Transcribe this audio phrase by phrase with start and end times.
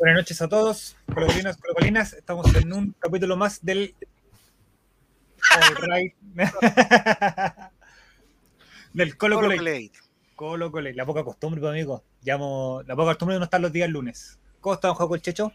[0.00, 2.14] Buenas noches a todos, colocolinos, colocolinas.
[2.14, 3.94] Estamos en un capítulo más del
[5.82, 6.14] Right.
[8.94, 10.70] del Colo Colo.
[10.70, 10.70] Colo.
[10.94, 12.02] La poca costumbre, pues, amigo.
[12.22, 14.38] Llamo, la poca costumbre de no estar los días lunes.
[14.62, 15.52] ¿Cómo está, Juego el Checho?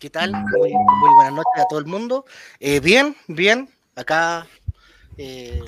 [0.00, 0.32] ¿Qué tal?
[0.32, 2.24] Muy, muy, buenas noches a todo el mundo.
[2.58, 3.70] Eh, bien, bien.
[3.94, 4.48] Acá
[5.18, 5.62] eh,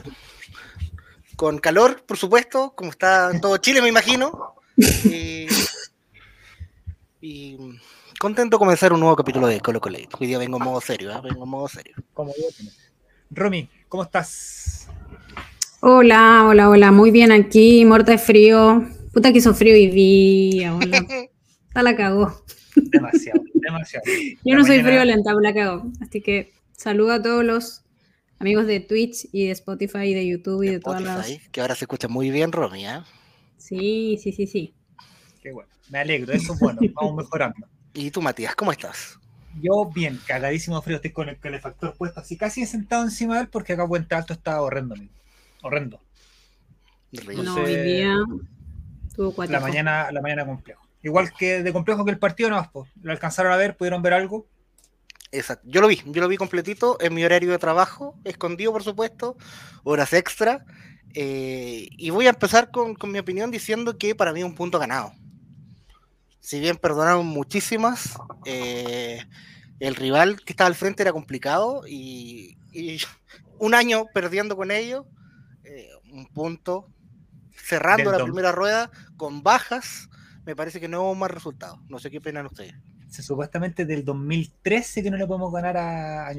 [1.37, 4.57] con calor, por supuesto, como está en todo Chile, me imagino.
[5.09, 5.49] Eh,
[7.23, 7.57] y
[8.19, 9.99] contento de comenzar un nuevo capítulo de Colo Colo.
[10.19, 11.21] Hoy día vengo en modo serio, ¿eh?
[11.23, 11.95] vengo en modo serio.
[12.15, 12.33] Como
[13.31, 14.89] Romy, ¿cómo estás?
[15.81, 18.87] Hola, hola, hola, muy bien aquí, muerta de frío.
[19.13, 20.99] Puta que hizo frío hoy día, hola.
[21.69, 22.43] Está la cagó.
[22.75, 24.05] Demasiado, demasiado.
[24.45, 25.91] Yo no soy frío lenta, la cago.
[26.01, 27.83] Así que saludo a todos los
[28.39, 31.39] amigos de Twitch y de Spotify y de YouTube y de, todas las.
[31.53, 33.01] Que ahora se escucha muy bien, Romy, ¿eh?
[33.59, 34.75] Sí, sí, sí, sí.
[35.43, 35.69] Qué bueno.
[35.91, 37.67] Me alegro, eso es bueno, vamos mejorando.
[37.97, 39.19] ¿Y tú, Matías, cómo estás?
[39.63, 43.49] Yo bien, cagadísimo frío, estoy con el calefactor puesto así casi sentado encima de él
[43.49, 44.95] porque acá Puente Alto está horrendo,
[45.63, 45.99] horrendo.
[47.43, 48.17] No, hoy día
[49.15, 50.87] tuvo La mañana, la mañana complejo.
[51.03, 53.79] Igual que de complejo que el partido, no, pues, ¿lo alcanzaron a ver?
[53.79, 54.47] ¿Pudieron ver algo?
[55.33, 58.83] Exacto, yo lo vi, yo lo vi completito en mi horario de trabajo, escondido por
[58.83, 59.39] supuesto,
[59.85, 60.67] horas extra.
[61.15, 64.55] Eh, y voy a empezar con, con mi opinión diciendo que para mí es un
[64.55, 65.15] punto ganado
[66.47, 69.21] si bien perdonaron muchísimas, eh,
[69.81, 72.57] el rival que estaba al frente era complicado y,
[73.59, 75.07] un año perdiendo con ellos,
[75.65, 76.87] eh, un punto,
[77.51, 80.09] cerrando la primera rueda con bajas,
[80.45, 81.81] me parece que no hubo más resultados.
[81.89, 82.77] No sé qué opinan ustedes.
[83.09, 86.33] Se, supuestamente del 2013 que no le podemos ganar a, a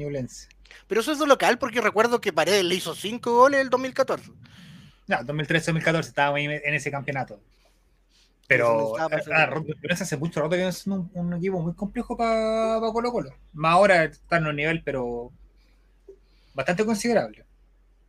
[0.86, 3.70] Pero eso es de local, porque recuerdo que Paredes le hizo cinco goles en el
[3.70, 4.30] 2014.
[5.06, 7.42] No, 2013-2014 estábamos en ese campeonato.
[8.48, 9.08] Pero ah,
[9.90, 13.30] hace mucho rato que es un, un equipo muy complejo para Colo Colo.
[13.52, 15.30] Más ahora está en un nivel, pero
[16.54, 17.44] bastante considerable.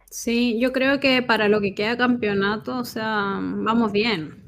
[0.10, 4.44] Sí, yo creo que para lo que queda campeonato, o sea, vamos bien.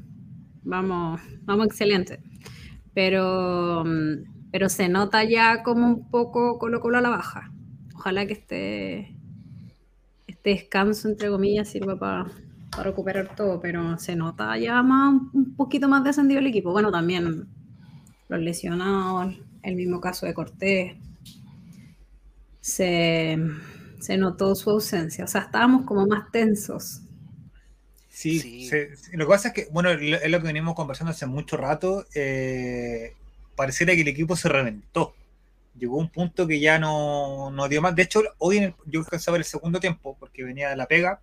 [0.64, 2.20] Vamos, vamos excelente.
[2.94, 3.84] Pero,
[4.50, 7.52] pero se nota ya como un poco Colo Colo a la baja.
[7.94, 9.16] Ojalá que este,
[10.26, 12.26] este descanso, entre comillas, sirva para
[12.72, 16.72] para recuperar todo, pero se nota ya más, un poquito más descendido el equipo.
[16.72, 17.46] Bueno, también
[18.28, 20.96] los lesionados, el mismo caso de Cortés,
[22.60, 23.36] se,
[24.16, 25.24] notó su ausencia.
[25.24, 27.02] O sea, estábamos como más tensos.
[28.08, 28.70] Sí,
[29.12, 32.06] lo que pasa es que, bueno, es lo que venimos conversando hace mucho rato.
[32.14, 33.14] Eh,
[33.54, 35.14] pareciera que el equipo se reventó.
[35.78, 37.94] Llegó un punto que ya no, no dio más.
[37.94, 40.76] De hecho, hoy en el, yo alcanzé a ver el segundo tiempo porque venía de
[40.76, 41.20] la pega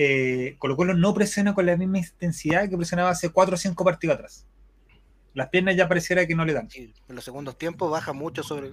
[0.00, 3.84] eh, Colo Colo no presiona con la misma intensidad que presionaba hace 4 o 5
[3.84, 4.46] partidos atrás.
[5.34, 6.68] Las piernas ya pareciera que no le dan.
[6.72, 8.70] en los segundos tiempos baja mucho sobre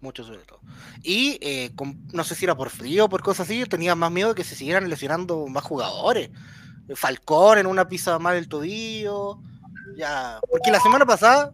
[0.00, 0.60] mucho sobre todo.
[1.02, 1.70] Y eh,
[2.12, 4.44] no sé si era por frío o por cosas así, tenía más miedo de que
[4.44, 6.30] se siguieran lesionando más jugadores.
[6.94, 9.40] Falcón en una pisa más del tobillo.
[9.96, 11.52] Ya, porque la semana pasada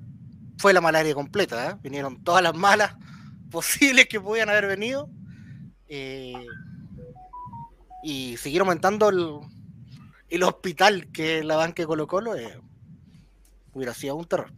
[0.59, 1.77] fue la malaria completa, ¿eh?
[1.83, 2.95] vinieron todas las malas
[3.51, 5.11] posibles que podían haber venido.
[5.89, 6.35] Eh,
[8.03, 9.09] y seguir aumentando
[10.29, 12.61] el, hospital que la banca de Colo Colo, eh,
[13.73, 14.51] hubiera sido un terror.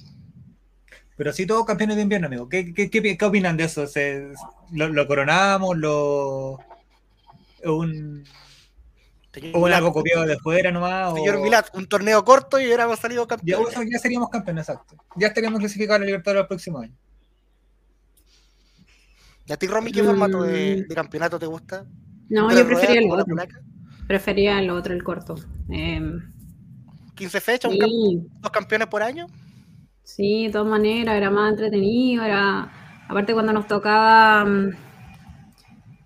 [1.17, 2.49] Pero sí, todos campeones de invierno, amigo.
[2.49, 3.87] ¿Qué, qué, qué, opinan de eso?
[4.73, 5.77] lo, coronamos?
[5.77, 6.59] ¿Lo.?
[7.65, 8.25] Un.
[9.53, 11.13] ¿O algo copiado de fuera nomás?
[11.15, 13.75] Señor Milad, un torneo corto y hubiéramos salido campeones.
[13.91, 14.97] Ya, seríamos campeones, exacto.
[15.17, 16.95] Ya estaríamos clasificados a la Libertad el próximo año.
[19.47, 21.85] ¿Y a ti, Romy, qué formato de, de campeonato te gusta?
[22.29, 23.37] No, yo prefería el otro.
[24.07, 25.35] Prefería el otro, el corto.
[25.71, 26.33] Eh, em,
[27.17, 27.73] ¿15 fechas?
[28.41, 29.27] ¿Dos campeones por año?
[30.03, 32.25] Sí, de todas maneras, era más entretenido.
[32.25, 32.71] Era,
[33.09, 34.71] aparte, cuando nos tocaba mm,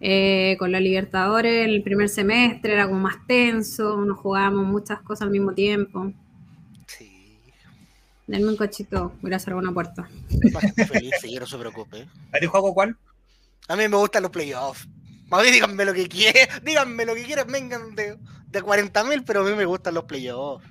[0.00, 5.22] eh, con la Libertadores, el primer semestre era como más tenso, nos jugábamos muchas cosas
[5.22, 6.12] al mismo tiempo.
[6.86, 7.40] Sí.
[8.28, 10.08] Denme un cochito, voy a hacer una puerta.
[10.86, 12.06] feliz, no se preocupe.
[12.32, 12.96] ¿A ti juego cuál?
[13.66, 14.88] A mí me gustan los playoffs.
[15.30, 18.16] A mí díganme lo que quieran, díganme lo que quieran, vengan de,
[18.46, 20.66] de 40.000, pero a mí me gustan los playoffs.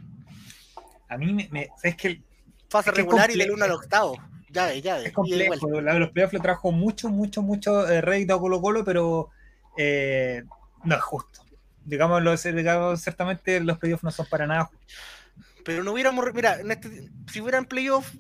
[1.10, 2.22] A mí me, es que
[2.70, 4.18] fase regular y del 1 al octavo.
[4.50, 5.08] Ya de, ya de.
[5.08, 5.82] Es complejo.
[5.82, 9.30] los playoffs le trajo mucho, mucho, mucho eh, rédito a Colo Colo, pero
[9.78, 10.44] eh,
[10.84, 11.42] no es justo.
[11.86, 14.70] Digámoslo, digamos, ciertamente los playoffs no son para nada
[15.64, 18.12] Pero no hubiéramos, mira, en este, si hubieran playoffs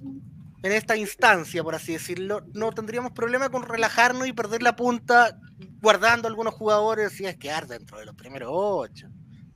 [0.64, 5.40] en esta instancia, por así decirlo, no tendríamos problema con relajarnos y perder la punta
[5.82, 9.08] guardando algunos jugadores y es quedar dentro de los primeros ocho.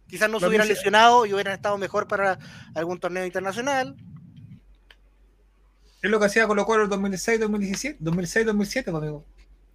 [0.07, 2.37] Quizás no se hubieran lesionado y hubieran estado mejor para
[2.75, 3.95] algún torneo internacional.
[6.01, 9.25] Es lo que hacía Colo Colo en 2006, 2017, 2006, 2007, conmigo.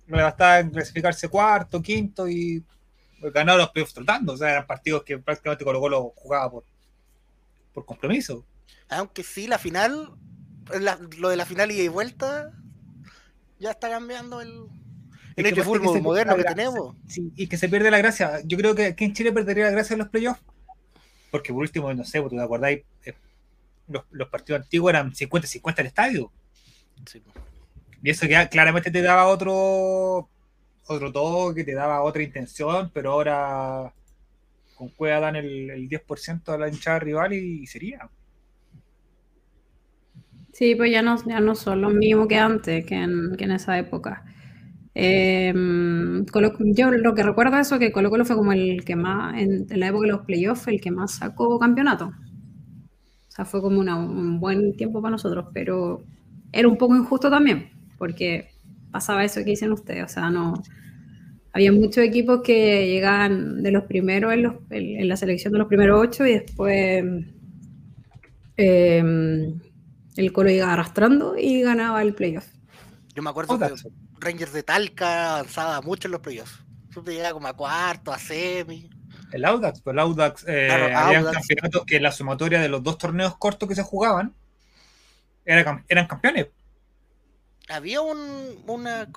[0.09, 2.63] Le bastaba en clasificarse cuarto, quinto y
[3.33, 4.35] ganar los playoffs tratando.
[4.35, 6.65] O sea, eran partidos que prácticamente Colo Colo jugaba por,
[7.73, 8.45] por compromiso.
[8.89, 10.13] Aunque sí, la final,
[11.19, 12.53] lo de la final y de vuelta,
[13.59, 14.67] ya está cambiando el,
[15.37, 16.97] el este fútbol moderno que tenemos.
[17.15, 18.41] y que se pierde la gracia.
[18.45, 20.43] Yo creo que aquí en Chile perdería la gracia en los playoffs.
[21.31, 22.83] Porque por último, no sé, ¿tú te acordáis?
[23.05, 23.15] Eh,
[23.89, 26.33] los, partidos antiguos eran 50-50 el estadio.
[28.03, 30.29] Y eso ya claramente te daba otro
[30.87, 33.93] otro toque, te daba otra intención, pero ahora
[34.77, 38.09] con Cueva dan el, 10% a la hinchada rival y, sería.
[40.57, 44.25] Sí, pues ya no, ya no son los mismos que antes, que en, esa época.
[44.95, 46.25] Em,
[46.75, 49.67] yo lo que recuerdo es eso, que Colo Colo fue como el que más, en,
[49.69, 52.07] la época de los playoffs, el que más sacó campeonato.
[52.07, 56.03] O sea, fue como un buen tiempo para nosotros, pero
[56.53, 57.69] era un poco injusto también,
[57.99, 58.49] porque
[58.91, 60.55] pasaba eso que dicen ustedes, o sea, no...
[61.53, 64.33] Había muchos equipos que llegaban de los primeros
[64.71, 67.05] en, la selección de los primeros ocho y después
[68.57, 69.61] em,
[70.17, 72.47] el Colo iba arrastrando y ganaba el playoff.
[73.15, 73.75] Yo me acuerdo que
[74.19, 76.61] Rangers de Talca avanzaba mucho en los playoffs.
[76.91, 78.91] Siempre llegaba como a cuarto, a semi.
[79.33, 82.97] El Audax, pues el Audax, eh, había campeonatos que en la sumatoria de los dos
[82.99, 84.35] torneos cortos que se jugaban
[85.45, 86.49] eran campeones
[87.69, 89.09] había un, una,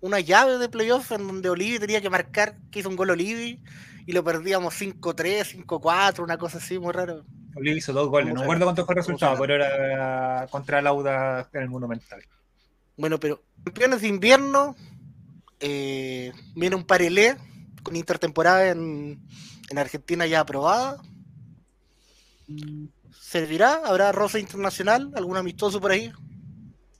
[0.00, 3.62] una llave de playoff en donde Olivi tenía que marcar que hizo un gol Olivi
[4.06, 7.24] y lo perdíamos 5-3, 5-4, una cosa así muy raro.
[7.54, 11.62] Olivi hizo dos goles, no recuerdo cuánto fue el resultado, pero era contra Lauda en
[11.62, 12.22] el Monumental.
[12.96, 14.76] Bueno, pero campeones de invierno,
[15.60, 17.36] eh, viene un parelé
[17.82, 19.20] con intertemporada en,
[19.70, 21.00] en Argentina ya aprobada.
[23.12, 23.80] ¿Servirá?
[23.84, 25.12] ¿Habrá rosa internacional?
[25.14, 26.12] ¿Algún amistoso por ahí?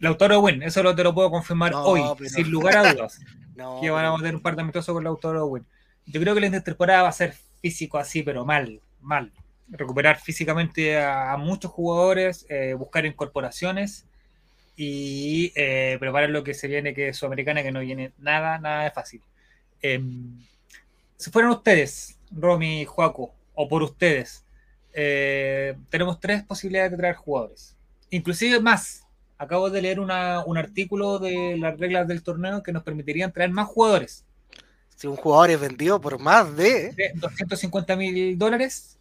[0.00, 3.20] Lautaro Win, eso lo te lo puedo confirmar hoy, sin lugar a dudas.
[3.80, 5.66] que van a tener un par de amistosos con Lautaro Win.
[6.06, 9.32] Yo creo que la intertemporada va a ser físico así, pero mal, mal.
[9.70, 14.06] Recuperar físicamente a, muchos jugadores, eh, buscar incorporaciones
[14.76, 18.84] y eh, preparar lo que se viene, que es Sudamericana, que no viene nada, nada
[18.84, 19.20] de fácil.
[19.82, 20.38] Em,
[21.16, 24.44] si fueran ustedes, Romy, Juaco, o por ustedes,
[24.92, 27.76] eh, tenemos tres posibilidades de traer jugadores.
[28.10, 29.06] Inclusive más,
[29.36, 33.68] acabo de leer un artículo de las reglas del torneo que nos permitirían traer más
[33.68, 34.24] jugadores.
[34.96, 38.97] Si un jugador es vendido por más de, 250 mil dólares,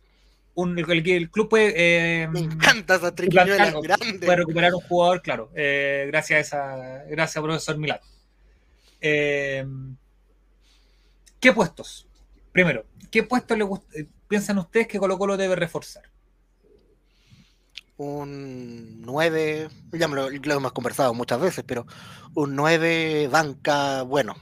[0.57, 1.73] el, club puede.
[1.75, 4.19] Eh, Me encanta esa grande.
[4.19, 7.03] Puede recuperar un jugador, claro, eh, gracias a esa.
[7.09, 7.99] Gracias, profesor Milán.
[8.99, 9.65] Eh,
[11.39, 12.07] ¿Qué puestos?
[12.51, 13.65] Primero, ¿qué puestos le
[14.27, 16.03] piensan ustedes que Colo Colo debe reforzar?
[17.97, 21.85] un 9, ya me lo, hemos conversado muchas veces, pero
[22.35, 24.35] un 9 banca bueno.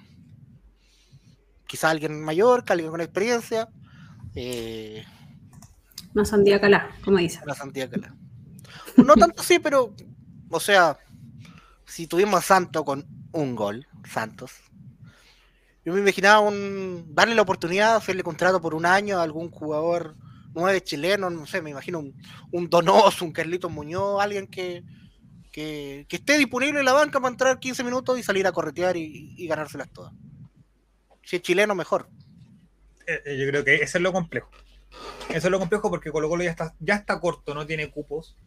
[1.66, 3.70] Quizá alguien mayor, alguien con experiencia.
[4.36, 5.04] Eh,
[6.16, 7.40] una sandía calá, como dice.
[7.44, 8.16] Una sandía calá.
[8.98, 9.94] No tanto sí, pero,
[10.50, 10.98] o sea,
[11.86, 14.54] si tuvimos a Santos con un gol, Santos,
[15.84, 19.52] yo me imaginaba un, darle la oportunidad, de hacerle contrato por un año a algún
[19.52, 20.16] jugador
[20.56, 22.16] nueve chilenos, no sé, me imagino un,
[22.52, 24.84] un Donoso, un Carlito Muñoz, alguien que,
[25.52, 29.48] que, esté disponible en la banca para entrar 15 minutos y salir a corretear y,
[29.48, 30.14] ganárselas todas.
[31.24, 32.10] Si es chileno, mejor.
[33.06, 34.50] Eh, eh, yo creo que eso es lo complejo.
[35.30, 38.38] Eso es lo complejo porque Colo Colo ya está, ya está corto, no tiene cupos.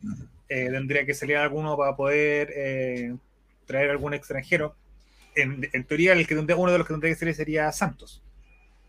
[0.48, 3.18] Eh, tendría que salir alguno para poder
[3.66, 4.76] traer algún extranjero.
[5.34, 8.22] En, teoría, el que uno de los que tendría que salir sería Santos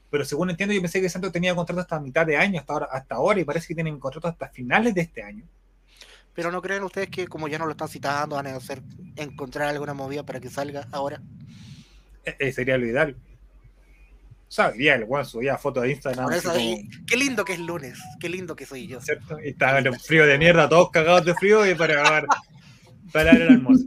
[0.10, 2.88] pero según entiendo, yo pensé que Santos tenía contrato hasta mitad de año, hasta ahora,
[2.92, 5.46] hasta ahora y parece que tienen contrato hasta finales de este año.
[6.34, 8.82] Pero ¿no creen ustedes que como ya no lo están citando, van a hacer,
[9.16, 11.22] encontrar alguna movida para que salga ahora?
[12.26, 13.16] Eh, eh, sería lo ideal.
[14.76, 16.30] Día el weón subía fotos de Instagram.
[17.08, 19.00] Qué lindo que es lunes, qué lindo que soy yo.
[19.00, 19.40] ¿Cierto?
[19.40, 22.26] Y estaba en un frío de mierda, todos cagados de frío y para
[23.12, 23.86] para el almuerzo.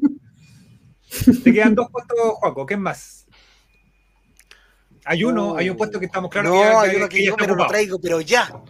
[1.44, 3.26] Te quedan dos puestos, Juaco, ¿qué más?
[5.04, 6.52] Hay uno, hay un puesto que estamos claros.
[6.52, 8.62] No, hay uno que, yo pero lo traigo, pero ya.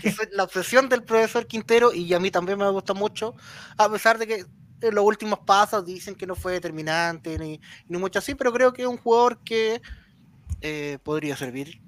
[0.00, 3.34] Que es la obsesión del profesor Quintero y a mí también me gusta mucho,
[3.76, 4.44] a pesar de que
[4.80, 8.72] en los últimos pasos dicen que no fue determinante ni, ni mucho así, pero creo
[8.72, 9.82] que es un jugador que
[10.66, 11.78] eh, podría servir,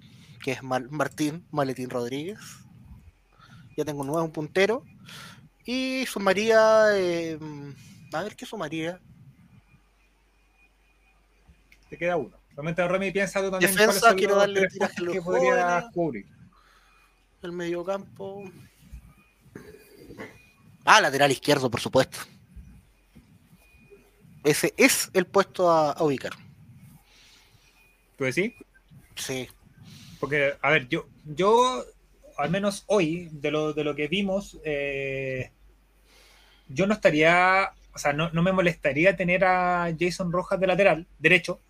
[0.44, 2.38] que es Martín Maletín Rodríguez.
[3.74, 4.84] Ya tengo un nuevo puntero.
[5.64, 7.38] Y sumaría, eh,
[8.12, 9.00] a ver qué sumaría.
[11.88, 12.36] Te queda uno.
[12.50, 13.74] Realmente Remy piensa tú también.
[13.74, 16.26] Defensa, quiero darle tiraje que podría cubrir.
[17.40, 18.44] El mediocampo.
[20.84, 22.18] Ah, lateral izquierdo, por supuesto.
[24.44, 26.32] ese es el puesto a, ubicar.
[28.18, 28.52] ¿Tú decís?
[29.16, 29.48] Sí.
[30.20, 31.84] Porque, a ver, yo, yo
[32.36, 35.50] al menos hoy, de lo, de lo que vimos, eh,
[36.68, 41.60] yo no estaría, o sea, no, me molestaría tener a Jason Rojas de lateral, derecho.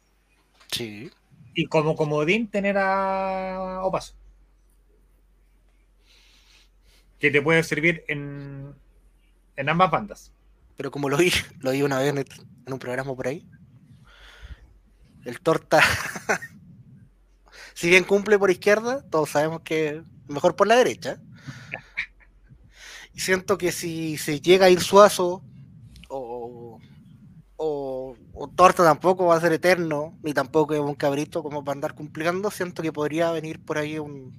[0.71, 1.11] Sí.
[1.55, 4.15] Y como comodín tener a Opaso.
[7.19, 8.75] Que te puede servir en,
[9.57, 10.33] en ambas bandas.
[10.77, 12.09] Pero como lo vi, lo vi una vez
[12.67, 13.47] en un programa por ahí.
[15.25, 15.83] El torta,
[17.77, 21.21] si bien cumple por izquierda, todos sabemos que mejor por la derecha.
[23.13, 25.45] Y siento que si se llega a ir Suazo
[26.09, 26.81] o,
[27.57, 28.17] o,
[28.57, 32.51] Torta tampoco va a ser eterno, ni tampoco es un cabrito como para andar cumpliendo,
[32.51, 34.35] siento que podría venir por ahí un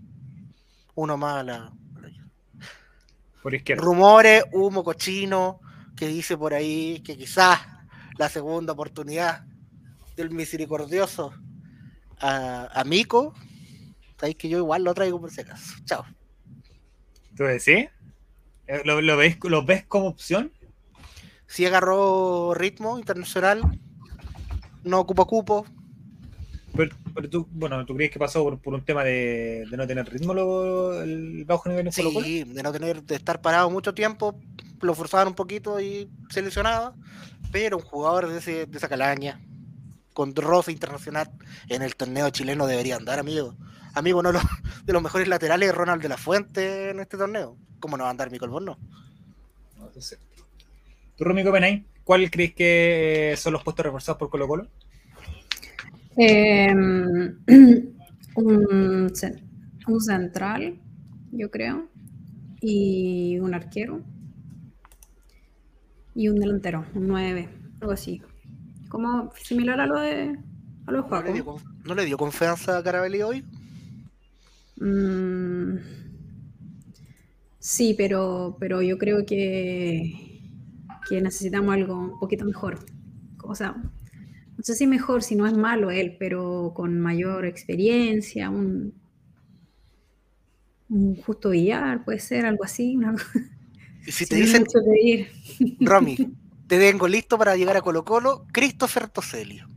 [0.95, 1.73] uno más a la,
[3.43, 3.83] por izquierda.
[3.83, 5.59] Rumores, humo cochino,
[5.95, 7.59] que dice por ahí que quizás
[8.17, 9.45] la segunda oportunidad
[10.15, 11.33] del misericordioso
[12.19, 13.33] a, a Mico.
[14.19, 15.75] Sabéis que yo igual lo traigo por si acaso.
[15.85, 16.05] Chao.
[17.35, 17.89] ¿Tú decís?
[18.67, 20.51] Eh, ¿Lo, lo, ves, ¿Lo ves como opción?
[21.47, 23.61] Si agarró ritmo internacional,
[24.83, 25.65] no ocupa cupo.
[26.75, 31.01] Pero, tú, bueno, ¿tú crees que pasó por, un tema de, no tener ritmo lo,
[31.01, 34.39] el bajo nivel en Sí, de no tener, de estar parado mucho tiempo,
[34.81, 36.93] lo forzaban un poquito y se lesionaba,
[37.51, 39.39] pero un jugador de, ese, de esa calaña,
[40.17, 41.29] con roce internacional
[41.69, 43.53] en el torneo chileno debería andar, amigo.
[43.93, 44.31] Amigo, uno
[44.83, 47.55] de los mejores laterales es Ronald de la Fuente en este torneo.
[47.79, 48.79] ¿Cómo no va a andar Michael Borno?
[49.77, 49.91] No, no.
[51.15, 54.67] ¿Tú, Romy Copenhagen, cuál crees que son los puestos reforzados por Colo Colo?
[56.17, 57.37] Em,
[58.37, 59.13] un,
[59.87, 60.79] un central,
[61.31, 61.89] yo creo,
[62.59, 64.01] y un arquero
[66.15, 67.49] y un delantero, un 9,
[67.81, 68.23] algo así.
[68.89, 70.37] Como similar a lo de
[70.87, 73.43] a los ¿No, le dio, ¿No le dio confianza a Carabelli hoy?
[74.77, 75.77] Mm,
[77.59, 80.39] sí, pero, pero yo creo que,
[81.09, 82.85] que necesitamos algo un poquito mejor.
[83.43, 88.49] O sea, no sé si mejor, si no es malo él, pero con mayor experiencia,
[88.49, 88.93] un,
[90.89, 92.97] un justo billar, puede ser algo así.
[94.07, 94.65] si te dicen,
[95.81, 96.15] Romy,
[96.67, 99.67] te vengo listo para llegar a Colo Colo, Christopher Toselio,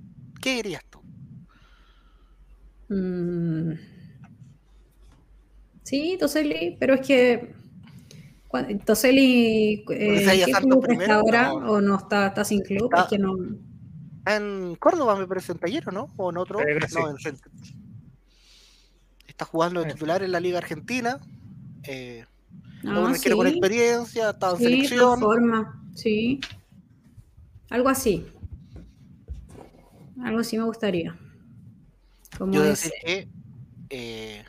[0.40, 1.00] ¿qué dirías tú?
[2.88, 3.72] Mm.
[5.82, 7.54] Sí, Toseli, pero es que
[8.84, 13.34] Toseli eh, está ahora o no está, está sin club, es que no.
[14.26, 16.08] En Córdoba me parece en taller, ¿no?
[16.16, 16.60] O en otro.
[16.60, 17.16] Eh, no, en
[19.26, 21.18] Está jugando de titular en la Liga Argentina.
[21.84, 22.24] Eh,
[22.84, 23.30] Ah, sí.
[23.30, 25.20] con experiencia, estaba en sí, selección.
[25.20, 25.82] Forma.
[25.94, 26.40] Sí.
[27.70, 28.26] Algo así.
[30.22, 31.16] Algo así me gustaría.
[32.36, 33.28] Como Yo decir que
[33.88, 34.44] eh,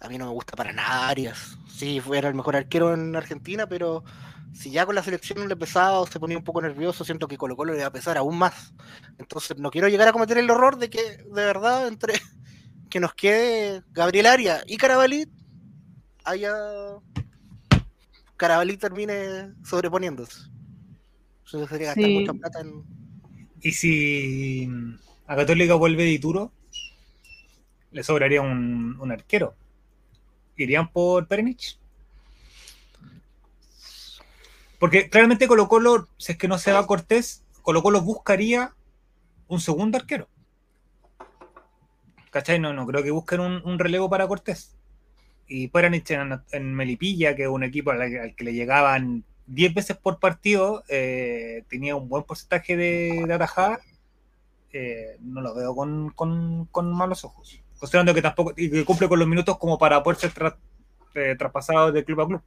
[0.00, 1.56] a mí no me gusta para nada Arias.
[1.68, 4.04] Sí, era el mejor arquero en Argentina, pero
[4.52, 7.36] si ya con la selección le pesaba o se ponía un poco nervioso, siento que
[7.36, 8.74] Colo Colo le va a pesar aún más.
[9.18, 12.14] Entonces no quiero llegar a cometer el error de que de verdad entre
[12.90, 15.28] que nos quede Gabriel Arias y Carabalí
[16.24, 16.52] haya
[18.36, 20.55] Carabalí termine sobreponiéndose.
[21.46, 22.84] Sería gastar mucha plata en.
[23.60, 24.68] Y si
[25.26, 26.52] a Católica vuelve Dituro,
[27.92, 29.54] le sobraría un, un arquero.
[30.56, 31.78] ¿Irían por Perenich?
[34.78, 38.74] Porque claramente Colo Colo, si es que no se va Cortés, Colo Colo buscaría
[39.48, 40.28] un segundo arquero.
[42.30, 42.58] ¿Cachai?
[42.58, 44.76] No, no creo que busquen un, un relevo para Cortés
[45.48, 49.96] y Peranich en, en, Melipilla, que es un equipo al, que le llegaban 10 veces
[49.96, 53.80] por partido, eh, tenía un buen porcentaje de, de atajada,
[54.72, 57.60] eh, no lo veo con, con, malos ojos.
[57.78, 60.32] Considerando que tampoco y que cumple con los minutos como para poder ser
[61.14, 62.42] eh, traspasado de club a club.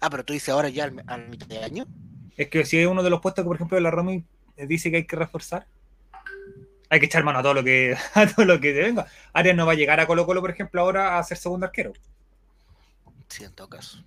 [0.00, 1.86] Ah, pero tú dices ahora ya al, mitad de año.
[2.36, 4.24] Es que si es uno de los puestos que, por ejemplo, la Romy
[4.56, 5.66] dice que hay que reforzar,
[6.88, 9.06] hay que echar mano a todo lo que a todo lo que venga.
[9.32, 11.92] Arias no va a llegar a Colo Colo, por ejemplo, ahora a ser segundo arquero.
[13.28, 14.02] Sí, en todo caso.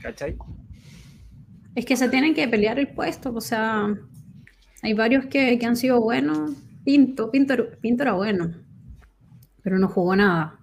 [0.00, 0.36] ¿Cachai?
[1.74, 3.94] Es que se tienen que pelear el puesto, o sea,
[4.82, 6.52] hay varios que, han sido buenos.
[6.84, 8.54] Pinto, Pinto, Pinto era bueno,
[9.62, 10.60] pero no jugó nada.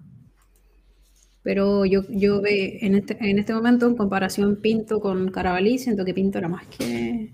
[1.43, 6.05] Pero yo, yo ve, en, este, en este momento, en comparación Pinto con Carabalí, siento
[6.05, 7.33] que Pinto era más que,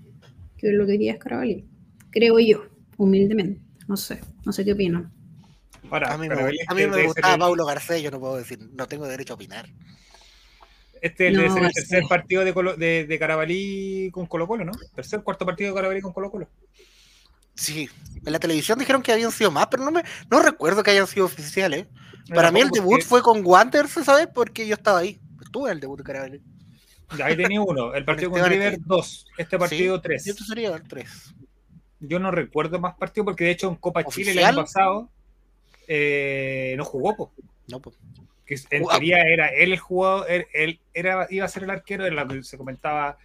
[0.56, 1.66] que lo que quería es Carabalí.
[2.10, 2.64] Creo yo,
[2.96, 3.60] humildemente.
[3.86, 5.10] No sé, no sé qué opino.
[5.90, 9.06] a mí, me, a mí me gustaba Paulo Garcés, yo no puedo decir, no tengo
[9.06, 9.66] derecho a opinar.
[11.02, 14.72] Este ser el tercer partido de, de, Carabalí con Colo Colo, ¿no?
[14.94, 16.48] Tercer, cuarto partido de Carabalí con Colo Colo.
[17.54, 17.88] Sí,
[18.24, 21.06] en la televisión dijeron que habían sido más, pero no me no recuerdo que hayan
[21.06, 21.86] sido oficiales.
[22.34, 24.28] Para mí el debut fue con Wanderers, ¿sabes?
[24.32, 25.20] Porque yo estaba ahí.
[25.42, 26.42] Estuve en el debut de Carabalí.
[27.22, 27.94] Ahí tenía uno.
[27.94, 29.26] El partido con River, dos.
[29.36, 30.26] Este partido, tres.
[30.26, 31.34] Esto sería el tres.
[32.00, 35.10] Yo no recuerdo más partidos porque de hecho en Copa Chile el año pasado
[35.88, 37.32] eh, no jugó.
[37.66, 37.96] No, pues.
[38.48, 42.12] Que en teoría era él el jugador, él, era, iba a ser el arquero, de
[42.12, 43.18] la que se comentaba,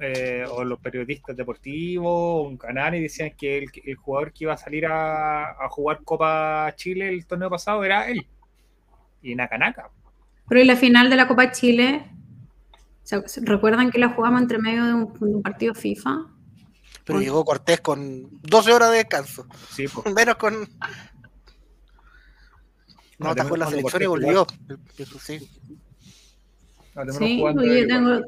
[0.00, 4.56] eh, o los periodistas deportivos, un canal, y decían que el, jugador que iba a
[4.56, 8.26] salir a, jugar Copa Chile el torneo pasado era él.
[9.22, 9.90] Y Nakanaca.
[10.48, 12.10] Pero y la final de la Copa Chile,
[13.42, 16.26] ¿recuerdan que la jugamos entre medio de un, partido FIFA?
[17.04, 19.46] Pero llegó Cortés con 12 horas de descanso.
[19.70, 20.06] Sí, pues.
[20.14, 20.54] Menos con
[23.18, 24.46] no, atajó la selección y volvió.
[25.20, 25.38] Sí.
[27.18, 28.20] Sí, oye, tengo,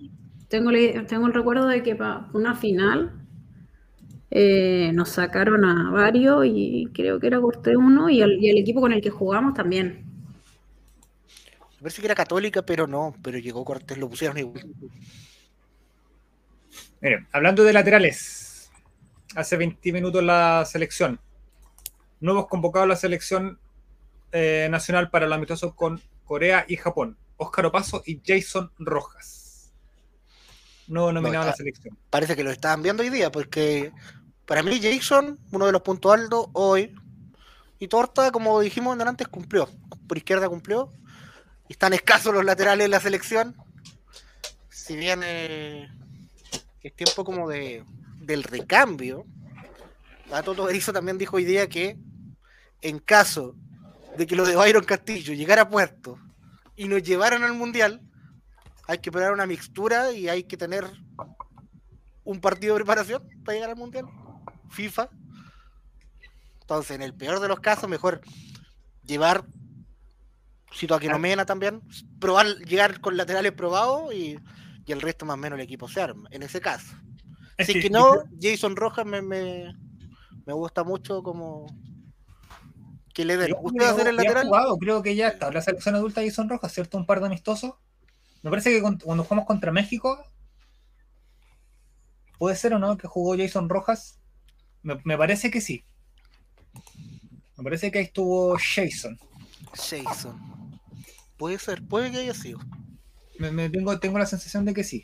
[0.49, 0.71] tengo,
[1.07, 3.13] tengo, el recuerdo de que para una final
[4.31, 8.59] eh, nos sacaron a varios y creo que era Cortés uno y el, y el
[8.59, 10.05] equipo con el que jugamos también.
[11.77, 14.67] Me parece que era católica, pero no, pero llegó Cortés, lo pusieron igual.
[17.01, 18.71] Miren, hablando de laterales,
[19.37, 21.21] hace 20 minutos la selección.
[22.19, 23.61] Nuevos convocados a la selección
[24.33, 27.19] eh, nacional para el amistoso con Corea y Japón.
[27.37, 29.73] Óscar Opaso y Jason Rojas.
[30.89, 31.99] No nominado a la selección.
[32.11, 33.93] Parece que lo estaban viendo hoy día, porque
[34.47, 36.95] para mí Jason, uno de los puntos altos hoy,
[37.79, 39.69] y Torta, como dijimos antes, cumplió.
[40.07, 40.93] Por izquierda cumplió.
[41.69, 43.57] Están escasos los laterales en la selección.
[44.71, 45.89] Si bien eh,
[46.81, 47.85] es tiempo como de
[48.21, 49.25] del recambio,
[50.33, 51.97] a Toto Berizzo también dijo hoy día que
[52.83, 53.55] en caso
[54.17, 56.19] de que lo de Byron Castillo llegara a puerto
[56.75, 58.01] y nos llevaran al mundial,
[58.87, 60.85] hay que probar una mixtura y hay que tener
[62.25, 64.07] un partido de preparación para llegar al mundial.
[64.71, 65.09] FIFA.
[66.61, 68.21] Entonces, en el peor de los casos, mejor
[69.05, 69.45] llevar
[71.19, 71.81] Mena también,
[72.21, 74.39] probar, llegar con laterales probados y,
[74.87, 76.95] el resto más o menos el equipo se arma, en ese caso.
[77.59, 79.75] Así que no, Jason Rojas me, me,
[80.45, 81.67] me gusta mucho como,
[83.17, 83.57] que le den.
[83.59, 84.51] ¿Usted va a hacer el lateral?
[84.79, 85.51] creo que ya está.
[85.51, 86.99] La selección adulta Jason Rojas, ¿cierto?
[86.99, 87.73] Un par de amistosos.
[88.43, 90.23] Me parece que cuando jugamos contra México,
[92.39, 94.19] ¿puede ser o no que jugó Jason Rojas?
[94.83, 95.83] Me, parece que sí.
[97.57, 99.19] Me parece que ahí estuvo Jason.
[99.73, 100.79] Jason.
[101.39, 102.61] Puede ser, puede que haya sido.
[103.39, 105.03] Me, tengo, tengo la sensación de que sí.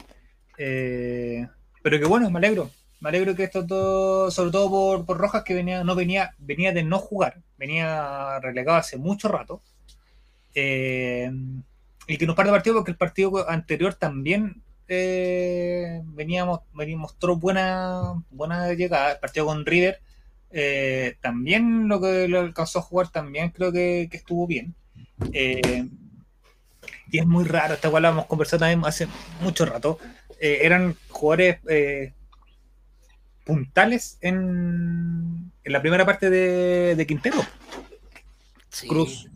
[0.58, 1.48] Eh,
[1.82, 2.70] pero que bueno, me alegro.
[3.02, 6.84] Me alegro que esto todo, sobre todo por, Rojas, que venía, no venía, venía de
[6.84, 9.60] no jugar, venía relegado hace mucho rato.
[10.54, 11.28] Eh,
[12.06, 16.60] y que nos parte partido porque el partido anterior también eh, veníamos,
[16.96, 19.10] mostró buena, buena llegada.
[19.10, 19.98] El partido con River
[20.52, 24.76] eh, también lo que lo alcanzó a jugar también creo que, estuvo bien.
[25.32, 29.08] y es muy raro, esta cual hemos conversado también hace
[29.40, 29.98] mucho rato.
[30.38, 31.58] eran jugadores
[33.44, 37.44] puntales en, en la primera parte de, Quintero.
[38.88, 39.28] Cruz,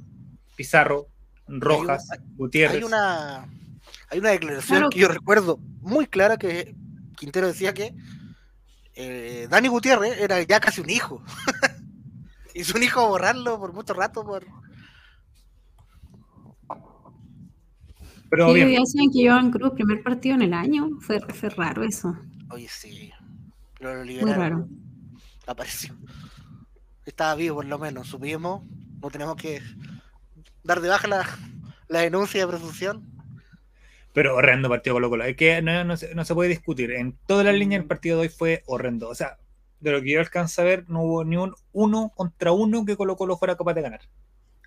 [0.54, 1.08] Pizarro,
[1.46, 2.78] Rojas, Gutiérrez.
[2.78, 3.48] Hay una,
[4.10, 6.74] hay una declaración que yo recuerdo muy clara que
[7.16, 7.94] Quintero decía que
[8.94, 11.22] eh, Dani Gutiérrez era ya casi un hijo.
[12.54, 14.46] y su hijo borrarlo por mucho rato por...
[18.28, 22.18] Pero sí, decían que Iván Cruz, primer partido en el año, fue, fue raro eso.
[22.50, 23.12] Oye, sí.
[23.78, 24.68] Pero lo liberaron.
[25.46, 25.94] Apareció.
[27.04, 28.62] Estaba vivo por lo menos, supimos.
[29.00, 29.60] No tenemos que
[30.64, 31.06] dar de baja
[31.88, 33.08] la, denuncia de presunción.
[34.12, 35.24] Pero horrendo partido Colo Colo.
[35.24, 36.90] Es que no, se, puede discutir.
[36.90, 39.08] En toda la línea el partido de hoy fue horrendo.
[39.08, 39.38] O sea,
[39.80, 42.96] de lo que yo alcanzo a ver, no hubo ni un uno contra uno que
[42.96, 44.00] Colo Colo fuera capaz de ganar.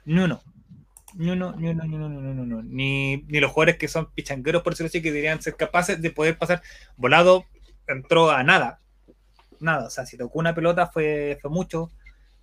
[0.05, 0.41] Ni uno.
[1.15, 4.61] Ni uno, ni uno, ni uno, ni uno, ni, ni los jugadores que son pichangueros,
[4.61, 6.61] por decirlo así, que deberían ser capaces de poder pasar.
[6.95, 7.45] Volado
[7.87, 8.79] entró a nada
[9.59, 11.91] nada, o sea, si tocó una pelota fue, fue mucho.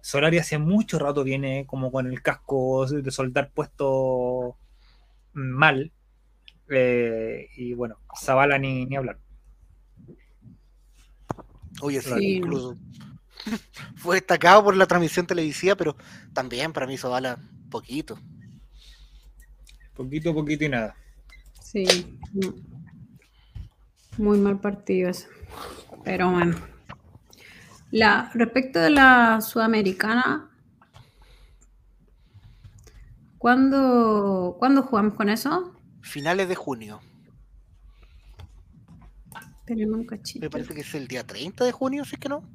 [0.00, 4.56] Solari hace mucho rato viene como con el casco de soldar puesto
[5.32, 5.92] mal.
[6.68, 9.18] Eh, y bueno, Zavala ni, ni hablar.
[11.80, 12.76] Oye, sí, incluso
[13.96, 15.96] fue destacado por la transmisión televisiva, pero
[16.32, 17.38] también para mí Zavala
[17.70, 18.18] poquito.
[19.94, 20.96] Poquito, poquito y nada.
[21.62, 22.18] Sí.
[24.18, 25.28] Muy mal partido eso.
[26.04, 26.75] Pero bueno.
[27.96, 30.50] La, respecto de la sudamericana,
[33.38, 35.74] ¿cuándo, ¿cuándo jugamos con eso?
[36.02, 37.00] Finales de junio.
[40.38, 42.46] Me parece que es el día 30 de junio, si es que no.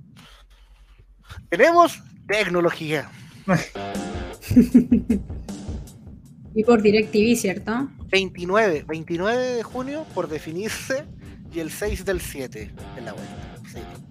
[1.50, 3.10] Tenemos tecnología.
[6.54, 7.90] y por DirecTV, ¿cierto?
[8.12, 11.04] 29, 29 de junio por definirse
[11.52, 14.11] y el 6 del 7 en la vuelta.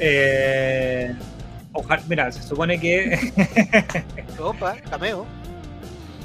[0.00, 1.14] Eh,
[1.72, 3.18] ojalá, mira, se supone que.
[4.38, 5.26] Opa, cameo.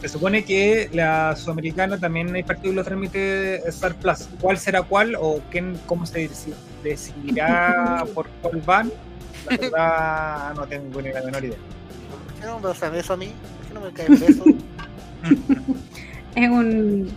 [0.01, 4.27] Se supone que la sudamericana también hay partido y lo transmite Star Plus.
[4.41, 6.29] ¿Cuál será cuál o quién, cómo se
[6.83, 8.91] decidirá por cuál van?
[9.49, 11.57] La verdad no tengo ni la menor idea.
[12.25, 13.31] ¿Por qué no me das eso a mí?
[13.57, 14.43] ¿Por qué no me cae el beso?
[16.36, 17.09] es un,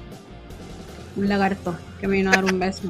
[1.16, 2.88] un lagarto que me vino a dar un beso.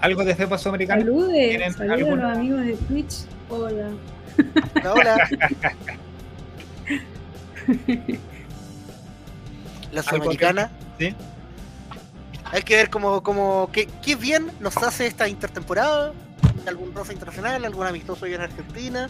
[0.00, 1.00] ¿Algo de FEPA Sudamericana?
[1.00, 3.14] Saludes, saludos a los amigos de Twitch.
[3.48, 3.90] Hola.
[4.84, 5.28] Hola.
[9.92, 10.70] La Sudamericana.
[10.98, 11.14] Sí.
[12.44, 16.12] Hay que ver cómo, cómo qué, qué, bien nos hace esta intertemporada.
[16.66, 19.08] Algún rosa internacional, algún amistoso hoy en Argentina.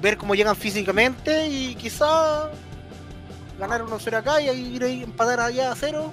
[0.00, 2.50] Ver cómo llegan físicamente y quizá
[3.58, 6.12] ganar 1-0 acá y ir a empatar allá a 0.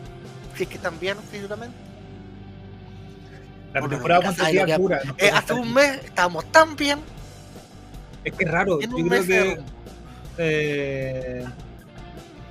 [0.58, 1.93] Si es que están bien físicamente.
[3.74, 5.02] La temporada pura.
[5.18, 7.00] Eh, hace un mes estábamos tan bien.
[8.24, 8.80] Es que es raro.
[8.80, 9.60] Yo creo que
[10.38, 11.44] eh,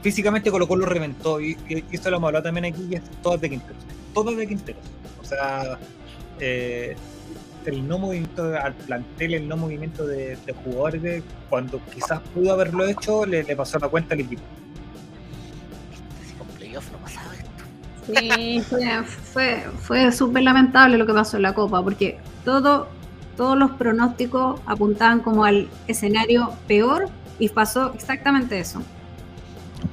[0.02, 1.40] físicamente Colo lo reventó.
[1.40, 1.56] Y,
[1.90, 3.82] esto lo hemos hablado también aquí, y es todo de Quinteros.
[4.12, 4.82] Todo de Quinteros.
[5.20, 5.78] O sea,
[6.40, 6.96] eh,
[7.66, 13.24] el no movimiento al plantel, el no movimiento de, jugadores, cuando quizás pudo haberlo hecho,
[13.24, 14.42] le, pasó la cuenta al equipo.
[18.06, 22.88] Sí, fue, fue, fue súper lamentable lo que pasó en la Copa, porque todo,
[23.36, 28.82] todos los pronósticos apuntaban como al escenario peor y pasó exactamente eso.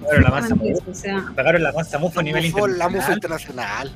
[0.02, 0.56] Pagaron la masa
[0.88, 2.80] o sea, pagaron la masa mufa a nivel internacional.
[2.80, 3.91] La mufa internacional.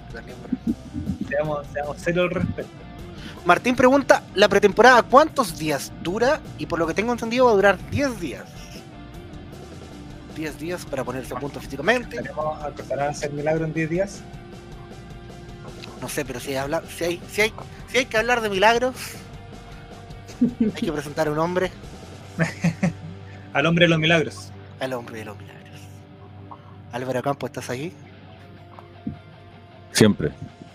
[1.29, 2.83] Seamos, seamos cero al respecto.
[3.45, 6.39] Martín pregunta, ¿la pretemporada cuántos días dura?
[6.57, 8.43] Y por lo que tengo entendido va a durar 10 días.
[10.35, 12.17] 10 días para ponerse a punto físicamente.
[12.17, 14.21] ¿Tenemos a hacer milagro en 10 días?
[16.01, 17.53] No sé, pero si hay, si, hay, si, hay,
[17.87, 18.95] si hay que hablar de milagros,
[20.59, 21.71] hay que presentar a un hombre.
[23.53, 24.51] Al hombre de los milagros.
[24.79, 25.63] Al hombre de los milagros.
[26.91, 27.93] Álvaro Campo, ¿estás ahí?
[29.91, 30.31] Siempre.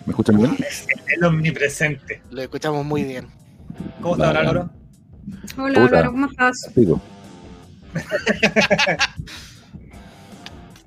[0.07, 0.57] ¿Me escuchan bien?
[0.66, 2.23] Es el omnipresente.
[2.31, 3.29] Lo escuchamos muy bien.
[4.01, 4.71] ¿Cómo estás, Álvaro?
[5.57, 6.71] Hola, Álvaro, ¿cómo estás?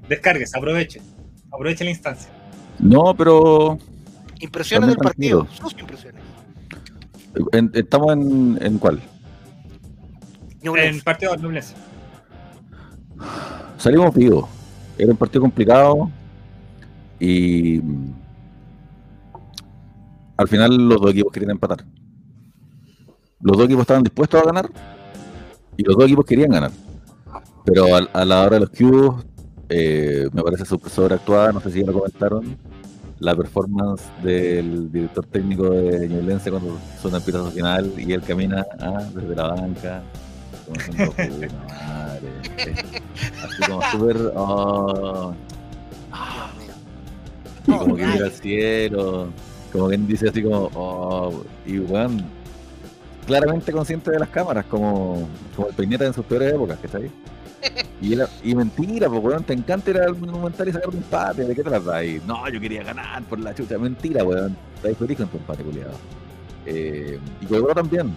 [0.07, 1.01] Descargues, aproveche.
[1.51, 2.31] Aproveche la instancia.
[2.79, 3.77] No, pero.
[4.39, 5.47] Impresiones del partido.
[5.51, 6.21] Sus impresiones.
[7.73, 9.01] ¿Estamos en, en cuál?
[10.61, 11.75] En partido de Nublense.
[13.77, 14.47] Salimos vivos.
[14.97, 16.09] Era un partido complicado.
[17.19, 17.81] Y.
[20.37, 21.85] Al final, los dos equipos querían empatar.
[23.41, 24.69] Los dos equipos estaban dispuestos a ganar.
[25.77, 26.71] Y los dos equipos querían ganar.
[27.65, 29.25] Pero a, la hora de los cubos,
[29.73, 32.57] eh, me parece sobreactuada, no sé si ya lo comentaron,
[33.19, 38.65] la performance del director técnico de Ñublense cuando suena el pitazo final y él camina
[38.79, 40.03] ah, desde la banca,
[40.67, 42.29] como madre,
[43.43, 45.33] así como súper, oh,
[47.67, 49.27] y como que mira al cielo,
[49.71, 52.23] como quien dice así como, oh, y bueno,
[53.25, 56.97] claramente consciente de las cámaras, como, como el peineta en sus peores épocas, que está
[56.97, 57.11] ahí.
[58.01, 61.55] Y, y mentira, pues weón, te encanta ir al monumental y sacar un empate, ¿de
[61.55, 62.19] qué te las ahí?
[62.25, 64.57] No, yo quería ganar por la chucha, mentira, weón.
[64.75, 65.93] Estáis feliz con tu empate, culiado.
[66.65, 68.15] Eh, y Colorado también.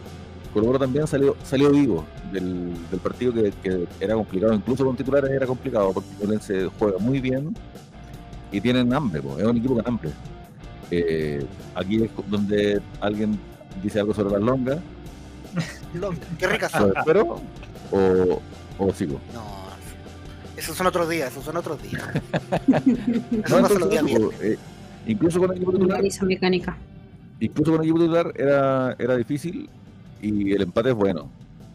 [0.55, 5.31] Colorado también salió, salió vivo del, del partido que, que, era complicado, incluso con titulares
[5.31, 7.55] era complicado, porque se juega muy bien
[8.53, 10.11] y tienen hambre, pues, es un equipo con hambre.
[10.91, 13.39] Eh, aquí es donde alguien
[13.83, 14.79] dice algo sobre las longas.
[16.39, 16.73] Qué ricas
[17.05, 17.41] Pero,
[17.91, 18.41] o,
[18.79, 19.21] ¿O sigo?
[19.33, 19.65] No,
[20.57, 22.03] esos son otros días, esos son otros días.
[23.51, 24.05] no, no son días
[24.41, 24.57] eh,
[25.07, 26.03] incluso con el equipo titular.
[26.23, 26.77] mecánica.
[27.41, 29.69] Incluso con el equipo titular era, era difícil
[30.23, 31.29] y el empate es bueno.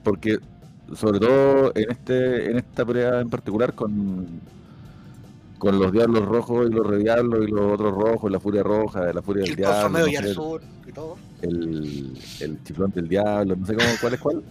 [0.03, 0.39] Porque
[0.95, 4.25] sobre todo en este en esta pelea en particular con
[5.57, 9.21] con los diablos rojos y los rediablos y los otros rojos, la furia roja, la
[9.21, 10.07] furia del diablo.
[10.07, 11.17] y el, sur y todo.
[11.41, 14.43] El, el chiflón del diablo, no sé cómo, cuál es cuál.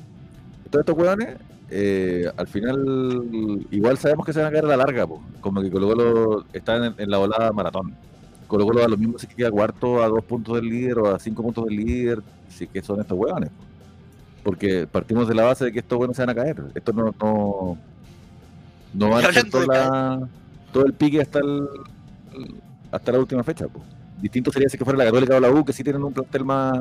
[0.70, 1.38] Todos estos hueones
[1.70, 5.06] eh, al final igual sabemos que se van a caer a la larga,
[5.40, 7.94] como que Colo Colo está en, la volada maratón.
[8.46, 11.18] Colo Colo a lo mismo si queda cuarto a dos puntos del líder o a
[11.18, 13.50] cinco puntos del líder, si que son estos huevones.
[14.42, 16.62] Porque partimos de la base de que estos hueones se van a caer.
[16.74, 17.78] Esto no, no,
[18.94, 21.68] no van a hacer todo el pique hasta, el,
[22.90, 23.66] hasta la última fecha.
[24.22, 26.44] distinto sería si que fuera la Católica o la U, que sí tienen un plantel
[26.44, 26.78] más,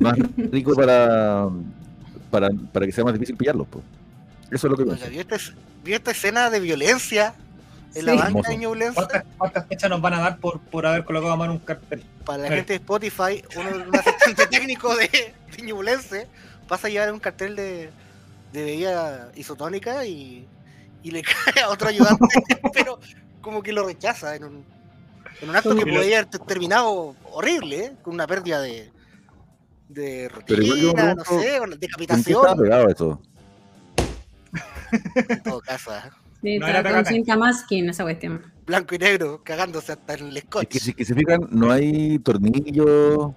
[0.00, 0.16] más
[0.50, 1.48] rico para,
[2.32, 3.68] para, para que sea más difícil pillarlos.
[3.68, 3.84] Pues.
[4.50, 5.36] Eso es lo que Oiga, ¿vio, esta,
[5.84, 7.34] vio esta escena de violencia
[7.94, 8.94] en la banca de Ñublense?
[8.94, 12.02] ¿Cuántas, ¿Cuántas, fechas nos van a dar por, por haber colocado a mano un cartel?
[12.24, 16.26] Para la gente de Spotify, uno, un asistente técnico de, de Ñublense
[16.66, 17.90] pasa a llevar un cartel de,
[18.52, 20.46] de bebida isotónica y,
[21.02, 21.22] y le
[21.54, 22.42] cae a otro ayudante,
[22.72, 22.98] pero
[23.42, 24.64] como que lo rechaza en un,
[25.42, 27.92] en un acto que podría haber terminado horrible, ¿eh?
[28.02, 28.90] con una pérdida de,
[29.88, 32.40] de rutina, no sé, con decapitación.
[32.46, 33.22] Está pegado eso.
[35.28, 36.10] En todo caso, ¿eh?
[36.42, 38.42] Sí, no está con cinta masking esa cuestión.
[38.66, 40.64] Blanco y negro, cagándose hasta en el scotch.
[40.64, 43.32] Es que si que se fijan, no hay tornillos,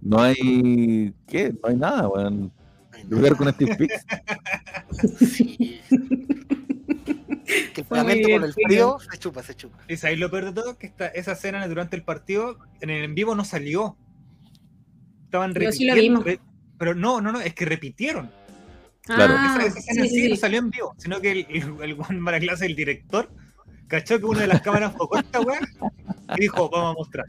[0.00, 1.14] no hay.
[1.26, 1.52] ¿Qué?
[1.62, 2.52] No hay nada, weón.
[3.08, 4.04] Lugar con Steve Pix.
[5.18, 5.80] Sí.
[7.74, 9.78] que el pegamento con el frío se chupa, se chupa.
[9.88, 13.04] Es ahí lo peor de todo, que esta, esa escena durante el partido, en el
[13.04, 13.96] en vivo no salió.
[15.28, 16.20] Estaban Pero sí repitiendo.
[16.20, 16.40] lo vimos.
[16.78, 18.30] Pero no, no, no, es que repitieron.
[19.02, 19.34] Claro.
[19.36, 21.92] Ah, esa, escena sí, sí, sí, no salió en vivo, sino que el, el, el
[21.94, 23.28] Juan Maraclasa, el director,
[23.88, 25.60] cachó que una de las cámaras enfocó esta weá
[26.36, 27.26] y dijo, vamos a mostrar.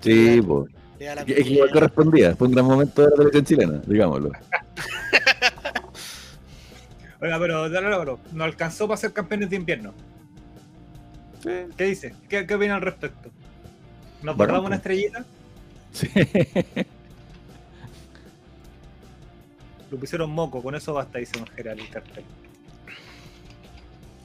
[0.00, 0.70] Sí, pues.
[0.98, 2.34] Es que igual correspondía.
[2.36, 4.30] Fue un gran momento de la televisión chilena, digámoslo.
[7.20, 9.92] Oiga, pero dale Álvaro, no alcanzó para ser campeones de invierno.
[11.76, 12.14] ¿Qué dice?
[12.28, 13.30] ¿Qué, qué opina al respecto?
[14.22, 14.98] ¿Nos Bueno, guardamos una pues.
[14.98, 15.24] estrellita?
[15.92, 16.08] Sí.
[19.90, 22.24] Lo pusieron moco, con eso basta, dice Don Gerald el cartel.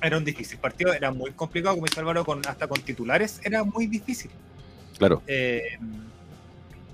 [0.01, 3.63] Era un difícil partido, era muy complicado, como dice Álvaro, con, hasta con titulares era
[3.63, 4.31] muy difícil.
[4.97, 5.21] Claro.
[5.27, 5.77] Eh,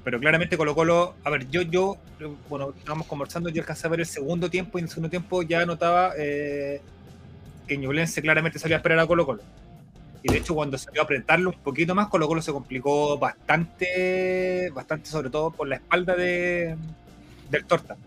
[0.07, 1.97] pero claramente Colo Colo, a ver, yo, yo,
[2.47, 5.43] bueno, estábamos conversando, yo alcancé a ver el segundo tiempo y en el segundo tiempo
[5.43, 6.79] ya notaba eh,
[7.67, 9.43] que Ñublense claramente salía a esperar a Colo Colo.
[10.23, 14.69] Y de hecho cuando salió a apretarlo un poquito más, Colo Colo se complicó bastante,
[14.73, 16.77] bastante sobre todo por la espalda de,
[17.51, 17.97] del Torta.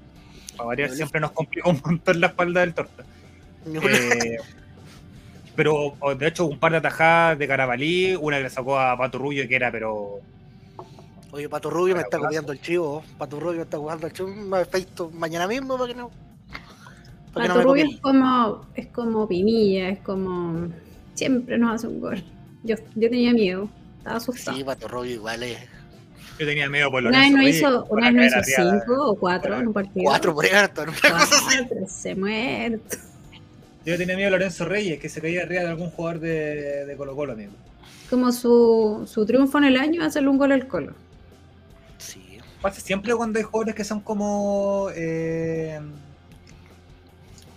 [0.61, 3.05] Para variar, siempre nos complicó un montón la espalda del Torta.
[3.67, 4.39] Eh,
[5.55, 9.19] pero de hecho un par de atajadas de Carabalí, una que le sacó a Pato
[9.19, 10.23] Rubio que era pero
[11.33, 13.05] Oye, Pato Rubio me está copiando el chivo.
[13.17, 14.29] Pato Rubio me está jugando el chivo.
[14.29, 16.11] Me feito mañana mismo para que no.
[17.33, 20.69] Para que no Pato Rubio es como, es como Pinilla, es como.
[21.15, 22.25] Siempre nos hace un gol.
[22.65, 23.69] Yo, yo tenía miedo,
[23.99, 24.57] estaba asustada.
[24.57, 25.59] Sí, Pato Rubio igual es.
[26.41, 29.59] Yo tenía miedo por una vez no hizo, una vez no hizo cinco o cuatro
[29.59, 30.05] en un partido.
[30.05, 30.93] Cuatro por harto, ¿no?
[30.93, 31.59] Una cosa así.
[31.59, 32.97] Cuatro, se muerto.
[33.85, 36.97] Yo tenía miedo a Lorenzo Reyes, que se caía arriba de algún jugador de, de
[36.97, 37.53] Colo Colo, amigo.
[38.09, 40.95] Como su, su triunfo en el año, hacerle un gol al colo.
[41.99, 42.39] Sí.
[42.61, 44.89] Pasa siempre cuando hay jugadores que son como.
[44.95, 45.79] Eh,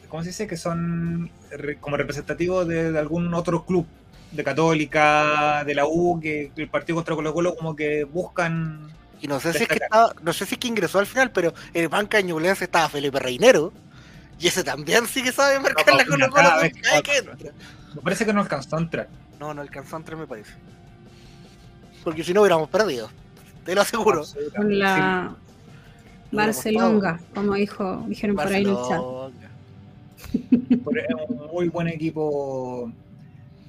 [0.09, 0.45] ¿Cómo se dice?
[0.45, 3.85] Que son re- como representativos de, de algún otro club,
[4.33, 8.91] de Católica, de la U, que, el partido contra Colo Colo como que buscan.
[9.21, 11.31] Y no sé si es que estaba, no sé si es que ingresó al final,
[11.31, 13.71] pero en el banca de Ñublense estaba Felipe Reinero.
[14.39, 17.11] Y ese también sí que sabe marcar No, la Colo cada Colo vez cada que
[17.11, 17.31] que juega.
[17.33, 17.51] entra.
[17.95, 19.07] Me parece que no alcanzó a entrar.
[19.39, 20.51] No, no alcanzó a entrar, me parece.
[22.03, 23.09] Porque si no hubiéramos perdido.
[23.63, 24.23] Te lo aseguro.
[24.55, 25.35] Con la
[26.29, 26.35] Sí.
[26.37, 28.99] Barcelonga, como dijo, dijeron por ahí en el chat.
[28.99, 29.49] Barcelona.
[30.33, 32.91] Es un muy buen equipo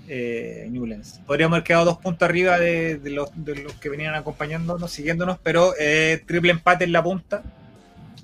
[0.08, 1.20] eh, Newlands.
[1.26, 5.38] Podríamos haber quedado dos puntos arriba de, de los, de los que venían acompañándonos, siguiéndonos,
[5.42, 7.42] pero eh, triple empate en la punta.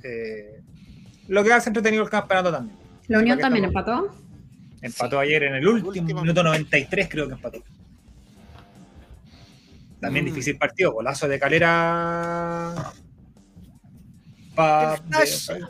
[0.03, 0.61] Eh,
[1.29, 2.77] lo que hace entretenido el campeonato también.
[3.09, 4.15] La Unión también empató.
[4.83, 5.27] Empató Sí.
[5.27, 6.23] ayer en el último, Último.
[6.23, 7.63] minuto 93, creo que empató.
[10.01, 10.29] También Mm.
[10.29, 12.75] difícil partido, golazo de calera.
[14.55, 15.65] Pa- de-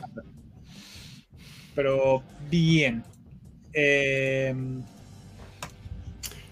[1.75, 3.03] pero bien.
[3.73, 4.53] Eh,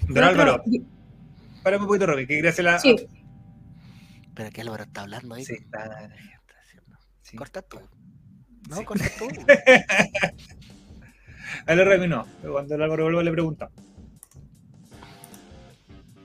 [0.10, 0.64] don Álvaro,
[1.64, 2.80] párame un poquito, Robbie, que quería hacer la.
[2.80, 2.96] Sí.
[4.34, 5.46] Pero que Álvaro está hablando ahí.
[5.46, 6.10] Sí, está-
[7.22, 7.36] sí.
[7.38, 7.80] Corta tú.
[8.70, 8.86] No, Sí.
[8.86, 9.28] corta tú.
[11.66, 13.70] A la Robbie no, pero cuando el Álvaro vuelva le pregunta.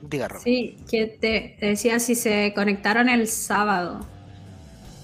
[0.01, 0.41] Diga, Rob.
[0.43, 4.05] Sí, que te te decía si se conectaron el sábado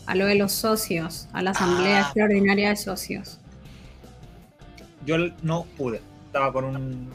[0.05, 2.01] a lo de los socios, a la asamblea Ah.
[2.01, 3.39] extraordinaria de socios.
[5.05, 7.09] Yo no pude, estaba con un.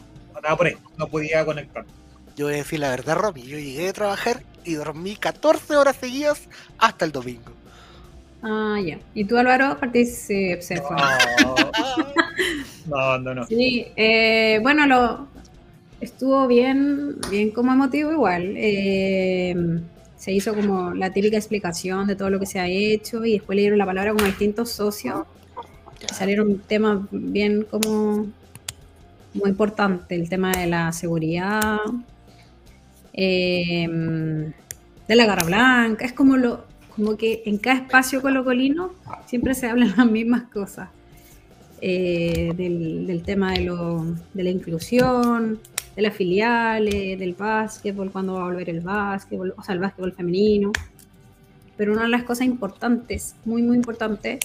[0.47, 1.85] Estaba por ahí, no podía conectar.
[2.37, 3.43] Yo voy a decir la verdad, Romy.
[3.43, 7.51] Yo llegué a trabajar y dormí 14 horas seguidas hasta el domingo.
[8.43, 9.01] Ah, ya.
[9.13, 10.63] ¿Y tú, Álvaro, participaste?
[10.63, 10.97] Se fue.
[12.87, 13.47] No, no, no.
[13.49, 15.27] Sí, eh, bueno, lo
[16.01, 18.55] estuvo bien, bien como emotivo igual.
[18.57, 19.81] Eh,
[20.17, 23.57] se hizo como la típica explicación de todo lo que se ha hecho y después
[23.57, 25.27] le dieron la palabra como a distintos socios.
[26.13, 28.27] Salieron temas bien como
[29.37, 31.79] muy importantes, el tema de la seguridad.
[33.13, 33.87] Eh,
[35.09, 38.93] de la Garra Blanca, es como lo, como que en cada espacio colocolino
[39.27, 40.89] siempre se hablan las mismas cosas.
[41.83, 43.71] Eh, del, tema de,
[44.33, 45.61] de, la inclusión,
[45.95, 50.13] de las filiales, del básquetbol, cuando va a volver el básquetbol, o sea, el básquetbol
[50.13, 50.73] femenino.
[51.77, 54.41] Pero una de las cosas importantes, muy, muy importantes,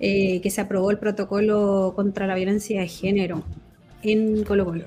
[0.00, 3.44] eh, que se aprobó el protocolo contra la violencia de género
[4.02, 4.84] en Colo Colo.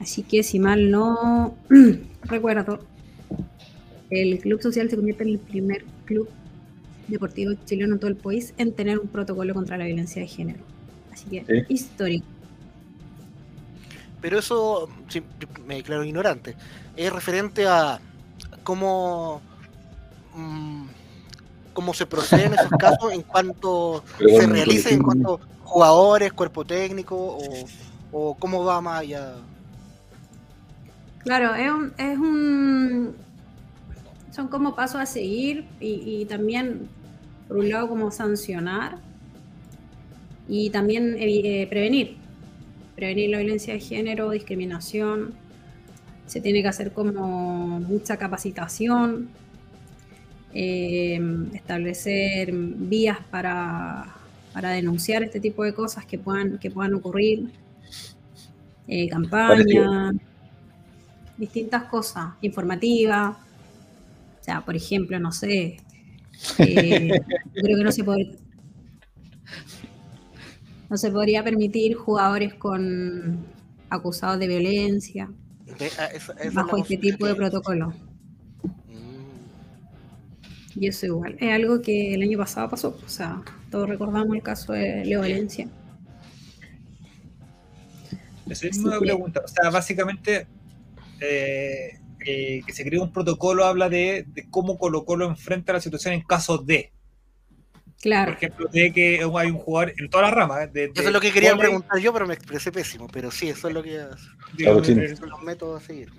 [0.00, 1.56] Así que si mal no
[2.22, 2.80] recuerdo,
[4.10, 6.28] el Club Social se convierte en el primer club
[7.08, 10.60] deportivo chileno en todo el país en tener un protocolo contra la violencia de género.
[11.12, 12.26] Así que histórico.
[14.20, 14.88] Pero eso,
[15.66, 16.56] me declaro ignorante,
[16.96, 18.00] es referente a
[18.64, 19.40] cómo,
[20.34, 20.86] mm,
[21.76, 27.38] cómo se procede en esos casos en cuanto se realiza, en cuanto jugadores, cuerpo técnico
[28.10, 29.34] o, cómo va más allá.
[31.18, 33.14] Claro, es un, es un
[34.30, 36.88] son como pasos a seguir y, también,
[37.46, 38.96] por un lado, como sancionar
[40.48, 42.16] y también eh, prevenir.
[42.94, 45.34] Prevenir la violencia de género, discriminación.
[46.26, 49.28] Se tiene que hacer como mucha capacitación,
[50.58, 51.20] eh,
[51.52, 54.14] establecer vías para,
[54.54, 57.50] denunciar este tipo de cosas que puedan, que puedan ocurrir,
[58.88, 60.14] eh, campañas,
[61.36, 63.36] distintas cosas, informativas
[64.40, 65.76] o sea, por ejemplo, no sé,
[66.58, 67.08] eh,
[67.54, 68.38] yo creo que no se puede,
[70.88, 73.44] no se podría permitir jugadores con
[73.90, 75.28] acusados de violencia
[75.98, 76.08] ah,
[76.52, 77.92] bajo este tipo de protocolo.
[80.78, 84.42] Y eso igual, es algo que el año pasado pasó, o sea, todos recordamos el
[84.42, 85.68] caso de Leo Valencia.
[88.48, 90.46] Esa es una pregunta, o sea, básicamente
[91.20, 96.14] eh, eh, que se creó un protocolo habla de, cómo Colo Colo enfrenta la situación
[96.14, 96.92] en caso de.
[98.00, 98.32] Claro.
[98.32, 100.72] Por ejemplo, de que hay un jugador en todas las ramas.
[100.72, 103.08] De, eso es lo que quería preguntar yo, pero me expresé pésimo.
[103.12, 104.04] Pero sí, eso es lo que.
[104.56, 106.10] Digo, son los métodos a seguir.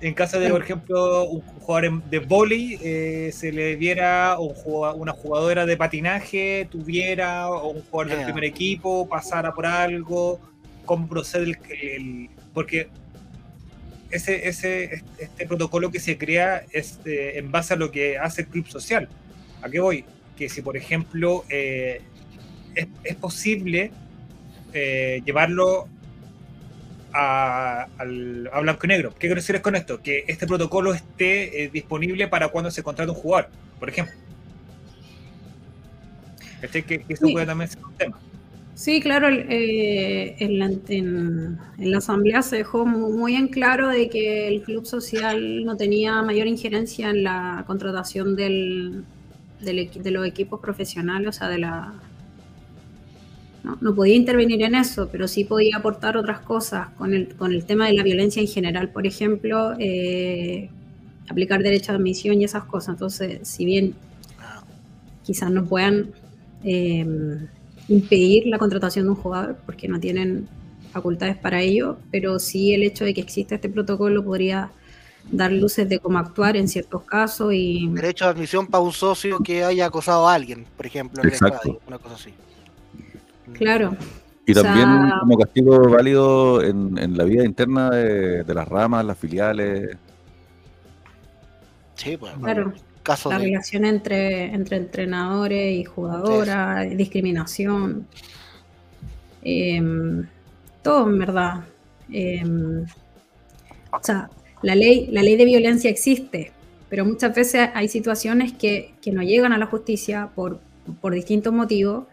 [0.00, 5.12] En caso de, por ejemplo, un jugador de vóley, eh, se le diera, o una
[5.12, 10.40] jugadora de patinaje tuviera, o un jugador del primer equipo pasara por algo,
[10.86, 12.88] cómo procede el, el porque
[14.10, 18.42] ese, ese, este protocolo que se crea es eh, en base a lo que hace
[18.42, 19.06] el club social.
[19.60, 20.06] ¿A qué voy?
[20.36, 22.00] Que si, por ejemplo, eh,
[22.74, 23.92] es, posible
[24.72, 25.88] llevarlo
[27.12, 29.10] a, a, blanco y negro.
[29.10, 30.00] ¿Qué quiero decir con esto?
[30.02, 34.14] Que este protocolo esté disponible para cuando se contrata un jugador, por ejemplo.
[36.62, 38.18] Este, que, que eso puede también ser un tema.
[38.80, 41.58] Sí, claro, eh, en,
[41.90, 46.46] la, asamblea se dejó muy, en claro de que el club social no tenía mayor
[46.46, 49.04] injerencia en la contratación del,
[49.60, 51.92] de los equipos profesionales, o sea, de la...
[53.62, 57.64] No, podía intervenir en eso, pero sí podía aportar otras cosas con el, con el
[57.64, 60.70] tema de la violencia en general, por ejemplo, eh,
[61.28, 62.94] aplicar derecho de admisión y esas cosas.
[62.94, 63.94] Entonces, si bien
[65.24, 66.10] quizás no puedan...
[66.64, 67.06] Eh,
[67.90, 70.48] impedir la contratación de un jugador porque no tienen
[70.92, 74.70] facultades para ello, pero sí el hecho de que exista este protocolo podría
[75.30, 77.88] dar luces de cómo actuar en ciertos casos y...
[77.88, 81.78] Derecho de admisión para un socio que haya acosado a alguien, por ejemplo, en el
[81.86, 82.32] una cosa así.
[83.54, 83.96] Claro.
[84.46, 89.96] Y también como castigo válido en, la vida interna de, las ramas, las filiales.
[91.94, 92.32] Sí, pues.
[92.40, 92.72] Claro
[93.28, 98.06] la relación entre, entre entrenadores y jugadoras, discriminación,
[99.42, 100.26] em,
[100.82, 101.64] todo en verdad.
[102.10, 102.84] Em,
[103.92, 104.30] o sea,
[104.62, 106.52] la ley, la ley de violencia existe,
[106.88, 110.60] pero muchas veces hay situaciones que, no llegan a la justicia por,
[111.00, 112.04] por distintos motivos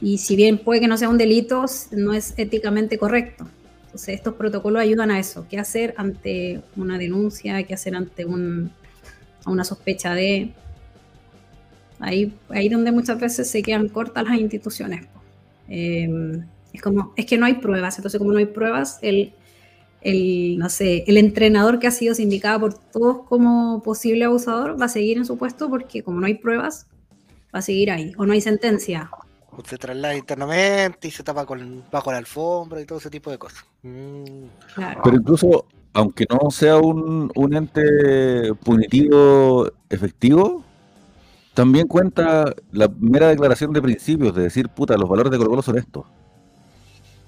[0.00, 3.46] y si bien puede que no sea un delito, no es éticamente correcto.
[3.86, 8.70] Entonces estos protocolos ayudan a eso, qué hacer ante una denuncia, qué hacer ante un,
[9.46, 10.52] una sospecha de...
[12.00, 15.06] Ahí, ahí donde muchas veces se quedan cortas las instituciones.
[15.68, 19.32] Em, es como, es que no hay pruebas, entonces como no hay pruebas, el,
[20.00, 24.86] el, no sé, el entrenador que ha sido sindicado por todos como posible abusador va
[24.86, 26.86] a seguir en su puesto porque como no hay pruebas,
[27.54, 29.10] va a seguir ahí, o no hay sentencia.
[29.64, 33.38] Se traslada internamente y se tapa con, bajo la alfombra y todo ese tipo de
[33.38, 33.64] cosas.
[33.82, 34.46] Mm.
[35.04, 40.64] Pero incluso aunque no sea un, ente punitivo efectivo,
[41.54, 45.62] también cuenta la mera declaración de principios, de decir, puta, los valores de Colo Colo
[45.62, 46.06] son estos.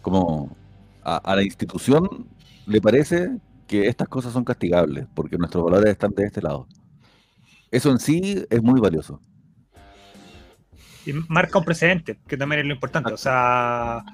[0.01, 0.57] Como
[1.03, 2.27] a, la institución
[2.67, 6.67] le parece que estas cosas son castigables, porque nuestros valores están de este lado.
[7.71, 9.21] Eso en sí es muy valioso.
[11.07, 13.13] Y marca un precedente, que también es lo importante.
[13.13, 14.05] O sea,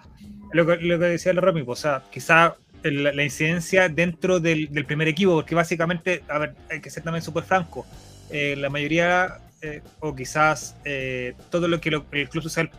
[0.52, 5.08] lo que, lo que decía la Romy, o sea, quizá la, incidencia dentro del, primer
[5.08, 7.86] equipo, porque básicamente, a ver, hay que ser también súper franco,
[8.30, 12.70] eh, la mayoría, eh, o quizás eh, todo lo que el club social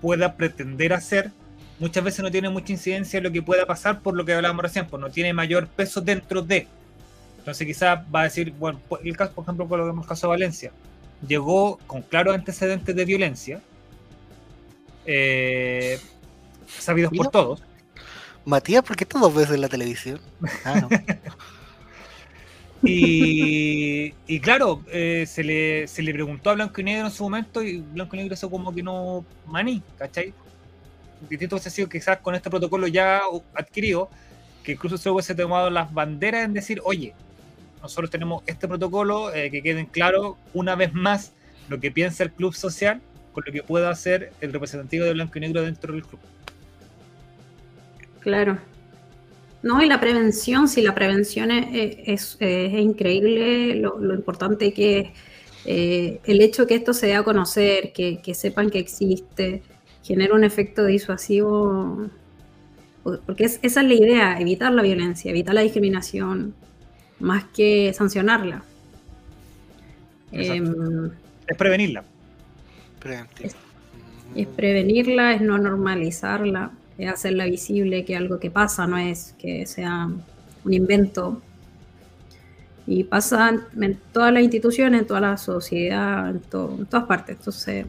[0.00, 1.30] pueda pretender hacer,
[1.78, 4.62] muchas veces no tiene mucha incidencia en lo que pueda pasar por lo que hablábamos
[4.62, 6.66] recién, pues no tiene mayor peso dentro de.
[7.38, 10.30] Entonces quizás va a decir, bueno, el caso, por ejemplo, con lo hemos caso de
[10.30, 10.72] Valencia,
[11.26, 13.60] llegó con claros antecedentes de violencia,
[16.66, 17.62] sabidos por todos,
[18.46, 20.20] Matías, ¿por qué dos veces en la televisión?
[20.64, 20.88] Ah,
[22.82, 27.60] y, claro, eh, se, le, se le preguntó a Blanco y Negro en su momento
[27.60, 30.32] y Blanco y Negro eso como que no maní, ¿cachai?
[31.28, 33.20] Distinto hubiese sido quizás con este protocolo ya
[33.52, 34.08] adquirido,
[34.62, 37.14] que incluso se hubiese tomado las banderas en decir, oye,
[37.86, 41.32] nosotros tenemos este protocolo, eh, que queden claro una vez más
[41.68, 43.00] lo que piensa el club social
[43.32, 46.20] con lo que pueda hacer el representativo de Blanco y Negro dentro del club.
[48.20, 48.58] Claro.
[49.62, 55.08] No, y la prevención, si la prevención es, increíble, lo, importante que es
[55.64, 59.62] eh, el hecho que esto se dé a conocer, que, sepan que existe,
[60.02, 62.06] genera un efecto disuasivo,
[63.02, 66.54] porque esa es la idea, evitar la violencia, evitar la discriminación,
[67.20, 68.62] más que sancionarla.
[70.32, 71.10] Em,
[71.46, 72.04] es prevenirla.
[74.34, 79.66] es prevenirla, es no normalizarla es hacerla visible que algo que pasa no es que
[79.66, 80.08] sea
[80.64, 81.42] un invento.
[82.86, 83.50] Y pasa
[83.80, 87.36] en todas las instituciones, en toda la sociedad, en, todas partes.
[87.36, 87.86] Entonces.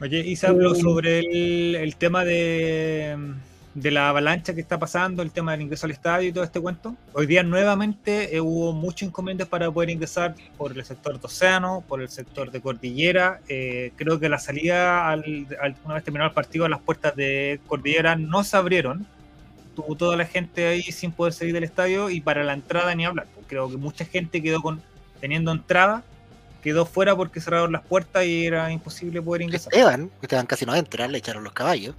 [0.00, 3.16] Oye, y se habló eh, sobre el tema de
[3.74, 6.60] de la avalancha que está pasando, el tema del ingreso al estadio y todo este
[6.60, 6.96] cuento.
[7.12, 11.84] Hoy día nuevamente eh, hubo muchos inconvenientes para poder ingresar por el sector de Océano,
[11.86, 13.40] por el sector de Cordillera.
[13.48, 15.46] Eh, creo que la salida, al,
[15.84, 19.06] una vez terminado el partido, las puertas de Cordillera no se abrieron.
[19.76, 23.04] Tuvo toda la gente ahí sin poder salir del estadio y para la entrada ni
[23.04, 23.26] hablar.
[23.46, 24.82] Creo que mucha gente quedó con
[25.20, 26.04] teniendo entrada
[26.62, 29.72] quedó fuera porque cerraron las puertas y era imposible poder ingresar.
[29.72, 31.94] Esteban, Esteban casi no entra, le echaron los caballos.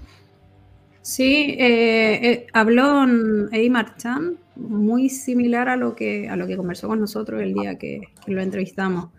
[1.09, 3.03] Sí, eh, eh, habló
[3.51, 7.79] Eddie Marchand, muy similar a lo que a lo que conversó con nosotros el día
[7.79, 9.09] que, lo entrevistamos.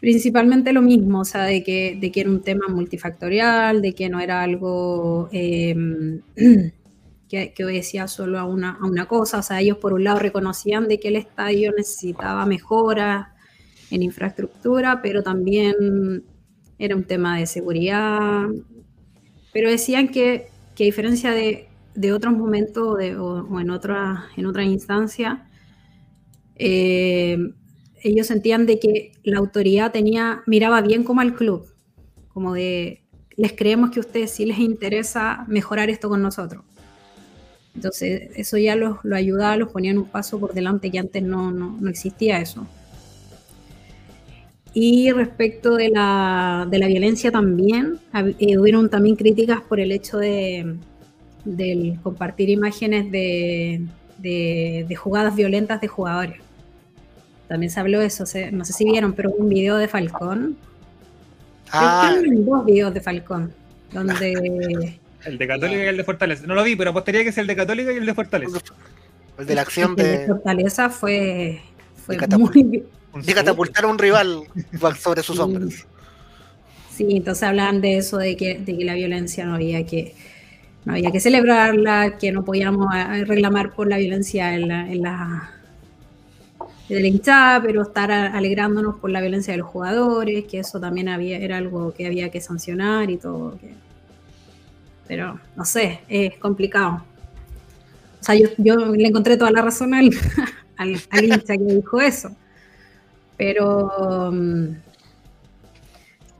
[0.00, 4.08] Principalmente lo mismo, o sea, de que, de que era un tema multifactorial, de que
[4.08, 6.20] no era algo em,
[7.28, 9.38] que, que, obedecía solo a una, a una cosa.
[9.38, 13.26] O sea, ellos por un lado reconocían de que el estadio necesitaba mejoras
[13.90, 16.22] en infraestructura, pero también
[16.78, 18.46] era un tema de seguridad,
[19.54, 21.68] pero decían que, a diferencia de,
[22.12, 25.48] otros momentos o, en otra, en otra instancia,
[26.56, 27.38] eh,
[28.02, 31.72] ellos sentían de que la autoridad tenía, miraba bien como al club,
[32.28, 33.04] como de,
[33.36, 36.64] les creemos que a ustedes sí les interesa mejorar esto con nosotros.
[37.76, 41.52] Entonces, eso ya los, lo ayudaba, los ponían un paso por delante que antes no,
[41.52, 42.66] no existía eso.
[44.74, 50.18] Y respecto de la, de la violencia también, eh, hubieron también críticas por el hecho
[50.18, 50.76] de
[51.44, 53.82] del compartir imágenes de,
[54.18, 56.40] de, jugadas violentas de jugadores.
[57.48, 60.56] También se habló de eso, no sé si vieron, pero un video de Falcón.
[61.70, 62.14] Ah.
[62.22, 63.52] dos videos de Falcón,
[63.92, 64.98] donde...
[65.24, 66.46] El de Católica y el de Fortaleza.
[66.46, 68.58] No lo vi, pero apostaría que es el de Católica y el de Fortaleza.
[69.38, 70.02] El de la acción de...
[70.02, 71.62] El de Fortaleza fue,
[72.04, 72.84] fue muy,
[73.22, 74.44] de catapultar a un rival
[74.98, 75.86] sobre sus hombros.
[76.94, 80.14] Sí, entonces hablan de eso, de que, de que la violencia no había que
[80.84, 85.02] no había que celebrarla, que no podíamos eh, reclamar por la violencia en la, en
[85.02, 85.50] la
[86.88, 91.08] de la hinchada, pero estar alegrándonos por la violencia de los jugadores, que eso también
[91.08, 93.58] había, era algo que había que sancionar y todo.
[95.08, 97.02] pero no sé, es complicado.
[98.20, 100.10] O sea, yo, le encontré toda la razón al,
[100.76, 102.36] al, al hincha que dijo eso.
[103.44, 104.74] Pero, mm,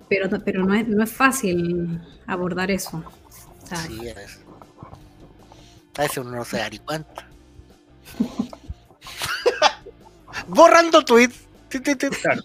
[0.09, 3.05] pero, pero no, es, no es fácil abordar eso.
[3.87, 4.41] sí, es.
[5.99, 7.29] A veces uno no se da ni cuenta.
[10.49, 11.47] Borrando tweets.
[12.23, 12.43] Claro.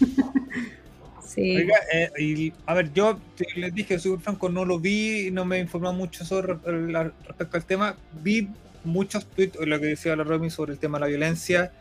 [1.26, 1.68] Sí.
[1.92, 3.20] Eh, a ver, yo
[3.56, 7.96] les dije, soy franco, no lo vi, no me informó mucho sobre respecto al tema.
[8.22, 8.48] Vi
[8.84, 11.72] muchos tweets, lo que decía la Romy sobre el tema de la violencia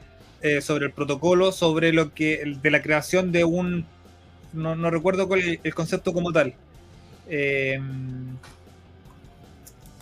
[0.45, 3.83] eh, sobre el protocolo, sobre lo que de la creación de un
[4.53, 6.53] no, recuerdo cuál el concepto como tal.
[7.27, 7.81] Eh,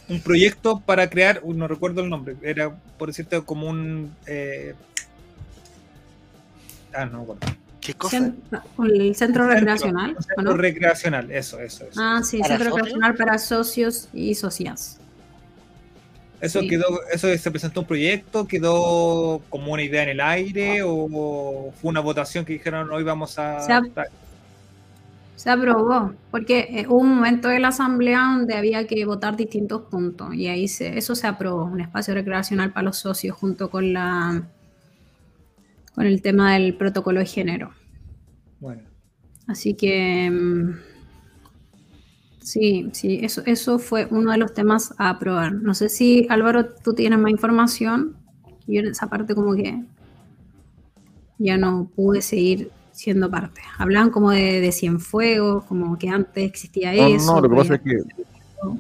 [0.10, 4.14] un proyecto para crear, no recuerdo el nombre, era por decirte como un...
[4.28, 4.74] Eh,
[6.94, 7.48] ah, no me acuerdo.
[7.80, 8.34] ¿Qué cosa?
[8.84, 10.18] el centro recreacional.
[10.20, 12.02] centro recreacional, eso, eso, eso.
[12.04, 15.00] Ah, sí, centro recreacional para socios y socias.
[16.44, 21.72] Eso quedó, eso se presentó un proyecto, quedó como una idea en el aire o
[21.72, 23.62] fue una votación que dijeron hoy vamos a.
[25.38, 29.84] Se, aprobó, porque eh, hubo un momento de la asamblea donde había que votar distintos
[29.84, 33.94] puntos y ahí se, eso se aprobó, un espacio recreacional para los socios junto con
[33.94, 34.44] la
[35.96, 37.72] con el tema del protocolo de género.
[38.60, 38.84] Bueno.
[39.48, 40.93] Así que mm,
[42.44, 45.54] Sí, sí, eso, eso fue uno de los temas a aprobar.
[45.54, 48.18] No sé si Álvaro, tú tienes más información.
[48.68, 49.82] Yo en esa parte como que
[51.38, 53.62] ya no pude seguir siendo parte.
[53.78, 57.34] Hablaban como de, de Cienfuegos, como que antes existía eso.
[57.34, 57.98] No, lo que pasa es que,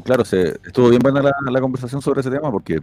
[0.03, 2.81] claro, se, estuvo bien buena la, conversación sobre ese tema porque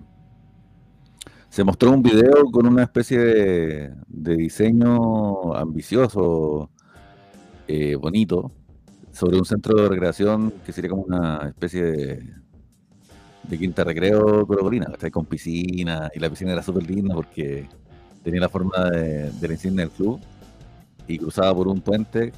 [1.51, 6.71] se mostró un video con una especie de, diseño ambicioso,
[7.69, 8.51] eh, bonito,
[9.13, 12.41] sobre un centro de recreación que sería como una especie de,
[13.51, 17.69] de quinta recreo colocolina, con piscina, y la piscina era súper linda porque
[18.23, 20.21] tenía la forma de, la insignia del club
[21.09, 22.33] y cruzaba por un puente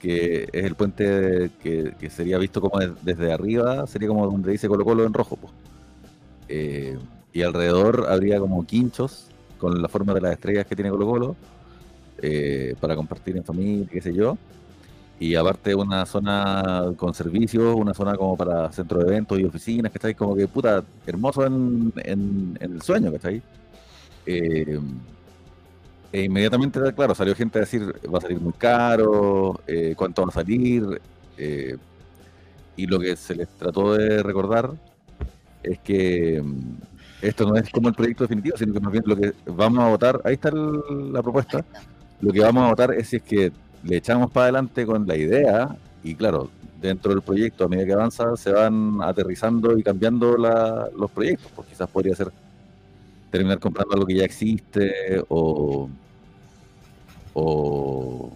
[0.00, 4.84] que es el puente que, sería visto como desde arriba, sería como donde dice Colo
[4.84, 5.36] Colo en rojo.
[5.36, 5.52] Pues.
[7.32, 11.36] y alrededor habría como quinchos con la forma de las estrellas que tiene Colo Colo
[12.18, 14.36] eh, para compartir en familia, qué sé yo
[15.18, 19.90] y aparte una zona con servicios, una zona como para centro de eventos y oficinas,
[19.90, 23.42] que estáis como que puta, hermoso en, en, el sueño, que estáis.
[24.26, 24.78] Eh,
[26.12, 30.28] e inmediatamente, claro, salió gente a decir, va a salir muy caro, eh, cuánto va
[30.28, 31.00] a salir,
[31.38, 31.76] eh,
[32.76, 34.70] y lo que se les trató de recordar
[35.62, 36.76] es que mm,
[37.22, 39.88] esto no es como el proyecto definitivo, sino que más bien lo que vamos a
[39.88, 41.64] votar, ahí está la propuesta,
[42.20, 43.52] lo que vamos a votar es si es que
[43.84, 46.50] le echamos para adelante con la idea y claro,
[46.80, 51.68] dentro del proyecto a medida que avanza se van aterrizando y cambiando los proyectos, pues
[51.68, 52.30] quizás podría ser
[53.30, 55.88] terminar comprando algo que ya existe o,
[57.34, 58.32] o,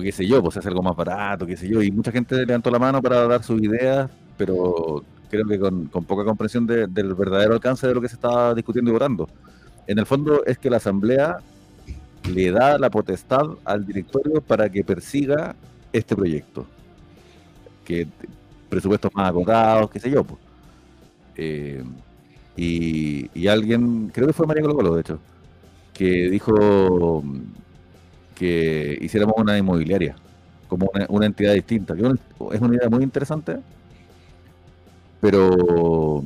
[0.00, 2.70] qué sé yo, pues hacer algo más barato, qué sé yo, y mucha gente levantó
[2.70, 7.86] la mano para dar sus ideas, pero creo que con, poca comprensión del verdadero alcance
[7.86, 9.28] de lo que se estaba discutiendo y votando.
[9.86, 11.38] En el fondo es que la asamblea
[12.24, 15.54] le da la potestad al directorio para que persiga
[15.92, 16.66] este proyecto.
[17.84, 18.06] Que
[18.68, 20.24] presupuestos más acotados, qué sé yo.
[21.36, 21.82] Eh,
[22.56, 25.20] y, alguien, creo que fue María Colo de hecho,
[25.94, 27.22] que dijo
[28.34, 30.16] que hiciéramos una inmobiliaria,
[30.66, 31.94] como una, entidad distinta.
[31.94, 33.58] es una idea muy interesante,
[35.20, 36.24] pero,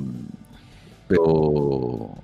[1.07, 2.15] pero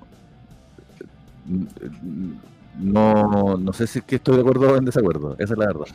[2.79, 5.67] no, no sé si es que estoy de acuerdo o en desacuerdo, esa es la
[5.67, 5.85] verdad.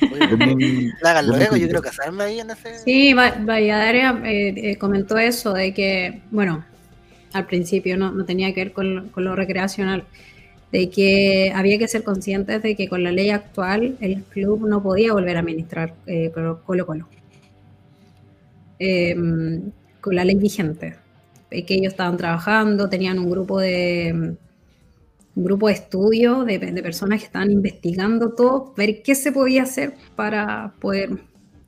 [1.24, 2.78] luego, yo quiero casarme ahí en ese.
[2.78, 6.64] Sí, Valladares eh, eh, comentó eso, de que, bueno,
[7.32, 10.04] al principio no, no tenía que ver con, con, lo recreacional,
[10.72, 14.82] de que había que ser conscientes de que con la ley actual el club no
[14.82, 17.08] podía volver a administrar eh, Colo Colo.
[18.78, 20.94] Em, con la ley vigente,
[21.50, 24.36] que ellos estaban trabajando, tenían un grupo de
[25.38, 29.94] un grupo de estudio de, personas que estaban investigando todo, ver qué se podía hacer
[30.16, 31.10] para poder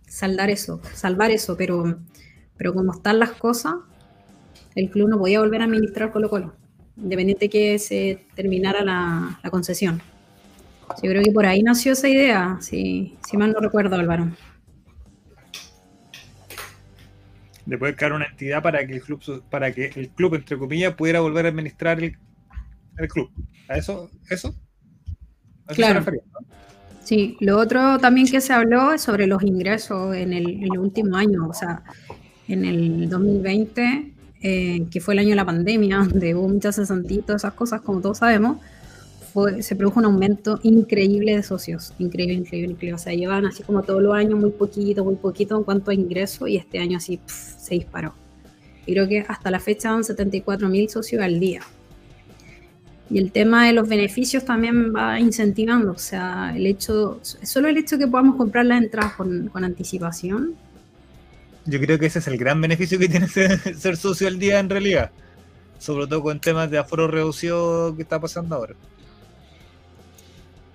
[0.09, 2.01] saldar eso, salvar eso, pero,
[2.57, 3.75] pero como están las cosas,
[4.75, 6.53] el club no podía volver a administrar Colo Colo,
[6.97, 10.03] independiente que se terminara la, concesión.
[11.01, 14.33] Yo creo que por ahí nació esa idea, si, si mal no recuerdo, Álvaro.
[17.67, 20.95] De poder crear una entidad para que el club, para que el club, entre comillas,
[20.95, 22.17] pudiera volver a administrar el,
[23.01, 23.31] el club.
[23.69, 24.11] ¿A eso?
[24.29, 24.55] ¿Eso?
[25.67, 26.05] claro.
[27.03, 31.49] Sí, lo otro también que se habló es sobre los ingresos en el, último año,
[31.49, 31.83] o sea,
[32.47, 37.37] en el 2020, eh, que fue el año de la pandemia, donde hubo muchas cesantitos,
[37.37, 38.59] esas cosas, como todos sabemos,
[39.33, 42.95] fue, se produjo un aumento increíble de socios, increíble, increíble, increíble.
[42.95, 45.95] O sea, llevan así como todos los años muy poquito, muy poquito en cuanto a
[45.95, 48.15] ingresos y este año así se disparó.
[48.87, 51.63] Y creo que hasta la fecha van 74 mil socios al día.
[53.11, 57.77] Y el tema de los beneficios también va incentivando, o sea, el hecho, solo el
[57.77, 60.55] hecho de que podamos comprar las entradas con, anticipación.
[61.67, 64.71] Yo creo que ese es el gran beneficio que tiene ser, socio al día en
[64.71, 65.11] realidad,
[65.81, 68.75] sobre todo con temas de aforo reducido que está pasando ahora.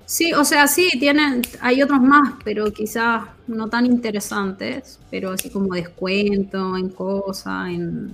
[0.06, 5.50] Sí, o sea, sí, tienen, hay otros más, pero quizás no tan interesantes, pero así
[5.50, 8.14] como descuento en cosas, en,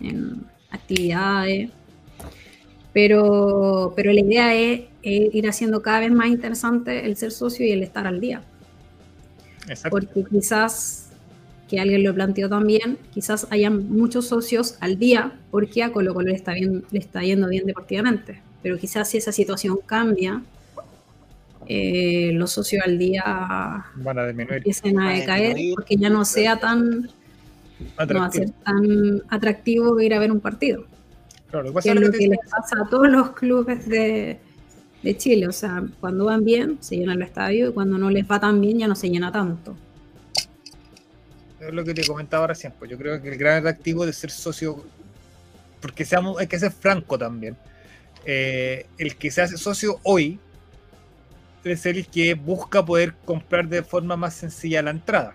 [0.00, 1.70] en actividades.
[2.96, 7.70] Pero, pero la idea es, ir haciendo cada vez más interesante el ser socio y
[7.70, 8.40] el estar al día.
[9.68, 9.90] Exacto.
[9.90, 11.10] Porque quizás,
[11.68, 16.28] que alguien lo planteó también, quizás hayan muchos socios al día porque a Colo Colo
[16.30, 18.40] le está, bien, le está yendo bien deportivamente.
[18.62, 20.40] Pero quizás si esa situación cambia,
[21.66, 27.10] eh, los socios al día van a empiecen a decaer porque ya no sea tan
[28.08, 30.95] no va a ser tan atractivo ir a ver un partido.
[31.62, 34.38] Claro, que, es lo que, les pasa a todos los clubes de,
[35.02, 35.48] de, Chile.
[35.48, 38.60] O sea, cuando van bien, se llena el estadio y cuando no les va tan
[38.60, 39.76] bien, ya no se llena tanto.
[41.60, 42.72] Es lo que te comentaba recién.
[42.78, 44.84] Pues yo creo que el gran atractivo de ser socio,
[45.80, 47.56] porque seamos, hay que ser franco también.
[48.24, 50.38] Eh, el que se hace socio hoy
[51.64, 55.34] es el que busca poder comprar de forma más sencilla la entrada.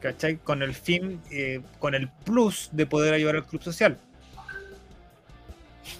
[0.00, 0.36] ¿cachai?
[0.36, 3.98] Con el fin, eh, con el plus de poder ayudar al club social.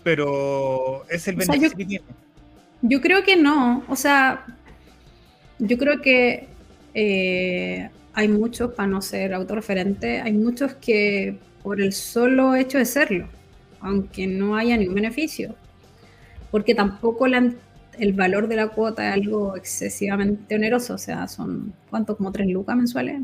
[0.03, 2.05] Pero es el beneficio que tiene.
[2.83, 4.47] Yo creo que no, o sea,
[5.59, 6.49] yo creo que
[6.95, 12.85] eh, hay muchos, para no ser autorreferente, hay muchos que por el solo hecho de
[12.85, 13.29] serlo,
[13.81, 15.55] aunque no haya ningún beneficio,
[16.51, 22.17] porque tampoco el valor de la cuota es algo excesivamente oneroso, o sea, son, ¿cuánto?
[22.17, 23.23] Como tres lucas mensuales.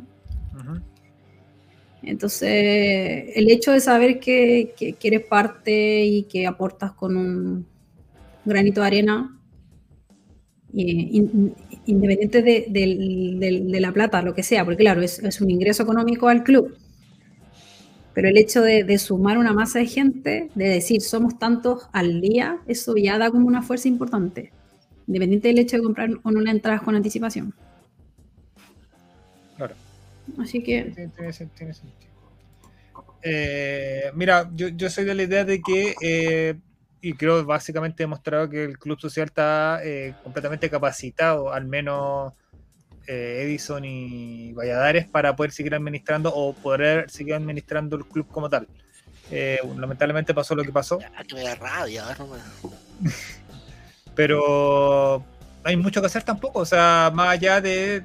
[2.06, 7.66] Entonces, el hecho de saber que, eres parte y que aportas con un
[8.44, 9.38] granito de arena,
[10.72, 16.76] independiente de, la plata, lo que sea, porque claro, es, un ingreso económico al club,
[18.12, 22.58] pero el hecho de, sumar una masa de gente, de decir somos tantos al día,
[22.66, 24.52] eso ya da como una fuerza importante,
[25.06, 27.54] independiente del hecho de comprar o no la entrada con anticipación.
[30.38, 30.92] Así que.
[31.16, 31.72] Tiene, sentido.
[33.22, 36.54] Eh, mira, yo, soy de la idea de que, eh,
[37.00, 42.32] y creo básicamente demostrado que el Club Social está eh, completamente capacitado, al menos
[43.06, 48.66] Edison y Valladares, para poder seguir administrando o poder seguir administrando el club como tal.
[49.76, 50.98] lamentablemente pasó lo que pasó.
[50.98, 52.04] que me da rabia,
[54.14, 55.24] Pero
[55.64, 58.04] hay mucho que hacer tampoco, o sea, más allá de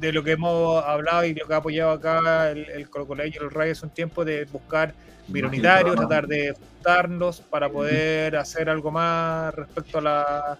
[0.00, 3.36] de lo que hemos hablado y lo que ha apoyado acá el, el Colo y
[3.36, 4.94] el Rayo es un tiempo de buscar
[5.28, 10.58] minoritarios, tratar de juntarnos para poder hacer algo más respecto a la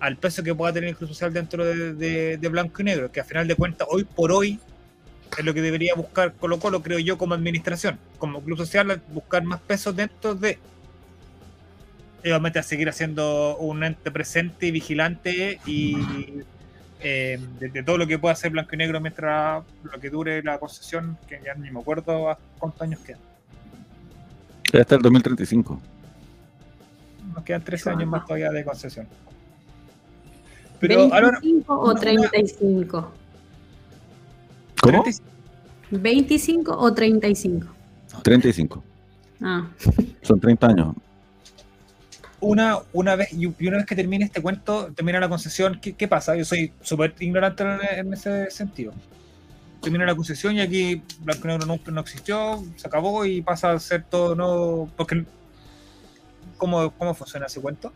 [0.00, 3.24] al peso que pueda tener el Club Social dentro de, Blanco y Negro, que a
[3.24, 4.58] final de cuentas, hoy por hoy,
[5.38, 9.44] es lo que debería buscar Colo Colo, creo yo, como administración, como Club Social, buscar
[9.44, 10.58] más peso dentro de
[12.22, 15.96] obviamente a seguir haciendo un ente presente y vigilante y
[17.02, 20.58] eh, de, todo lo que pueda hacer blanco y negro mientras lo que dure la
[20.58, 23.20] concesión, que ya ni me acuerdo cuántos años quedan.
[24.78, 25.80] Hasta el 2035.
[27.34, 29.08] Nos quedan 13 años más todavía de concesión.
[30.78, 33.12] Pero, 25 o 35.
[34.80, 35.04] ¿Cómo?
[35.90, 37.66] 25 o 35.
[38.22, 38.84] 35.
[39.42, 39.68] Ah.
[40.22, 40.94] Son 30 años
[42.40, 46.36] una, una vez, y una vez que termine este cuento, termina la concesión, ¿qué, pasa?
[46.36, 47.64] Yo soy súper ignorante
[47.96, 48.92] en, ese sentido.
[49.82, 53.78] Termina la concesión y aquí Blanco Negro no, no, existió, se acabó y pasa a
[53.78, 54.90] ser todo no.
[54.96, 55.24] Porque,
[56.56, 57.92] ¿cómo, ¿Cómo funciona ese cuento?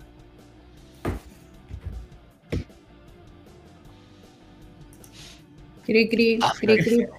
[5.85, 7.07] Cri, cri, ah, cri, cri.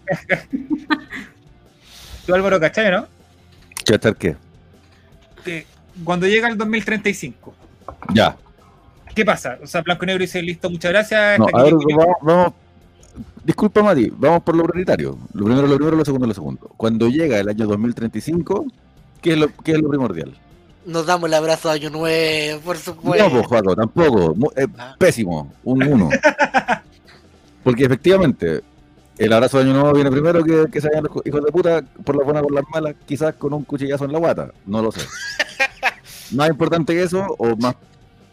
[2.25, 3.07] Tú, Álvaro, ¿cachai, no?
[3.85, 4.35] ¿Cachai qué?
[5.43, 5.67] Que
[6.03, 7.53] cuando llega el 2035.
[8.13, 8.35] Ya.
[9.13, 9.57] ¿Qué pasa?
[9.63, 11.39] O sea, Blanco y Negro dice, listo, muchas gracias.
[11.39, 11.73] No, a ver,
[12.21, 12.53] vamos,
[13.43, 15.17] disculpa, Mati, vamos por lo prioritario.
[15.33, 16.71] Lo primero, lo primero, lo segundo, lo segundo.
[16.75, 18.65] Cuando llega el año 2035,
[19.21, 20.35] ¿qué es lo, qué es lo primordial?
[20.85, 23.23] Nos damos el abrazo a Año Nuevo, por supuesto.
[23.23, 24.35] No, pues, Juaco, tampoco.
[24.55, 24.95] Eh, ah.
[24.99, 26.09] Pésimo, un uno.
[27.63, 28.61] Porque efectivamente,
[29.17, 31.81] el abrazo de Año Nuevo viene primero que, que se vayan los hijos de puta,
[32.03, 34.51] por la buena por las malas, quizás con un cuchillazo en la guata.
[34.65, 35.01] No lo sé.
[36.31, 37.75] más importante que eso, o más,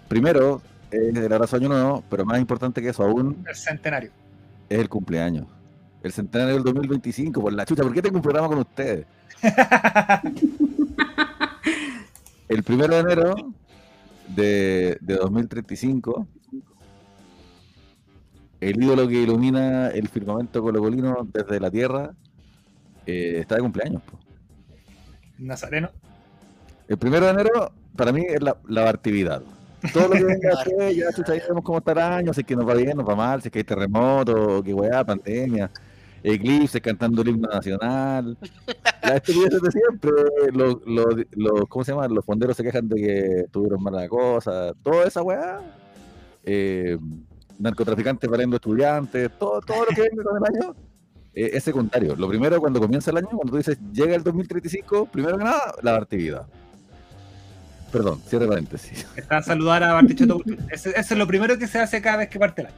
[0.09, 3.45] primero, es el abrazo año nuevo, pero más importante que eso aún.
[3.49, 4.11] El centenario.
[4.69, 5.47] Es el cumpleaños.
[6.03, 7.83] El centenario del 2025, por la chucha.
[7.83, 9.07] ¿Por qué tengo un programa con ustedes?
[12.49, 13.35] el primero de enero
[14.29, 16.27] de, de 2035,
[18.61, 22.13] el ídolo que ilumina el firmamento colocolino desde la tierra
[23.07, 24.03] eh, está de cumpleaños.
[25.39, 25.91] Nazareno.
[26.89, 29.43] El primero de enero para mí es la, la actividad.
[29.93, 32.57] Todo lo que venga después, ya chucha, sabemos cómo está el año, si es que
[32.57, 35.71] nos va bien, nos va mal, si es que hay terremoto, que weá, pandemia,
[36.23, 38.37] eclipse, cantando el himno nacional.
[39.03, 40.13] Las estupideces de siempre,
[40.53, 42.07] los, los, los, ¿cómo se llama?
[42.07, 45.61] Los fonderos se quejan de que tuvieron mala cosa, toda esa weá.
[46.45, 46.97] Eh,
[47.59, 50.75] narcotraficantes valiendo estudiantes, todo, todo lo que venga con el año
[51.35, 52.15] eh, es secundario.
[52.15, 55.75] Lo primero, cuando comienza el año, cuando tú dices llega el 2035, primero que nada,
[55.83, 56.47] la actividad.
[57.93, 59.07] Perdón, cierre paréntesis.
[59.17, 60.41] Está a saludar a Bartichotto.
[60.71, 62.77] Eso, eso, es lo primero que se hace cada vez que parte el año.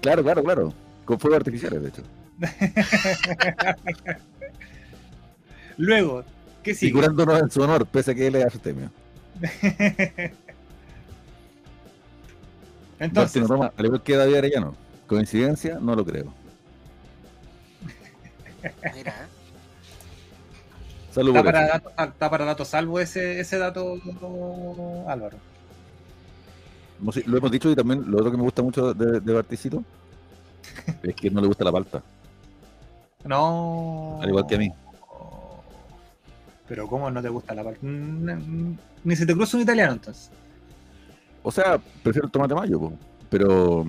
[0.00, 0.74] Claro, claro, claro.
[1.04, 2.02] Con fuegos artificiales, de hecho.
[5.76, 6.24] Luego,
[6.62, 6.90] ¿qué sigue?
[6.90, 8.90] Y curándonos en su honor, pese a que él es artemio.
[12.98, 13.42] Entonces.
[13.42, 14.74] No toma, al igual que David Arellano.
[15.06, 15.78] ¿Coincidencia?
[15.80, 16.34] No lo creo.
[18.94, 19.28] Mira.
[21.18, 23.98] Salud, está, para dato, está para datos salvo ese, ese dato,
[25.08, 25.36] Álvaro.
[27.26, 29.82] Lo hemos dicho y también lo otro que me gusta mucho de, de Barticito
[31.02, 32.04] es que no le gusta la palta.
[33.24, 34.20] No.
[34.22, 34.72] Al igual que a mí.
[36.68, 37.80] Pero ¿cómo no te gusta la palta?
[37.82, 40.30] Ni se te cruza un italiano entonces.
[41.42, 42.92] O sea, prefiero el tomate mayo,
[43.28, 43.84] pero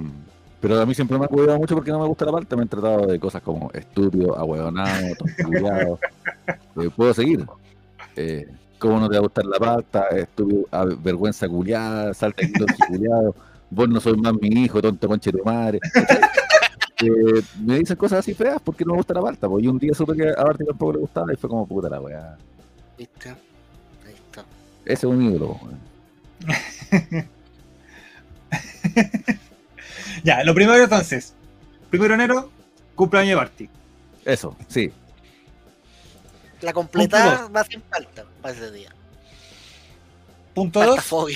[0.62, 2.56] pero a mí siempre me ha cuidado mucho porque no me gusta la palta.
[2.56, 6.00] Me han tratado de cosas como estúpido, ahueonado, tontullado.
[6.48, 7.46] Eh, puedo seguir.
[8.16, 8.48] Eh,
[8.78, 10.08] ¿Cómo no te va a gustar la palta?
[10.10, 10.66] Estúpido,
[11.02, 12.46] vergüenza culiada, salta
[12.88, 13.34] culiado.
[13.70, 15.80] Vos no sois más mi hijo, tonto conche tu madre.
[17.02, 19.48] Eh, me dicen cosas así feas porque no me gusta la palta.
[19.48, 21.88] Pues, y un día supe que a Barty tampoco le gustaba y fue como puta
[21.88, 22.38] la weá.
[22.98, 23.30] ¿Viste?
[23.30, 24.44] Ahí está.
[24.84, 25.58] Ese es un ídolo.
[30.24, 31.34] Ya, lo primero entonces.
[31.90, 32.52] Primero de enero,
[32.96, 33.70] cumpleaños de Barty.
[34.26, 34.92] Eso, sí.
[36.62, 38.90] La completa va sin falta para ese día.
[40.54, 41.36] Punto 2.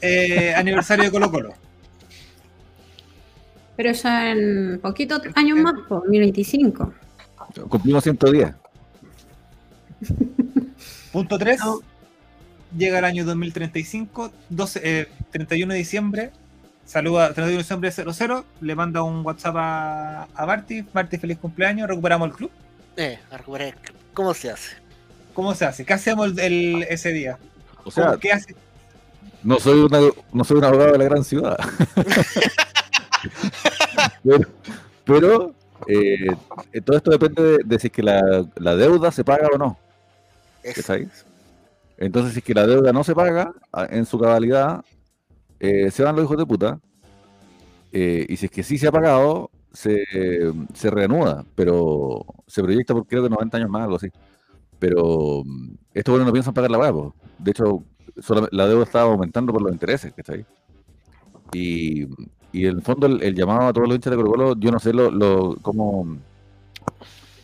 [0.00, 1.54] Eh, aniversario de Colo Colo.
[3.76, 6.94] Pero ya en poquitos años más, por 2025.
[7.68, 8.54] Cumplimos 110.
[11.12, 11.60] Punto 3.
[12.76, 16.32] Llega el año 2035, 12, 31 de diciembre,
[16.88, 20.80] Saluda, 31 de diciembre 00, le manda un WhatsApp a, a Barty.
[20.80, 22.50] Barty, feliz cumpleaños, recuperamos el club.
[22.96, 23.98] Eh, a recuperar el club.
[24.14, 24.76] ¿Cómo se hace?
[25.34, 25.84] ¿Cómo se hace?
[25.84, 27.38] ¿Qué hacemos el, ese día?
[27.84, 28.56] O sea, ¿qué hace?
[29.42, 29.98] No soy, una,
[30.32, 31.58] no soy un abogado de la gran ciudad.
[35.04, 35.54] pero,
[35.88, 36.26] eh,
[36.86, 39.78] todo esto depende de, si es que la, la, deuda se paga o no.
[40.82, 41.26] ¿Sabéis?
[41.98, 43.52] Entonces, si es que la deuda no se paga
[43.90, 44.82] en su cabalidad,
[45.60, 46.80] eh, se van los hijos de puta.
[47.92, 50.04] Eh, y si es que sí se ha pagado, se,
[50.74, 54.08] se reanuda, pero se proyecta por creo que 90 años más, algo así.
[54.78, 57.84] Pero mm, esto bueno no piensan pagar la paga, de hecho
[58.50, 60.44] la deuda está aumentando por los intereses, que está ahí.
[61.52, 62.04] Y,
[62.52, 64.92] y en el fondo el, llamado a todos los hinchas de Colo yo no sé
[64.92, 66.18] lo, lo, cómo,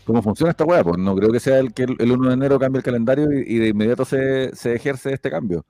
[0.04, 2.58] cómo funciona esta weá, pues no creo que sea el que el, 1 de enero
[2.58, 5.64] cambie el calendario y, de inmediato se, se ejerce este cambio.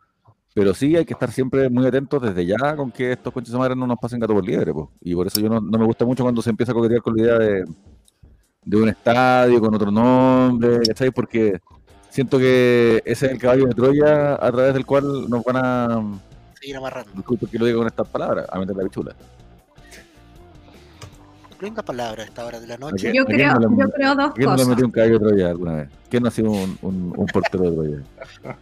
[0.54, 3.76] Pero sí hay que estar siempre muy atentos desde ya con que estos conches madres
[3.76, 4.72] no nos pasen gato por liebre.
[5.00, 7.22] Y por eso yo no, me gusta mucho cuando se empieza a coquetear con la
[7.22, 7.64] idea de,
[8.64, 11.10] de un estadio con otro nombre, ¿cachai?
[11.10, 11.60] Porque
[12.08, 16.20] siento que ese es el caballo de Troya a través del cual nos van a...
[16.60, 17.10] Seguir amarrando.
[17.14, 19.14] Disculpe que lo diga con estas palabras, a meter la bichula
[21.64, 23.12] linda palabra a esta hora de la noche.
[23.14, 24.60] Yo creo, yo creo dos ¿Quién cosas.
[24.60, 25.88] no le metió un caballo de Troya alguna vez?
[26.08, 28.56] ¿Quién no ha sido un, un, un portero de Troya?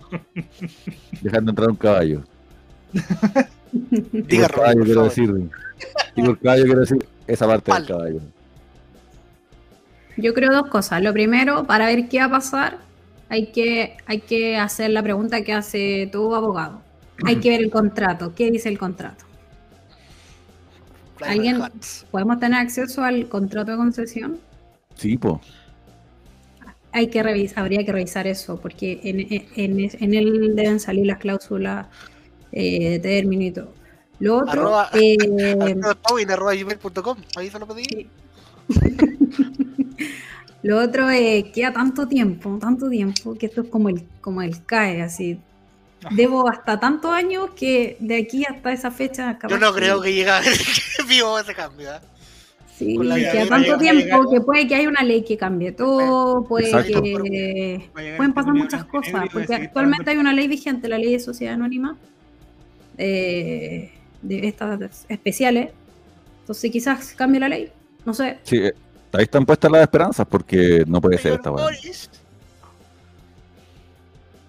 [1.21, 2.23] Dejando entrar un caballo.
[3.73, 5.51] Diga caballo quiero decir.
[6.17, 8.21] Digo el caballo quiero decir esa parte del caballo.
[10.17, 11.03] Yo creo dos cosas.
[11.03, 12.79] Lo primero, para ver qué va a pasar,
[13.29, 16.83] hay que, hay que hacer la pregunta que hace tu abogado.
[17.25, 18.35] Hay que ver el contrato.
[18.35, 19.25] ¿Qué dice el contrato?
[21.27, 21.63] ¿Alguien,
[22.11, 24.39] ¿Podemos tener acceso al contrato de concesión?
[24.97, 25.37] Sí, pues.
[26.93, 31.87] Hay que revisar, habría que revisar eso, porque en, en, él deben salir las cláusulas
[32.53, 33.73] eh, de término y todo.
[34.19, 34.83] Lo otro.
[34.95, 35.17] eh,
[37.37, 38.09] ahí se lo pedí.
[40.63, 44.43] lo otro es que a tanto tiempo, tanto tiempo, que esto es como el, como
[44.43, 45.41] el CAE, así,
[46.11, 49.39] debo hasta tantos años que de aquí hasta esa fecha.
[49.49, 50.59] Yo no creo que llegue a ver
[51.13, 51.95] vivo ese cambio.
[51.95, 52.01] ¿eh?
[52.77, 56.71] Sí, que a tanto tiempo que puede que haya una ley que cambie todo, puede
[56.85, 61.55] que pueden pasar muchas cosas, porque actualmente hay una ley vigente, la ley de sociedad
[61.55, 61.97] anónima,
[62.97, 63.93] eh,
[64.23, 65.71] de estas especiales,
[66.41, 67.71] entonces quizás cambie la ley,
[68.07, 68.39] no sé.
[68.43, 68.75] Sí, eh,
[69.13, 71.53] ahí están puestas las esperanzas porque no puede ser esta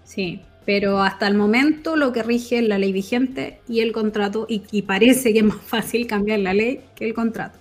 [0.05, 4.45] Sí, Pero hasta el momento lo que rige es la ley vigente y el contrato,
[4.47, 7.59] y, parece que es más fácil cambiar la ley que el contrato.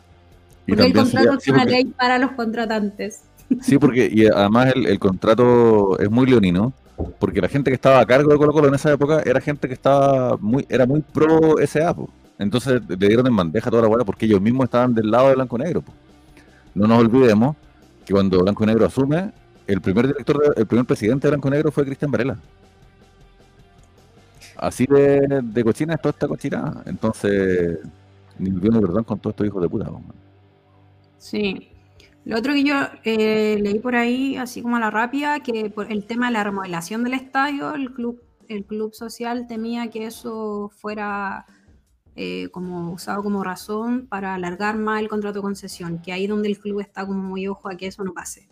[0.67, 3.25] Porque el contrato es una ley para los contratantes.
[3.61, 6.73] Sí, porque y además el, contrato es muy leonino,
[7.19, 9.67] porque la gente que estaba a cargo de Colo Colo en esa época era gente
[9.67, 11.95] que estaba muy, era muy pro SA,
[12.39, 15.35] entonces le dieron en bandeja toda la bola porque ellos mismos estaban del lado de
[15.35, 15.85] Blanco Negro.
[16.75, 17.57] No nos olvidemos
[18.05, 19.33] que cuando Blanco Negro asume,
[19.67, 22.39] el primer director, el primer presidente de Blanco Negro fue Cristian Varela.
[24.63, 26.83] Así de, de cochina es toda esta cochina.
[26.87, 27.81] Entonces,
[28.39, 29.91] ni bien perdón con todos estos hijos de puta.
[31.19, 31.69] Sí.
[32.25, 35.91] Lo otro que yo eh, leí por ahí, así como a la rápida, que por
[35.91, 40.71] el tema de la remodelación del estadio, el club, el club social temía que eso
[40.77, 41.45] fuera
[42.15, 46.47] eh, como usado como razón para alargar más el contrato de concesión, que ahí donde
[46.47, 48.49] el club está como muy ojo a que eso no pase.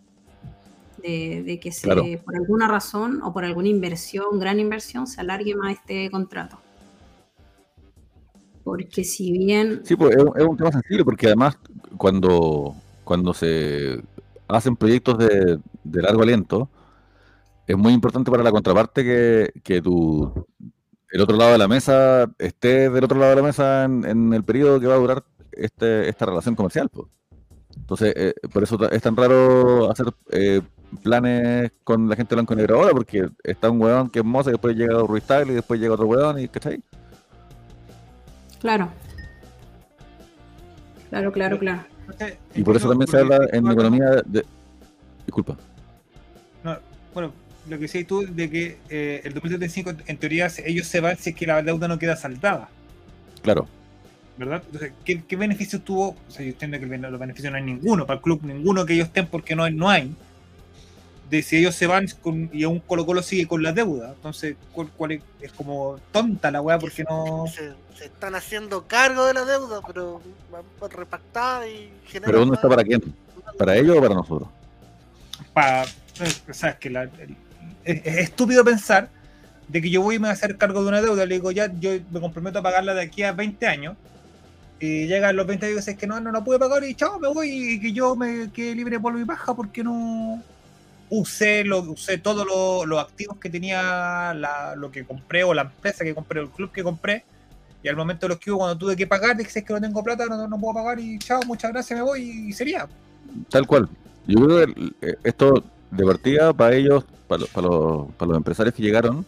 [1.03, 1.88] De, que se,
[2.24, 6.59] por alguna razón o por alguna inversión, gran inversión, se alargue más este contrato.
[8.64, 9.80] Porque si bien...
[9.84, 11.59] Sí, pues es, un tema sensible, porque además
[11.96, 12.74] cuando,
[13.05, 14.03] cuando se
[14.48, 16.68] hacen proyectos de, largo aliento,
[17.66, 20.46] es muy importante para la contraparte que, que tu,
[21.11, 24.44] el otro lado de la mesa esté del otro lado de la mesa en, el
[24.44, 26.88] periodo que va a durar este, esta relación comercial.
[26.88, 27.09] Pues.
[27.81, 30.61] Entonces, eh, por eso es tan raro hacer eh,
[31.03, 34.51] planes con la gente blanco y negro ahora, porque está un hueón que es moza
[34.51, 36.83] y después llega Ruiz y después llega otro hueón y ¿cachai?
[38.61, 38.91] Claro.
[41.09, 41.85] Claro, claro, claro.
[42.55, 44.45] Y por eso también se habla en economía de...
[45.26, 45.57] Disculpa.
[46.62, 46.76] No,
[47.14, 47.33] bueno,
[47.68, 51.31] lo que decís tú de que eh, el 2035 en teoría ellos se van si
[51.31, 52.68] es que la deuda no queda saldada.
[53.43, 53.66] Claro.
[54.41, 54.62] ¿Verdad?
[54.64, 56.16] Entonces, ¿qué, qué beneficios tuvo?
[56.26, 58.95] O sea, yo entiendo que los beneficios no hay ninguno para el club, ninguno que
[58.95, 59.74] ellos estén porque no hay.
[59.74, 60.14] No hay
[61.28, 64.14] de si ellos se van con, y aún Colo Colo sigue con la deuda.
[64.16, 67.45] Entonces, ¿cuál, es, como tonta la weá porque no...
[67.49, 70.22] Se, están haciendo cargo de la deuda, pero
[70.91, 73.14] repactada y ¿Pero dónde está para quién?
[73.59, 74.49] ¿Para ellos o para nosotros?
[75.53, 75.84] Para...
[76.49, 77.11] O sea, es que la,
[77.84, 79.11] es, estúpido pensar
[79.68, 82.20] de que yo voy a hacer cargo de una deuda, le digo, ya, yo me
[82.20, 83.97] comprometo a pagarla de aquí a 20 años,
[84.81, 87.28] y llegan los 20 años y que no, no la pude pagar y chao, me
[87.28, 90.43] voy y que yo me quede libre de polvo y baja porque no
[91.11, 92.47] usé lo usé todos
[92.87, 94.35] los activos que tenía
[94.76, 97.24] lo que compré o la empresa que compré o el club que compré.
[97.83, 100.03] Y al momento de los que hubo cuando tuve que pagar dije que no tengo
[100.03, 102.89] plata no, no puedo pagar y chao muchas gracias me voy y sería
[103.51, 103.89] tal cual.
[104.26, 109.24] Yo creo que eh, esto de partida para ellos para, los, empresarios que llegaron,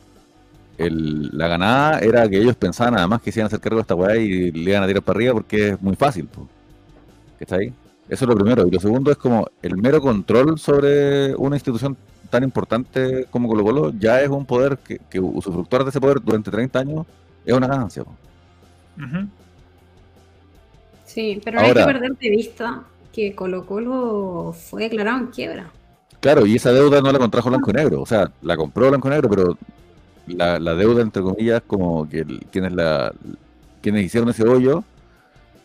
[0.79, 3.83] la ganada era que ellos pensaban nada más que se iban a hacer cargo de
[3.83, 6.29] esta weá y le iban a tirar para arriba porque es muy fácil.
[7.39, 7.73] ¿Que está ahí?
[8.09, 8.67] Eso es lo primero.
[8.67, 11.97] Y lo segundo es como el mero control sobre una institución
[12.31, 16.21] tan importante como Colo Colo ya es un poder que, que usufructuar de ese poder
[16.23, 17.07] durante 30 años
[17.45, 18.05] es una ganancia.
[21.05, 25.71] Sí, pero no hay que perder de vista que Colo Colo fue declarado en quiebra.
[26.21, 29.09] Claro, y esa deuda no la contrajo Blanco y Negro, o sea, la compró Blanco
[29.09, 29.59] y Negro, pero
[30.27, 33.13] la, deuda, entre comillas, como que quienes, la,
[33.81, 34.85] quienes hicieron ese hoyo,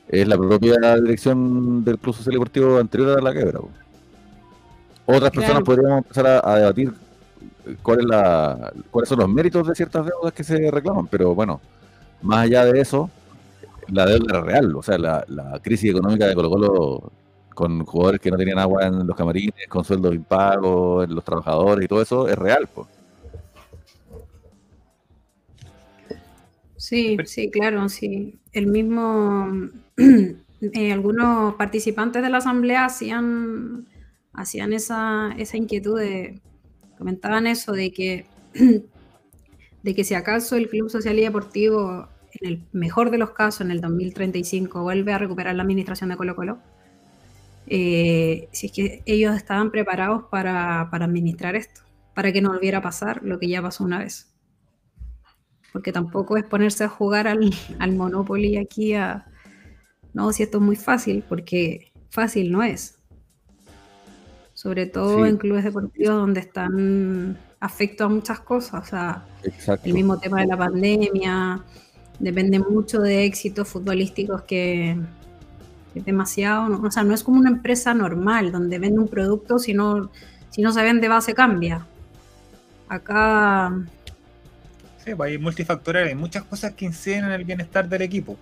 [0.08, 3.60] es la propia dirección del Club Social Deportivo anterior a la quiebra.
[5.06, 6.94] Otras personas podríamos empezar a, debatir
[7.82, 11.62] cuál es la, cuáles son los méritos de ciertas deudas que se reclaman, pero bueno,
[12.22, 13.10] más allá de eso,
[13.88, 17.12] la deuda era real, o sea, la, la crisis económica de Colo Colo
[17.58, 21.86] con jugadores que no tenían agua en los camarines, con sueldos impagos, en los trabajadores
[21.86, 22.68] y todo eso, es real.
[22.74, 22.88] Pues.
[26.88, 28.40] Sí, sí, claro, sí.
[28.54, 29.50] El mismo,
[29.98, 33.86] eh, algunos participantes de la asamblea hacían,
[34.32, 36.40] hacían esa, esa inquietud de,
[36.98, 38.26] comentaban eso de que,
[39.84, 42.08] de que si acaso el Club Social y Deportivo,
[42.40, 46.16] en el mejor de los casos, en el 2035, vuelve a recuperar la administración de
[46.16, 46.60] Colo Colo,
[47.68, 51.82] eh, si es que ellos estaban preparados para, administrar esto,
[52.14, 54.37] para que no volviera a pasar lo que ya pasó una vez.
[55.78, 57.52] Porque tampoco es ponerse a jugar al,
[57.96, 59.28] Monopoly aquí a...
[60.12, 62.98] No, si esto es muy fácil, porque fácil no es.
[64.56, 69.24] Sobre todo en clubes deportivos donde están afecto a muchas cosas, o sea,
[69.84, 71.64] el mismo tema de la pandemia,
[72.18, 75.00] depende mucho de éxitos futbolísticos que,
[75.94, 80.10] demasiado, o sea, no es como una empresa normal donde vende un producto, si no,
[80.50, 81.86] si no se vende base cambia.
[82.90, 83.80] Acá...
[85.08, 88.38] Sí, pues hay multifactorial, hay muchas cosas que inciden en el bienestar del equipo.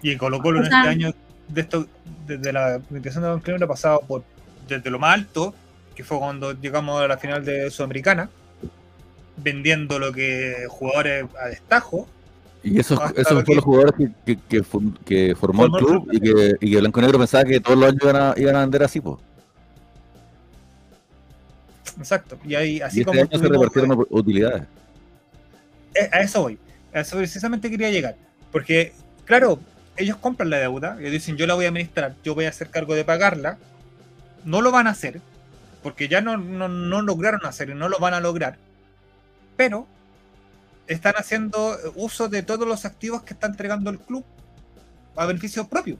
[0.00, 1.12] Y Colo Colo en este año,
[1.48, 1.86] de esto,
[2.26, 4.24] desde la administración de Don Clemente ha pasado por
[4.66, 5.54] desde lo más alto,
[5.94, 8.30] que fue cuando llegamos a la final de Sudamericana,
[9.36, 12.08] vendiendo lo que jugadores a destajo.
[12.62, 14.38] Y esos, esos fueron los jugadores que,
[15.04, 18.00] que, formó el club y que, y que Blanco Negro pensaba que todos los años
[18.02, 19.18] iban a, iban a vender así, pues.
[21.98, 22.38] Exacto.
[22.46, 24.62] Y ahí, así este año se repartieron utilidades.
[25.98, 26.58] Eh, a eso voy.
[26.92, 28.16] A eso precisamente quería llegar.
[28.52, 28.92] Porque,
[29.24, 29.60] claro,
[29.96, 32.70] ellos compran la deuda, ellos dicen yo la voy a administrar, yo voy a hacer
[32.70, 33.58] cargo de pagarla.
[34.44, 35.20] No lo van a hacer,
[35.82, 38.56] porque ya no, no, lograron hacer y no lo van a lograr.
[39.56, 39.86] Pero
[40.86, 44.24] están haciendo uso de todos los activos que está entregando el club
[45.16, 45.98] a beneficio propio.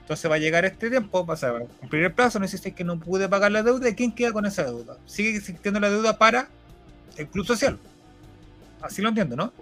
[0.00, 2.98] Entonces va a llegar este tiempo, va a cumplir el plazo, no existe que no
[2.98, 4.98] pude pagar la deuda, ¿y quién queda con esa deuda?
[5.06, 6.48] Sigue existiendo la deuda para
[7.16, 7.78] el club social.
[8.84, 9.52] Así lo entiendo, ¿no?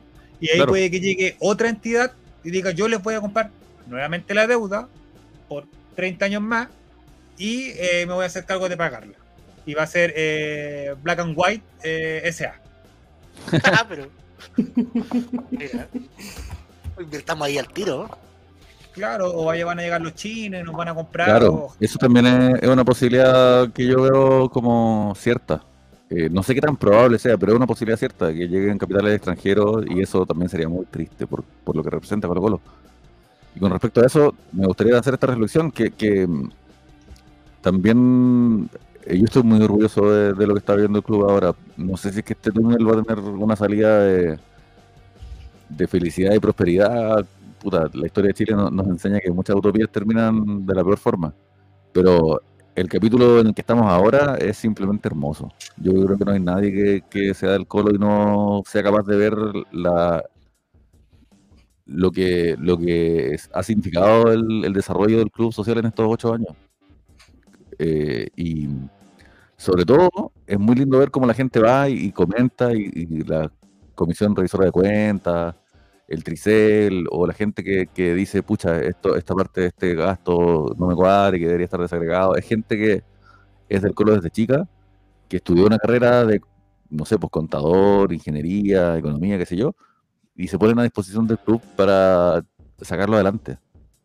[0.40, 2.12] Y ahí puede que llegue otra entidad
[2.42, 3.50] y diga, yo les voy a comprar
[3.86, 4.88] nuevamente la deuda
[5.48, 6.68] por 30 años más
[7.38, 9.14] y eh, me voy a hacer cargo de pagarla.
[9.64, 12.54] Y va a ser eh, Black and White eh, SA.
[13.64, 14.08] ah, pero...
[15.50, 15.88] Mira,
[17.12, 18.10] estamos ahí al tiro.
[18.92, 21.28] Claro, o van a llegar los chinos, nos van a comprar.
[21.28, 25.64] Claro, eso también es, una posibilidad que yo veo como cierta.
[26.14, 29.14] Eh, no sé qué tan probable sea, pero es una posibilidad cierta que lleguen capitales
[29.16, 31.42] extranjeros y eso también sería muy triste por,
[31.74, 32.60] lo que representa Colo Colo.
[33.54, 36.50] Y con respecto a eso, me gustaría hacer esta reflexión que, mm,
[37.62, 38.68] también
[39.06, 41.54] eh, yo estoy muy orgulloso de, lo que está viendo el club ahora.
[41.76, 44.38] No sé si es que este túnel va a tener una salida de,
[45.70, 47.24] de felicidad y prosperidad
[47.62, 51.32] puta, la historia de Chile nos, enseña que muchas utopías terminan de la peor forma.
[51.92, 52.40] Pero
[52.74, 55.48] el capítulo en el que estamos ahora es simplemente hermoso.
[55.76, 59.16] Yo creo que no hay nadie que, sea del colo y no sea capaz de
[59.16, 59.34] ver
[59.72, 60.24] la
[61.84, 66.56] lo que lo que ha significado el, desarrollo del club social en estos ocho años.
[67.78, 68.68] Eh, y
[69.56, 73.50] sobre todo es muy lindo ver cómo la gente va y, comenta y, la
[73.94, 75.54] comisión revisora de cuentas
[76.12, 80.86] el tricel o la gente que, dice, pucha, esto, esta parte de este gasto no
[80.86, 82.36] me cuadra y que debería estar desagregado.
[82.36, 83.02] Es gente que
[83.70, 84.68] es del colo desde chica,
[85.26, 86.42] que estudió una carrera de,
[86.90, 89.74] no sé, pues contador, ingeniería, economía, qué sé yo,
[90.36, 92.44] y se ponen a disposición del club para
[92.82, 93.58] sacarlo adelante.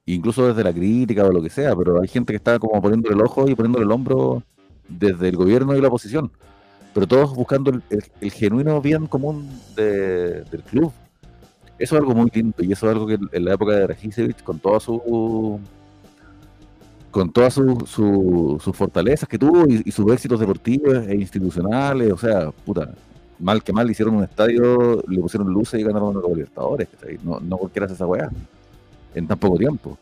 [0.05, 3.15] Incluso desde la crítica o lo que sea, pero hay gente que está como poniéndole
[3.15, 4.43] el ojo y poniéndole el hombro
[4.87, 6.31] desde el gobierno y la oposición.
[6.93, 10.93] Pero todos buscando el, genuino bien común del club
[11.79, 14.43] eso es algo muy lindo y eso es algo que en la época de Rajicevich,
[14.43, 15.59] con toda su
[17.11, 22.93] con todas sus fortalezas que tuvo y, sus éxitos deportivos e institucionales, o sea, puta,
[23.39, 26.87] mal que mal hicieron un estadio, le pusieron luces y ganaron los Libertadores,
[27.23, 28.29] no, no cualquiera hace esa weá
[29.15, 29.97] en tan poco tiempo.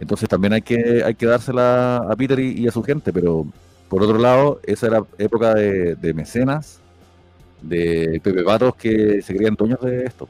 [0.00, 3.46] Entonces también hay que, hay que dársela a Peter y, a su gente, pero
[3.88, 6.80] por otro lado, esa era época de, mecenas,
[7.62, 10.26] de Pepe Patos que se creían dueños de esto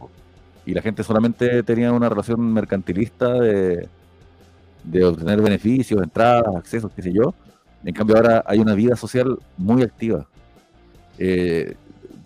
[0.71, 3.89] y la gente solamente tenía una relación mercantilista de,
[5.05, 7.35] obtener beneficios, entradas, accesos, qué sé yo.
[7.85, 10.29] En cambio ahora hay una vida social muy activa.
[11.19, 11.75] Eh,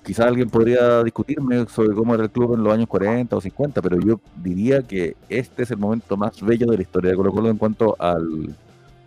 [0.05, 3.81] quizá alguien podría discutirme sobre cómo era el club en los años 40 o 50,
[3.81, 7.33] pero yo diría que este es el momento más bello de la historia de Colo
[7.33, 8.55] Colo en cuanto al,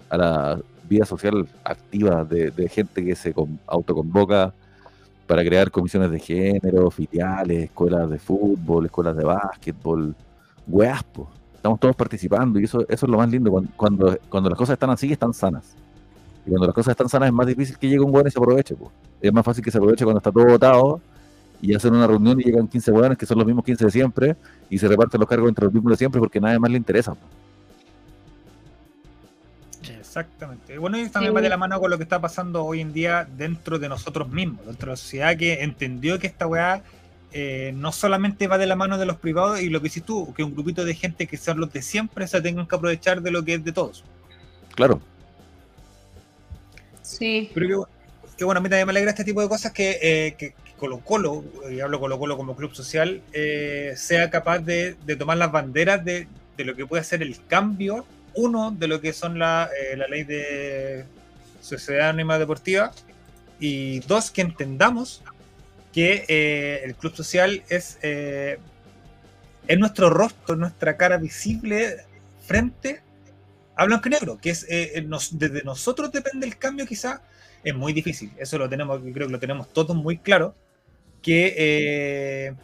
[0.10, 0.60] a la
[0.90, 3.36] vida social activa de, de gente que se
[3.68, 4.56] autoconvoca
[5.28, 10.16] para crear comisiones de género, filiales, escuelas de fútbol, escuelas de básquetbol,
[10.66, 11.04] weas,
[11.54, 14.90] estamos todos participando y eso, eso es lo más lindo, cuando, cuando, las cosas están
[14.90, 15.76] así, están sanas.
[16.46, 18.40] Y cuando las cosas están sanas es más difícil que llegue un weón y se
[18.40, 18.74] aproveche.
[18.76, 18.90] Pues.
[19.22, 21.02] Es más fácil que se aproveche cuando está todo votado
[21.62, 24.36] y hacen una reunión y llegan 15 weones que son los mismos 15 de siempre
[24.70, 27.16] y se reparten los cargos entre los mismos de siempre porque nadie más le interesa.
[30.20, 30.80] Exactamente.
[30.80, 33.28] Bueno, y también va de la mano con lo que está pasando hoy en día
[33.38, 36.82] dentro de nosotros mismos, dentro de la sociedad que entendió que esta weá
[37.34, 40.34] eh, no solamente va de la mano de los privados y lo que hiciste tú,
[40.34, 43.30] que un grupito de gente que son los de siempre se tengan que aprovechar de
[43.30, 44.04] lo que es de todos.
[44.74, 45.00] Claro.
[47.04, 47.52] Sí.
[47.54, 47.88] Pero
[48.38, 51.00] que, bueno, a mí también me alegra este tipo de cosas que, eh, que, Colo
[51.00, 55.52] Colo, y hablo Colo Colo como club social, eh, sea capaz de, de, tomar las
[55.52, 58.06] banderas de, de lo que puede ser el cambio
[58.38, 61.06] uno, de lo que son la, eh, la ley de
[61.60, 62.92] sociedad anónima deportiva,
[63.60, 65.24] y dos, que entendamos
[65.92, 68.60] que eh, el club social es, eh,
[69.68, 72.06] es nuestro rostro, nuestra cara visible
[72.46, 73.02] frente
[73.76, 74.68] a blanco y negro, que es
[75.06, 77.22] nos, desde nosotros depende el cambio quizá,
[77.64, 80.56] es muy difícil, eso lo tenemos, creo que lo tenemos todos muy claro,
[81.22, 82.56] que,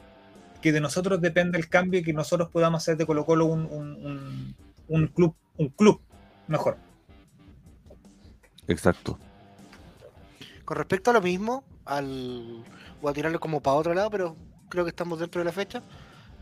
[0.61, 4.55] que de nosotros depende el cambio y que nosotros podamos hacer de Colo Colo un,
[4.87, 5.99] un club un club
[6.47, 6.77] mejor.
[8.67, 9.17] Exacto.
[10.65, 12.63] Con respecto a lo mismo, al.
[13.01, 14.35] Voy a tirarlo como para otro lado, pero
[14.69, 15.83] creo que estamos dentro de la fecha.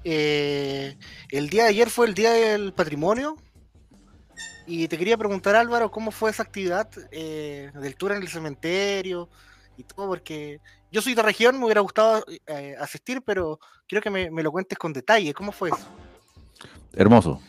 [0.03, 0.97] Eh,
[1.29, 3.37] el día de ayer fue el Día del Patrimonio.
[4.67, 9.27] Y te quería preguntar, Álvaro, ¿cómo fue esa actividad eh, del tour en el cementerio
[9.75, 10.07] y todo?
[10.07, 10.59] Porque
[10.91, 14.77] yo soy de región, me hubiera gustado eh, asistir, pero quiero que me, lo cuentes
[14.77, 15.33] con detalle.
[15.33, 15.87] ¿Cómo fue eso?
[16.93, 17.41] Hermoso.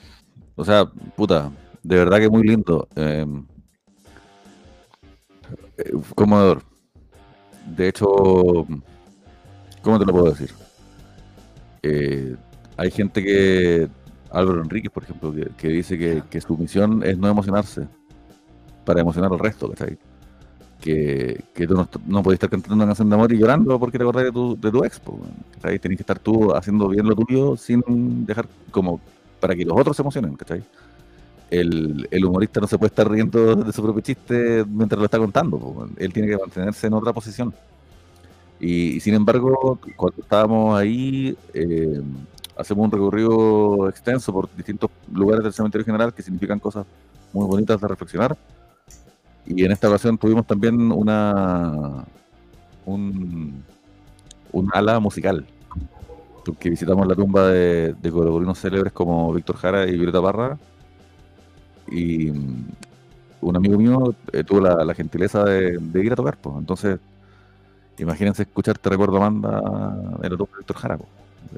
[0.57, 0.87] O sea,
[1.17, 1.51] puta,
[1.83, 2.89] de verdad que muy lindo.
[2.97, 3.27] Eh,
[6.15, 6.63] conmovedor.
[7.77, 8.07] De hecho,
[9.83, 10.51] ¿cómo te lo puedo decir?
[11.83, 12.37] Eh,
[12.77, 13.89] hay gente que,
[14.31, 17.87] Álvaro Enríquez, por ejemplo, que, dice que, su misión es no emocionarse
[18.85, 19.99] para emocionar al resto, ¿cachai?
[20.81, 23.99] Que, que tú no, no podés estar cantando una canción de amor y llorando porque
[23.99, 25.21] te acordás de tu, de tu expo,
[25.55, 25.79] ¿cachai?
[25.79, 29.01] Tienes que estar tú haciendo bien lo tuyo sin dejar como
[29.43, 30.63] para que los otros se emocionen, ¿cachai?
[31.51, 35.19] El, el, humorista no se puede estar riendo de su propio chiste mientras lo está
[35.19, 35.89] contando.
[35.99, 37.53] Él tiene que mantenerse en otra posición.
[38.61, 42.01] Y, sin embargo, cuando estábamos ahí, eh,
[42.57, 46.87] hacemos un recorrido extenso por distintos lugares del cementerio general que significan cosas
[47.33, 48.37] muy bonitas de reflexionar.
[49.45, 52.05] Y en esta ocasión tuvimos también una
[52.87, 53.65] un,
[54.53, 55.45] un ala musical,
[56.45, 60.59] porque visitamos la tumba de, de célebres como Víctor Jara y Violeta Parra.
[61.89, 62.65] Y mm,
[63.43, 66.57] un amigo mío eh, tuvo la, gentileza de, ir a tocar, pues.
[66.59, 67.01] Entonces,
[67.99, 69.61] imagínense escuchar Te Recuerdo Amanda
[70.23, 70.99] en la tumba de Víctor Jara.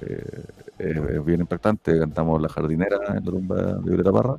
[0.01, 0.45] Eh,
[0.79, 1.99] es, bien impactante.
[1.99, 4.37] Cantamos La Jardinera en la tumba de Violeta Parra.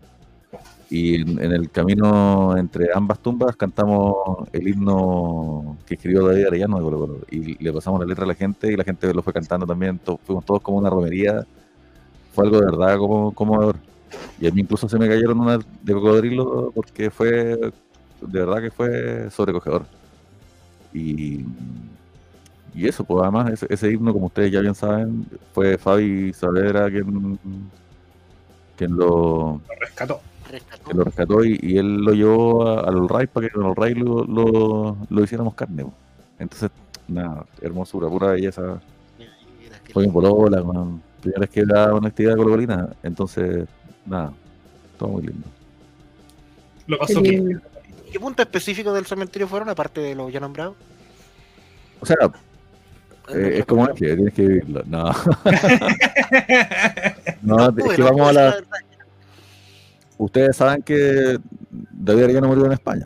[0.89, 6.83] Y en, el camino entre ambas tumbas cantamos el himno que escribió David Arellano de
[6.83, 7.19] Colo.
[7.31, 9.99] Y le pasamos la letra a la gente y la gente lo fue cantando también.
[10.25, 11.45] fuimos todos como una romería.
[12.33, 13.77] Fue algo de verdad como conmovedor.
[14.39, 17.71] Y a mí incluso se me cayeron unas de cocodrilo porque fue, de
[18.21, 19.86] verdad que fue sobrecogedor.
[20.93, 21.45] Y,
[22.73, 27.39] y eso, pues además ese, himno, como ustedes ya bien saben, fue Fabi Saavedra quien,
[28.77, 30.21] quien lo, rescató.
[30.87, 34.23] Que lo rescató y, él lo llevó a, los Ray para que los Ray lo,
[34.23, 35.85] lo, lo, hiciéramos carne.
[36.39, 36.69] Entonces,
[37.07, 38.81] nada, hermosura, pura belleza.
[39.93, 40.61] Fue en Polola,
[41.21, 43.67] primera vez que da una actividad colocolina, entonces
[44.05, 44.33] nada,
[44.97, 45.47] todo muy lindo.
[46.87, 47.61] Lo pasó bien.
[48.11, 50.75] ¿Qué punto específico del cementerio fueron, aparte de lo ya nombrado?
[51.99, 52.17] O sea,
[53.29, 54.83] eh, es como que tienes que vivirlo.
[54.85, 55.05] No.
[57.41, 58.55] no, es que vamos a la.
[60.18, 61.38] Ustedes saben que
[61.91, 63.05] David no murió en España.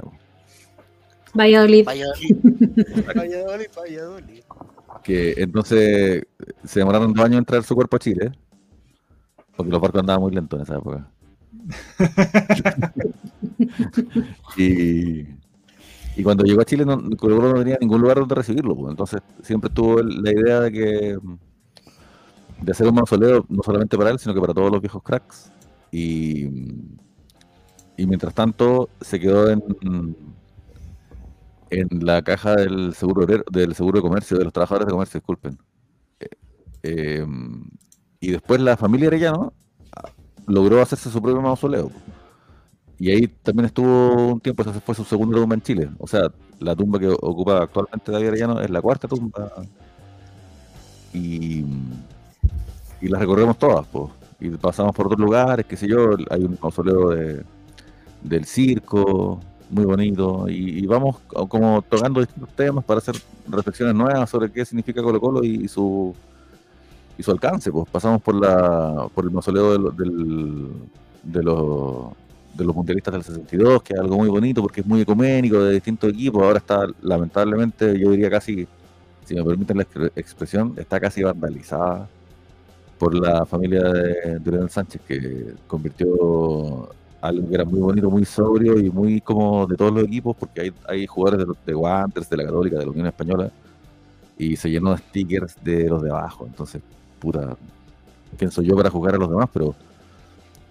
[1.34, 1.86] Valladolid.
[1.86, 2.36] Valladolid.
[3.16, 4.44] Valladolid, Valladolid.
[5.04, 6.24] Que entonces
[6.64, 8.32] se demoraron dos años en traer su cuerpo a Chile.
[9.56, 11.10] Porque los barcos andaban muy lentos en esa época.
[14.58, 15.22] y,
[16.16, 18.76] y, cuando llegó a Chile no, no tenía ningún lugar donde recibirlo.
[18.76, 18.92] Pues.
[18.92, 21.18] Entonces siempre tuvo la idea de que
[22.62, 25.52] de hacer un mausoleo no solamente para él, sino que para todos los viejos cracks.
[25.92, 26.46] Y,
[27.98, 29.64] y mientras tanto se quedó en,
[31.70, 35.58] en la caja del seguro del seguro de comercio, de los trabajadores de comercio, disculpen.
[36.20, 36.28] Eh,
[36.84, 37.26] eh,
[38.20, 39.54] y después la familia Arellano
[39.96, 40.10] ah,
[40.48, 41.92] logró hacerse su propio mausoleo.
[42.98, 45.90] Y ahí también estuvo un tiempo, esa fue su segunda tumba en Chile.
[46.00, 46.24] O sea,
[46.60, 49.54] la tumba que ocupa actualmente David Arellano es la cuarta tumba.
[51.14, 51.66] Y,
[53.02, 54.19] y las recorremos todas, pues.
[54.40, 57.44] Y pasamos por otros lugares, qué sé yo, hay un mausoleo de,
[58.22, 59.40] del circo,
[59.70, 61.18] muy bonito, y, vamos
[61.50, 63.16] como tocando distintos temas para hacer
[63.48, 66.16] reflexiones nuevas sobre qué significa Colo Colo y su
[67.20, 67.72] y su alcance.
[67.72, 70.70] Pues pasamos por la por el mausoleo de, del,
[71.22, 72.14] de, los,
[72.56, 75.74] de los mundialistas del 62, que es algo muy bonito porque es muy ecuménico, de
[75.74, 76.42] distintos equipos.
[76.42, 78.68] Ahora está, lamentablemente, yo diría casi,
[79.26, 79.84] si me permiten la
[80.16, 82.08] expresión, está casi vandalizada
[83.00, 86.90] por la familia de, Leonel Sánchez, que convirtió
[87.22, 90.62] algo que era muy bonito, muy sobrio y muy como de todos los equipos, porque
[90.62, 93.52] hay, hay jugadores de, de Wanderers, de la Católica, de la Unión Española,
[94.38, 96.46] y se llenó de stickers de los de abajo.
[96.46, 96.82] Entonces,
[97.20, 97.58] puta,
[98.38, 99.76] quién soy yo para jugar a los demás, pero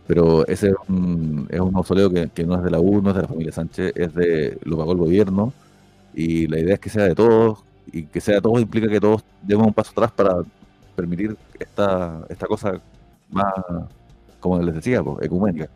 [0.09, 3.17] pero ese es un, es un mausoleo que, no es de la U, no es
[3.17, 5.53] de la familia Sánchez, es de lo pagó el gobierno
[6.15, 7.59] y la idea es que sea de todos
[7.93, 10.37] y que sea de todos implica que todos demos un paso atrás para
[10.99, 12.81] permitir esta, esta cosa
[13.31, 13.55] más,
[14.41, 15.69] como les decía, pues, ecuménica.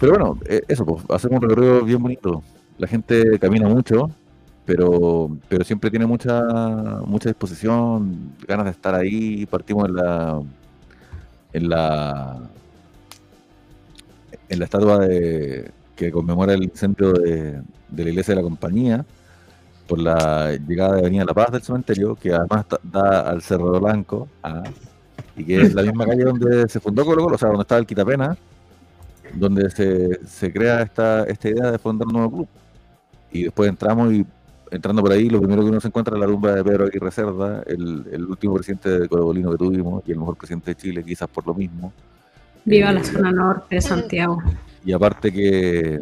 [0.00, 2.42] Pero bueno, eh, eso, pues, hacemos un recorrido bien bonito.
[2.78, 4.10] La gente camina mucho,
[4.64, 6.42] pero, pero siempre tiene mucha,
[7.06, 9.46] mucha disposición, ganas de estar ahí.
[9.46, 10.42] Partimos en la,
[11.52, 12.40] en la,
[14.48, 17.62] en la estatua de, que conmemora el incendio de,
[17.96, 19.06] la iglesia de la compañía.
[19.86, 24.28] Por la llegada de Avenida La Paz del cementerio, que además da al Cerro Blanco,
[24.42, 24.64] ah,
[25.36, 27.78] y que es la misma calle donde se fundó Colo Colo, o sea, donde estaba
[27.78, 28.36] el Quitapena,
[29.34, 32.48] donde se, se crea esta, esta idea de fundar un nuevo club.
[33.32, 34.26] Y después entramos y
[34.70, 37.10] entrando por ahí, lo primero que uno se encuentra es la tumba de Pedro Aguirre
[37.10, 41.04] Cerda, el, el último presidente de Colobolino que tuvimos y el mejor presidente de Chile,
[41.04, 41.92] quizás por lo mismo.
[42.64, 44.42] Viva la eh, zona norte de Santiago.
[44.84, 46.00] Y aparte que,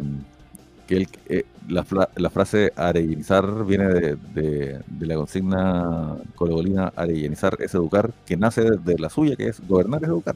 [0.87, 1.85] que eh, la,
[2.15, 8.99] la, frase arellenizar viene de, de, la consigna colobolina arellenizar es educar, que nace de
[8.99, 10.35] la suya, que es gobernar es educar.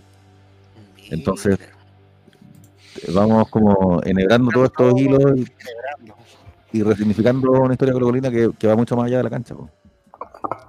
[1.09, 1.57] Entonces,
[3.13, 5.39] vamos como enhebrando todos estos hilos
[6.71, 9.55] y, resignificando una historia colocolina que, que, va mucho más allá de la cancha.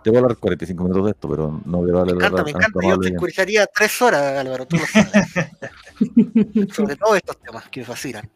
[0.02, 2.44] Te voy a hablar 45 minutos de esto, pero no voy a darle Me encanta,
[2.44, 2.80] me encanta.
[2.82, 5.28] Yo te escucharía tres horas, Álvaro, tú lo sabes.
[6.74, 8.30] Sobre todo estos temas que me fascinan.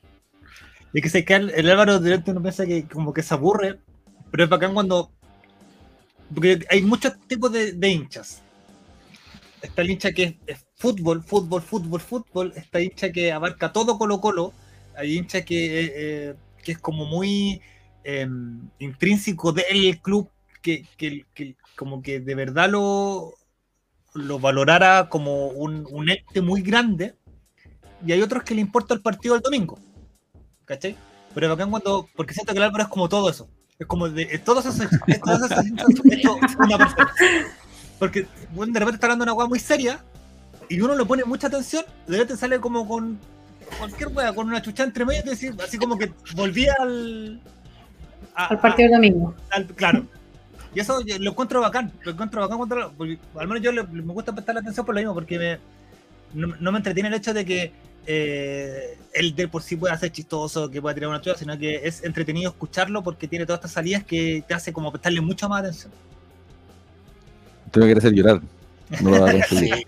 [0.95, 3.81] Y que se el, el Álvaro directo no piensa que como que se aburre,
[4.31, 5.11] pero es bacán cuando.
[6.33, 8.41] Porque hay muchos tipos de, de hinchas.
[9.61, 12.53] Está el hincha que es, fútbol, fútbol, fútbol, fútbol.
[12.55, 14.53] Está hincha que abarca todo Colo-Colo.
[14.97, 17.61] Hay hincha que, eh, eh, que es como muy
[18.05, 18.29] eh,
[18.79, 20.31] intrínseco del club
[20.63, 20.87] que,
[21.77, 23.35] como que de verdad lo,
[24.15, 27.17] lo valorara como un, un ente muy grande,
[28.07, 29.79] y hay otros que le importa el partido del domingo.
[30.65, 30.97] ¿Cachai?
[31.35, 32.09] Pero bacán cuando.
[32.17, 33.49] Porque siento que el Álvaro es como todo eso.
[33.79, 34.39] Es como de.
[34.39, 34.89] Todos esos.
[35.25, 35.65] Todos esos
[36.09, 37.13] esto una persona.
[37.99, 40.01] Porque bueno, de repente está hablando una weá muy seria
[40.69, 43.19] y uno le pone mucha atención, de repente sale como con
[43.79, 47.41] cualquier weá, con una chucha entre medio, decir, así como que volvía al.
[48.35, 49.35] al partido del domingo.
[49.77, 50.07] claro.
[50.75, 52.91] Y eso lo encuentro bacán, lo encuentro bacán,
[53.39, 55.59] al menos yo me gusta prestar la atención por lo mismo, porque
[56.33, 57.73] no, me entretiene el hecho de que
[58.07, 61.81] eh, él de por sí pueda ser chistoso, que pueda tirar una chuda, sino que
[61.85, 65.61] es entretenido escucharlo porque tiene todas estas salidas que te hace como prestarle mucha más
[65.61, 65.93] atención.
[67.67, 68.41] Usted me quiere hacer llorar.
[69.01, 69.87] No lo va a conseguir.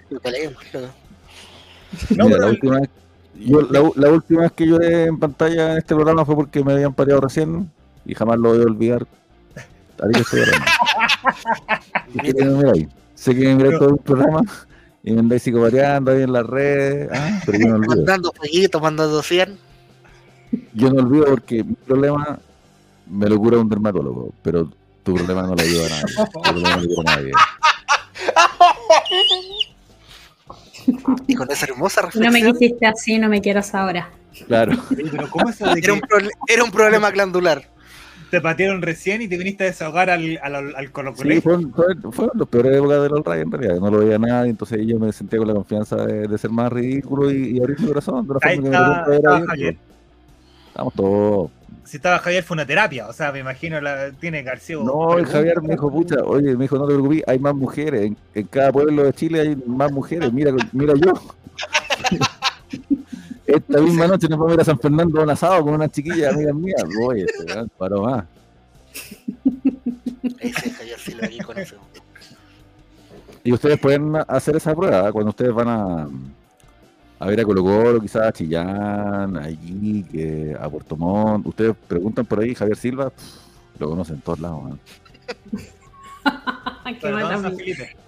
[2.16, 2.90] no, la, última vez,
[3.34, 6.94] yo, la, última vez que lloré en pantalla en este programa fue porque me habían
[6.94, 7.70] pareado recién
[8.04, 9.06] y jamás lo voy a olvidar
[10.02, 10.40] Ahí estoy
[13.14, 14.42] Sé que me todo el programa
[15.06, 17.08] y me andáis psicopateando ahí en las redes.
[17.12, 17.94] Ah, pero yo no olvido.
[17.94, 19.56] Mandando fueguitos, mandando 100.
[20.74, 22.40] Yo no olvido porque mi problema
[23.08, 24.68] me lo cura un dermatólogo, pero
[25.04, 26.14] tu problema no lo ayuda a nadie.
[26.16, 27.32] Tu problema no lo ayuda a nadie.
[31.28, 32.24] Y con esa hermosa reflexión.
[32.24, 34.10] No me quisiste así, no me quieras ahora.
[34.48, 34.76] Claro.
[34.88, 36.02] Pero ¿cómo es era, un
[36.48, 37.75] era un problema glandular
[38.30, 41.72] te patearon recién y te viniste a desahogar al, al, al Colo Sí, fueron,
[42.34, 43.76] los peores épocas del All en realidad.
[43.76, 47.30] No lo veía nada, entonces yo me sentía con la confianza de, ser más ridículo
[47.30, 48.26] y, abrir mi corazón.
[48.26, 49.78] De Ahí forma que me
[50.68, 51.50] Estamos todos.
[51.84, 54.76] Si estaba Javier fue una terapia, o sea, me imagino, la, tiene García.
[54.76, 58.06] No, el Javier me dijo, pucha, oye, me dijo, no te preocupes, hay más mujeres.
[58.06, 60.32] En, en cada pueblo de Chile hay más mujeres.
[60.32, 61.12] Mira, mira yo.
[63.46, 65.88] Esta misma noche nos vamos a ir a San Fernando a un asado con una
[65.88, 66.74] chiquilla amiga mía.
[66.98, 68.24] Voy, este, paro más.
[73.44, 75.12] Y ustedes pueden hacer esa prueba ¿eh?
[75.12, 76.08] cuando ustedes van a,
[77.20, 81.46] a ver a Colo Colo, quizás a Chillán, a Iquique, a Puerto Montt.
[81.46, 83.12] Ustedes preguntan por ahí, Javier Silva,
[83.78, 84.72] lo conocen todos lados.
[84.72, 85.70] ¿eh?
[86.94, 87.10] Qué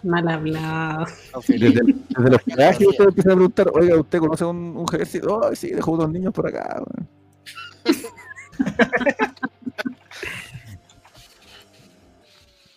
[0.02, 1.06] mal, hablado.
[1.48, 5.36] Desde, los viajes usted empieza a preguntar, oiga, ¿usted conoce un, un ejército?
[5.36, 6.82] Oh, sí, dejó unos niños por acá.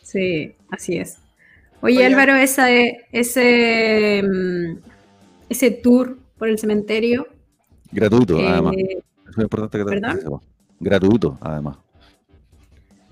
[0.01, 1.17] sí, así es.
[1.81, 4.77] Oye, Álvaro, esa, ese, mm,
[5.49, 7.27] ese tour por el cementerio.
[7.91, 8.73] Gratuito, eh, además.
[9.29, 10.01] Es muy importante que te
[10.79, 11.77] Gratuito, además.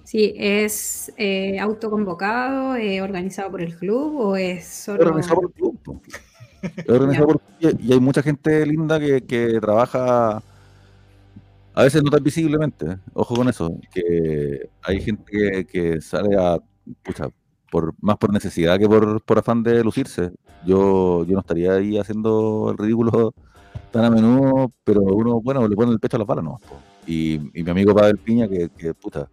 [0.10, 5.06] Sí, ¿es eh, autoconvocado, eh, organizado por el club o es solo...?
[5.06, 6.02] Organizado por el club.
[6.88, 10.42] Organizado por y hay mucha gente linda que, que, trabaja,
[11.76, 16.58] a veces no tan visiblemente, ojo con eso, que hay gente que, que sale a,
[17.04, 17.30] pucha,
[17.72, 20.32] por, más por necesidad que por, por afán de lucirse.
[20.66, 23.36] Yo, yo no estaría ahí haciendo el ridículo
[23.92, 26.60] tan a menudo, pero uno, bueno, le pone el pecho a las balas, ¿no?
[27.06, 29.30] Y, y mi amigo Pavel Piña, que, que puta,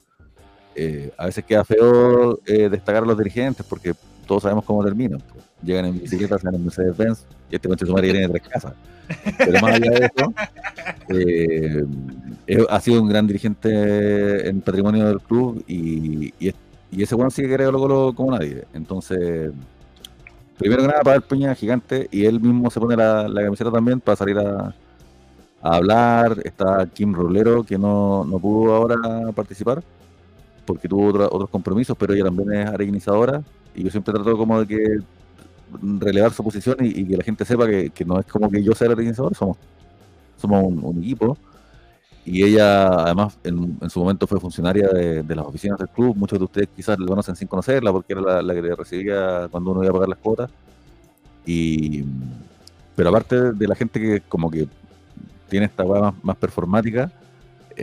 [0.79, 3.95] eh, a veces queda feo eh, destacar a los dirigentes porque
[4.27, 5.23] todos sabemos cómo terminan.
[5.33, 5.45] Pues.
[5.63, 8.75] Llegan en bicicleta, salen en Mercedes-Benz y este coche su madre tiene tres casas.
[9.39, 10.35] Pero más allá de eso,
[11.09, 11.85] eh,
[12.69, 16.35] ha sido un gran dirigente en patrimonio del club y,
[16.91, 18.65] ese bueno sí que creo lo como nadie.
[18.75, 19.51] Entonces,
[20.59, 24.01] primero que nada, para el Peña gigante y él mismo se pone la, camiseta también
[24.01, 24.75] para salir a,
[25.63, 26.37] a hablar.
[26.45, 29.83] Está Kim Rolero, que no, no pudo ahora participar
[30.67, 33.43] porque tuvo otros compromisos, pero ella también es arequinizadora
[33.75, 34.99] y yo siempre trato como de que
[35.99, 38.89] relevar su posición y, que la gente sepa que, no es como que yo sea
[38.89, 39.57] el somos,
[40.37, 41.37] somos un, equipo.
[42.25, 46.17] Y ella, además, en, su momento fue funcionaria de, las oficinas del club.
[46.17, 49.83] Muchos de ustedes quizás la conocen sin conocerla porque era la, que recibía cuando uno
[49.83, 50.51] iba a pagar las cuotas.
[51.45, 52.05] Y,
[52.97, 54.67] pero aparte de la gente que como que
[55.49, 57.13] tiene esta web más performática,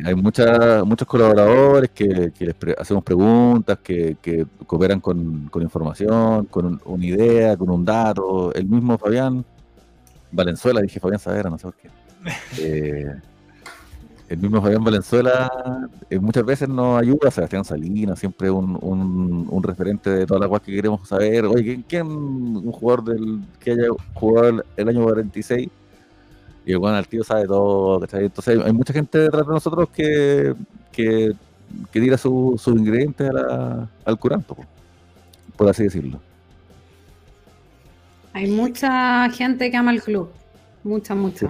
[0.05, 4.17] hay muchas, muchos colaboradores que, les hacemos preguntas, que,
[4.65, 8.53] cooperan con, información, con una idea, con un dato.
[8.53, 9.45] El mismo Fabián
[10.31, 11.89] Valenzuela, dije Fabián Savera, no sé por qué.
[12.59, 13.13] Eh,
[14.29, 15.51] el mismo Fabián Valenzuela
[16.09, 20.65] eh, muchas veces nos ayuda, Sebastián Salinas, siempre un, un, referente de todas las cosas
[20.65, 21.45] que queremos saber.
[21.45, 25.69] Oye, ¿quién, un jugador del que haya jugado el año 46?
[26.65, 30.53] Y el al tío sabe todo, Entonces hay, mucha gente detrás de nosotros que,
[30.91, 31.34] que,
[31.91, 33.30] tira sus ingredientes
[34.06, 34.56] al curanto,
[35.57, 36.22] por así decirlo.
[38.34, 40.31] Hay mucha gente que ama el club.
[40.84, 41.48] Mucha, mucha.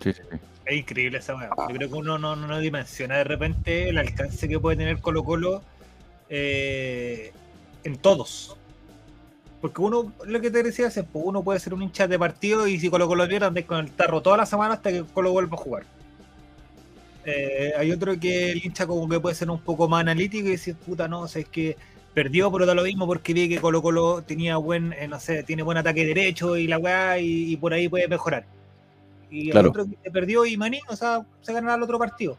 [0.00, 0.20] Sí, sí,
[0.64, 1.50] Es increíble esa weá.
[1.68, 5.24] Yo creo que uno no, no, dimensiona de repente el alcance que puede tener Colo
[5.24, 5.62] Colo
[6.28, 7.32] eh,
[7.84, 8.56] en todos.
[9.60, 12.66] Porque uno, lo que te decía es, pues uno puede ser un hincha de partido
[12.66, 15.32] y si Colo Colo pierde, andáis con el tarro toda la semana hasta que Colo
[15.32, 15.84] vuelva a jugar.
[17.26, 20.52] Eh, hay otro que el hincha como que puede ser un poco más analítico y
[20.52, 21.76] decir, puta, no, o sea, es que
[22.14, 25.42] perdió, pero da lo mismo porque vi que Colo Colo tenía buen, eh, no sé,
[25.42, 28.46] tiene buen ataque derecho y la weá, y, por ahí puede mejorar.
[29.30, 32.38] Y el otro que perdió y Maní, o sea, se ganará el otro partido.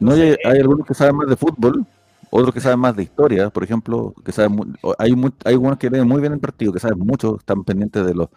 [0.00, 1.86] no, hay, hay algunos que saben más de fútbol,
[2.30, 5.12] otros que saben más de historia, por ejemplo, que saben hay
[5.44, 8.28] hay algunos que leen muy bien el partido, que saben mucho, están pendientes de los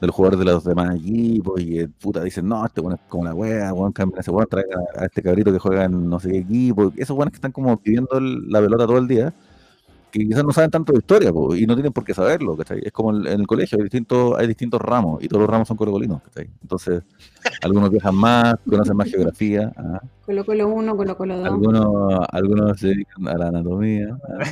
[0.00, 3.24] de los jugadores de los demás equipos y puta dicen, no, este bueno es como
[3.24, 4.64] la wea, weón, cambia ese weón, trae
[4.96, 7.76] a, este cabrito que juega en no sé qué equipo, esos buenos que están como
[7.78, 9.34] pidiendo la pelota todo el día
[10.10, 12.80] que quizás no saben tanto de historia y no tienen por qué saberlo, ¿cachai?
[12.82, 15.76] Es como en el colegio, hay distintos, hay distintos ramos y todos los ramos son
[15.76, 16.50] colocolinos, ¿cachai?
[16.62, 17.02] Entonces,
[17.62, 19.72] algunos viajan más, conocen más geografía.
[19.76, 20.00] ¿ah?
[20.24, 21.46] Colo Colo 1, Colo Colo 2.
[21.46, 24.16] Algunos, algunos se dedican a la anatomía.
[24.28, 24.44] ¿ah?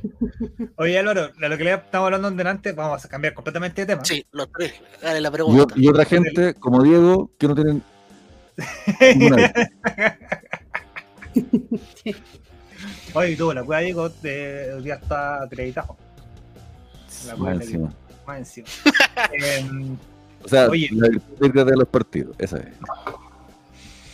[0.76, 4.04] Oye Álvaro, de lo que le estamos hablando delante, vamos a cambiar completamente de tema.
[4.04, 4.74] Sí, los tres.
[5.02, 5.74] Dale la pregunta.
[5.76, 7.82] Y, otra gente, como Diego, que no tienen
[9.00, 9.52] ninguna
[13.14, 15.96] Oye, tú, la cueva Diego de, hoy día está acreditado.
[17.26, 17.92] La más encima.
[18.26, 18.68] Más encima.
[19.32, 19.96] Em,
[20.42, 22.68] o sea, oye, la de los partidos, esa es.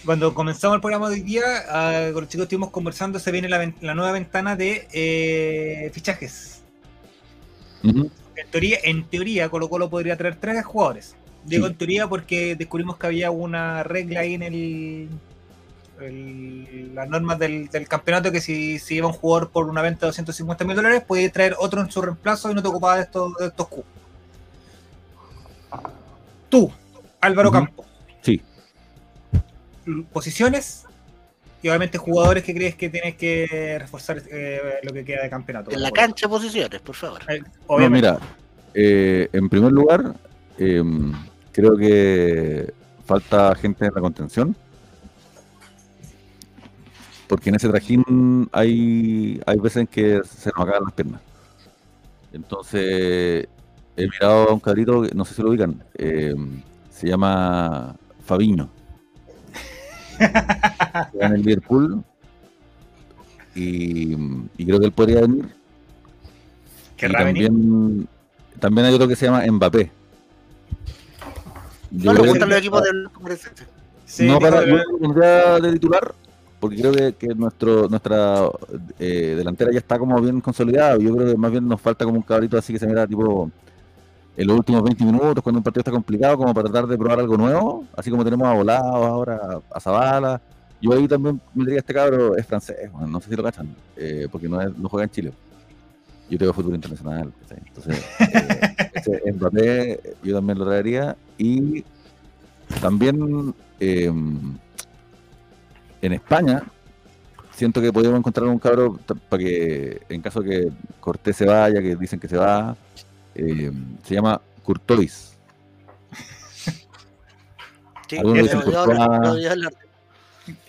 [0.05, 3.49] Cuando comenzamos el programa de hoy día, uh, con los chicos estuvimos conversando, se viene
[3.49, 6.63] la, la nueva ventana de eh, fichajes.
[7.83, 8.11] en,
[8.51, 11.17] teoría, en teoría, Colo Colo podría traer tres jugadores.
[11.45, 15.09] Digo en teoría porque descubrimos que había una regla ahí en el
[15.99, 20.65] las normas del, campeonato que si, si iba un jugador por una venta de 250
[20.65, 23.47] mil dólares, podía traer otro en su reemplazo y no te ocupaba de estos, de
[23.47, 23.87] estos cubos.
[26.49, 26.71] Tú,
[27.21, 27.87] Álvaro Campos.
[28.23, 28.43] Sí.
[30.13, 30.85] Posiciones
[31.63, 35.71] y obviamente jugadores que crees que tienes que reforzar eh, lo que queda de campeonato.
[35.71, 37.21] En la cancha posiciones, por favor.
[37.29, 38.19] Eh, mira,
[38.75, 40.15] eh, en primer lugar,
[40.59, 41.13] em,
[41.53, 42.73] creo que
[43.05, 44.57] falta gente en la contención
[47.29, 51.21] porque en ese trajín hay, hay veces en que se nos acaban las piernas.
[52.33, 53.49] Entonces,
[53.97, 56.35] he mirado a un cabrito, no sé si lo ubican, eh,
[56.91, 58.69] se llama Fabiño.
[60.19, 62.03] en el Liverpool
[63.55, 64.15] y,
[64.57, 65.47] y, creo que él podría venir.
[66.99, 68.09] y también,
[68.59, 69.91] también hay otro que se llama Mbappé.
[71.91, 73.09] no le gustan los equipos del
[74.27, 76.15] No, para, de titular,
[76.61, 78.49] porque creo que, nuestro nuestra
[78.99, 80.99] eh, delantera ya está como bien consolidada.
[80.99, 83.51] Yo creo que más bien nos falta como un cabrito así que se mira tipo
[84.37, 87.21] en los últimos 20 minutos, cuando un partido está complicado, como para tratar de probar
[87.21, 90.41] algo nuevo, así como tenemos a Volados ahora, a Zavala.
[90.81, 94.29] Yo ahí también me diría este cabro es francés, no sé si lo cachan, eh,
[94.31, 95.33] porque no, no juega en Chile.
[96.29, 101.17] Yo tengo fútbol internacional, entonces eh, ese Mbappé yo también lo traería.
[101.39, 101.85] Y
[102.81, 104.13] también eh,
[106.03, 106.63] en España,
[107.53, 108.99] siento que podríamos encontrar un cabro
[109.29, 110.71] para que, en caso que
[111.01, 112.77] Cortés se vaya, que dicen que se va,
[113.35, 113.73] eh,
[114.05, 115.37] se llama Curtois.
[118.09, 118.19] Sí,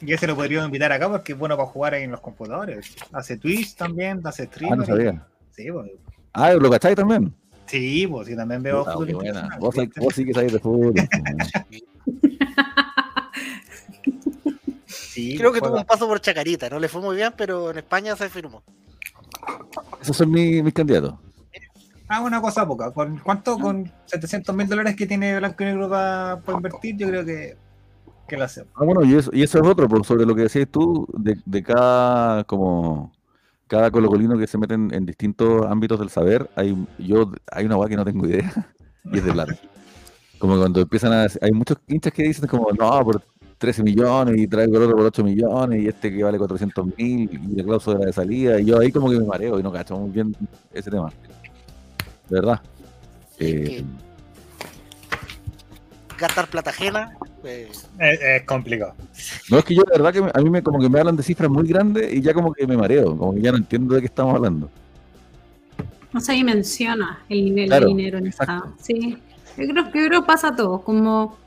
[0.01, 2.95] y se lo podríamos invitar acá porque es bueno para jugar ahí en los computadores.
[3.11, 4.73] Hace Twitch también, hace stream.
[4.73, 5.27] Ah, no sabía.
[5.51, 5.91] Sí, pues.
[6.33, 7.33] Ah, ¿lo cacháis también?
[7.67, 9.23] Sí, pues sí, también veo fútbol.
[9.59, 10.93] Vos, vos, sí que sabéis de fútbol.
[15.17, 17.79] Sí, Creo que tuvo un paso por Chacarita, no le fue muy bien, pero en
[17.79, 18.61] España se firmó.
[19.99, 21.15] Esos son mis, mis candidatos.
[22.07, 22.91] Ah, una cosa poca.
[22.91, 23.55] ¿Con cuánto?
[23.59, 23.61] Ah.
[23.63, 27.57] Con 700 mil dólares que tiene Blanco y Negro para, invertir, yo creo que,
[28.27, 28.71] que lo hacemos.
[28.75, 31.35] Ah, bueno, y eso, y eso es otro, pues, sobre lo que decías tú, de,
[31.43, 33.11] de cada como
[33.65, 37.89] cada colocolino que se mete en, distintos ámbitos del saber, hay yo hay una guay
[37.89, 38.53] que no tengo idea,
[39.05, 39.57] y es de plata.
[40.37, 41.25] Como cuando empiezan a...
[41.41, 43.23] Hay muchos hinchas que dicen como, no, por
[43.57, 47.29] 13 millones y traigo el otro por 8 millones y este que vale 400 mil
[47.31, 49.97] y la cláusula de salida y yo ahí como que me mareo y no cacho
[49.97, 50.35] muy bien
[50.73, 51.11] ese tema.
[52.29, 52.61] De verdad.
[53.39, 53.83] Eh,
[56.17, 57.17] gastar plata ajena.
[57.41, 58.93] Pues, es, complicado.
[59.49, 61.23] No, es que yo de verdad que a mí me, como que me hablan de
[61.23, 64.01] cifras muy grandes y ya como que me mareo, como que ya no entiendo de
[64.01, 64.69] qué estamos hablando.
[66.11, 68.63] No se dimensiona el nivel de dinero en esta.
[68.81, 69.17] Sí.
[69.57, 71.37] Yo creo, yo creo que pasa a todos, como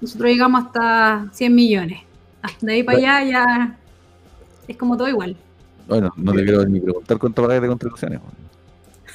[0.00, 2.00] nosotros llegamos hasta 100 millones.
[2.42, 3.78] Ah, de ahí para allá ya
[4.68, 5.36] es como todo igual.
[5.86, 8.20] Bueno, no te quiero ni preguntar cuánto vale de contribuciones.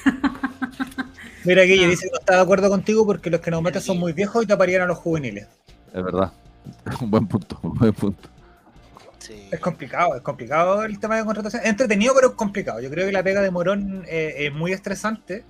[1.46, 3.98] Mira, Guille dice que no está de acuerdo contigo porque los que nos meten son
[3.98, 5.48] muy viejos y taparían a los juveniles.
[5.94, 6.32] Es verdad.
[7.02, 8.30] Un buen punto, un buen punto.
[9.52, 11.62] Es complicado, es complicado el tema de contratación.
[11.66, 12.80] entretenido, pero es complicado.
[12.80, 15.44] Yo creo que la pega de Morón eh, es muy estresante,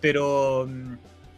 [0.00, 0.68] pero,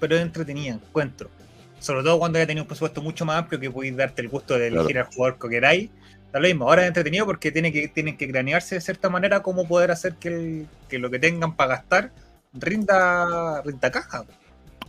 [0.01, 1.31] pero es entretenida, encuentro.
[1.79, 4.59] Sobre todo cuando ya tenido un presupuesto mucho más amplio que podéis darte el gusto
[4.59, 5.91] de elegir al jugador que queráis.
[6.33, 9.41] Da lo mismo, ahora es entretenido porque tiene que, tienen que cranearse de cierta manera
[9.41, 12.11] cómo poder hacer que, que lo que tengan para gastar
[12.53, 14.25] rinda, rinda caja.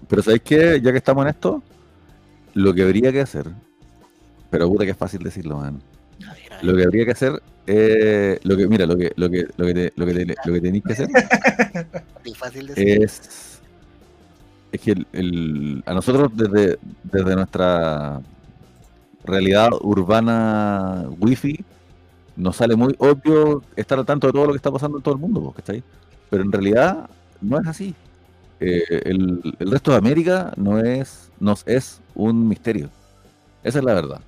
[0.07, 0.82] Pero ¿sabéis qué?
[0.82, 1.62] Ya que estamos en esto,
[2.56, 3.45] lo que habría que hacer,
[4.49, 5.82] pero puta que es fácil decirlo, man.
[6.62, 9.91] Lo que habría que hacer eh, lo que, mira, lo que, lo que, lo que,
[9.95, 11.10] lo que, lo que tenéis que hacer
[12.76, 13.55] es,
[14.76, 18.22] es que el, a nosotros desde, desde nuestra
[19.23, 21.64] realidad urbana wifi
[22.35, 25.15] nos sale muy obvio estar al tanto de todo lo que está pasando en todo
[25.15, 25.84] el mundo, ¿cachai?
[26.30, 27.10] Pero en realidad
[27.41, 27.95] no es así.
[28.60, 32.89] Eh, el, resto de América no es, nos es un misterio.
[33.64, 34.22] Esa es la verdad.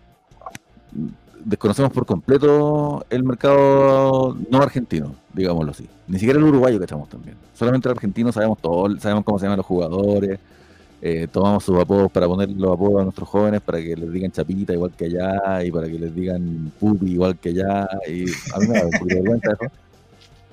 [1.44, 5.88] Desconocemos por completo el mercado no argentino, digámoslo así.
[6.08, 7.36] Ni siquiera el uruguayo que estamos también.
[7.54, 10.40] Solamente el argentino sabemos todo, sabemos cómo se llaman los jugadores,
[11.02, 14.32] eh, tomamos sus apodos para poner los apodos a nuestros jóvenes para que les digan
[14.32, 17.88] chapita igual que allá y para que les digan pupi igual que allá.
[18.08, 18.24] Y
[18.54, 19.72] a mí eso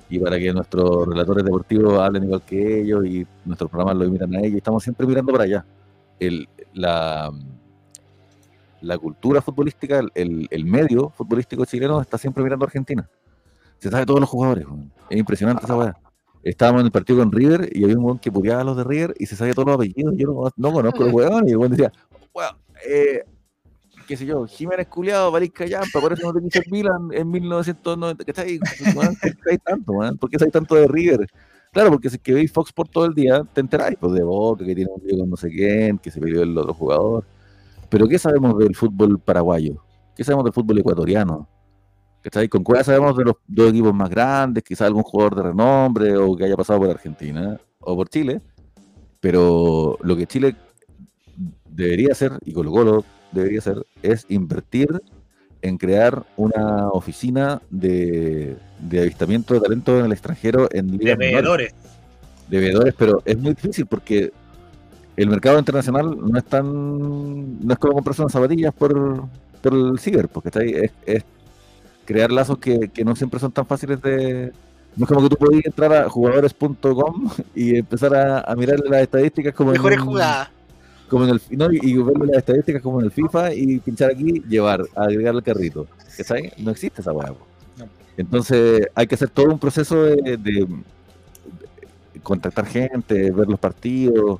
[0.09, 4.35] y para que nuestros relatores deportivos hablen igual que ellos y nuestros programas lo imitan
[4.35, 4.57] a ellos.
[4.57, 5.65] Estamos siempre mirando para allá.
[6.19, 7.31] El, la,
[8.85, 13.09] la cultura futbolística, el, el, medio futbolístico chileno está siempre mirando a Argentina.
[13.79, 14.65] Se sabe todos los jugadores.
[15.09, 15.97] Es impresionante esa weá.
[16.43, 18.83] Estábamos en el partido con River y había un weón que puteaba a los de
[18.83, 20.13] River y se sabía todos los apellidos.
[20.15, 21.49] Yo no, no conozco los weones.
[21.49, 21.91] Y el weón decía,
[22.33, 22.55] weón,
[22.87, 23.23] eh,
[24.07, 27.29] qué sé yo, Jiménez Culeado, París Callampa, por eso no te quiso el Milan en
[27.29, 28.23] 1990.
[28.23, 28.59] ¿Qué está ahí?
[29.43, 30.17] ¿Qué tanto, man?
[30.17, 31.27] ¿Por qué hay tanto de River?
[31.71, 34.63] Claro, porque si que veis Fox por todo el día, te enteráis pues, de Boca,
[34.63, 37.25] que tiene un lío con no sé quién, que se peleó el otro jugador.
[37.89, 39.83] Pero ¿qué sabemos del fútbol paraguayo?
[40.15, 41.47] ¿Qué sabemos del fútbol ecuatoriano?
[42.21, 42.47] ¿Cachai?
[42.47, 46.35] Con cuál sabemos de los dos equipos más grandes, quizás algún jugador de renombre o
[46.35, 48.41] que haya pasado por Argentina o por Chile.
[49.19, 50.55] Pero lo que Chile
[51.69, 54.89] debería hacer, y Colo Colo debería ser, es invertir
[55.61, 58.55] en crear una oficina de,
[58.91, 61.73] avistamiento de talento en el extranjero en de veedores.
[62.47, 64.31] De veedores, pero es muy difícil porque
[65.17, 69.23] el mercado internacional no es tan no es como comprarse unas zapatillas por,
[69.61, 71.23] por el ciber, porque está ahí, es,
[72.05, 74.51] crear lazos que, no siempre son tan fáciles de,
[74.95, 79.53] no es como que tú podías entrar a jugadores.com y empezar a, mirar las estadísticas
[79.53, 80.49] como mejores jugadas
[81.09, 84.41] como en el no, y, ver las estadísticas como en el FIFA y pinchar aquí,
[84.47, 85.87] llevar, agregar el carrito.
[86.07, 86.53] ¿Sabes?
[86.57, 87.33] No existe esa hueá.
[88.17, 90.67] Entonces hay que hacer todo un proceso de,
[92.23, 94.39] contactar gente, ver los partidos.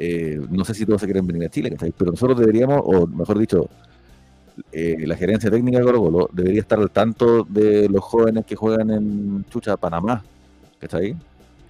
[0.00, 3.36] Eh, no sé si todos se quieren venir a Chile, pero nosotros deberíamos, o mejor
[3.36, 3.68] dicho,
[4.70, 8.54] eh, la gerencia técnica de Colo Colo debería estar al tanto de los jóvenes que
[8.54, 10.22] juegan en Chucha, Panamá.
[10.78, 11.16] ¿Cachai?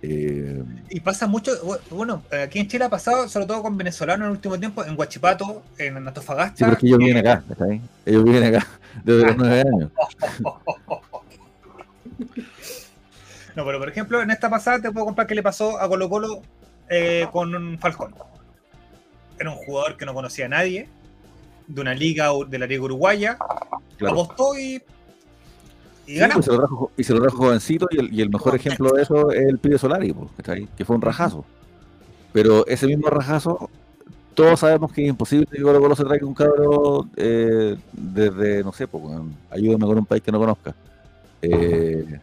[0.02, 1.52] Eh, y pasa mucho,
[1.90, 4.96] bueno, aquí en Chile ha pasado, sobre todo con venezolanos en el último tiempo, en
[4.96, 6.56] Huachipato, en Antofagasta.
[6.56, 7.42] Sí, porque ellos viven acá,
[8.04, 8.66] Ellos viven acá
[9.04, 9.90] desde los nueve años.
[13.56, 16.10] no, pero por ejemplo, en esta pasada te puedo comprar qué le pasó a Colo
[16.10, 16.42] Colo
[16.90, 18.14] eh, con Falcón.
[19.38, 20.88] Era un jugador que no conocía a nadie,
[21.66, 23.38] de una liga, de la liga uruguaya,
[24.00, 24.82] apostó y
[26.06, 29.02] y, se lo trajo, y, se lo jovencito y el, y el mejor ejemplo de
[29.02, 30.14] eso es el pibe Solari,
[30.74, 31.44] que fue un rajazo.
[32.32, 33.68] Pero ese mismo rajazo
[34.38, 38.72] todos sabemos que es imposible que Colo Colo se traiga un cabro eh, desde, no
[38.72, 39.02] sé, pues,
[39.50, 40.74] ayúdame con un país que no conozca.
[41.42, 42.20] Eh,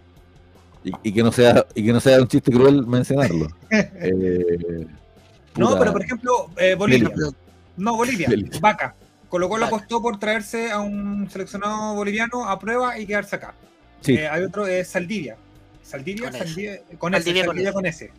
[1.04, 3.48] y, que no sea y que no sea un chiste cruel mencionarlo.
[3.72, 4.88] Eh,
[5.58, 7.12] no, pero por ejemplo, Bolivia.
[7.78, 8.30] No, Bolivia,
[8.60, 8.96] Vaca.
[9.30, 13.54] Colo Colo costó por traerse a un seleccionado boliviano a prueba y quedarse acá.
[14.06, 15.38] hay otro, es Saldivia.
[15.82, 16.32] Saldivia,
[16.98, 18.12] con, Saldivia, con, ese.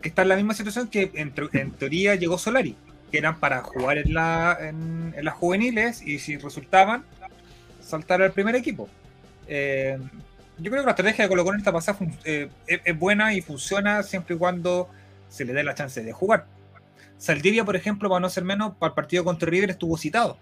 [0.00, 2.76] Que está en la misma situación que en teoría llegó Solari
[3.14, 7.04] que eran para jugar en, la, en, las juveniles y si resultaban,
[7.80, 8.88] saltar al primer equipo.
[9.46, 10.00] Eh,
[10.58, 13.40] yo creo que la estrategia de Colo Colo en esta pasada eh, es, buena y
[13.40, 14.88] funciona siempre y cuando
[15.28, 16.46] se le dé la chance de jugar.
[17.18, 20.38] Saldivia, por ejemplo, para no ser menos, para el partido contra River estuvo citado.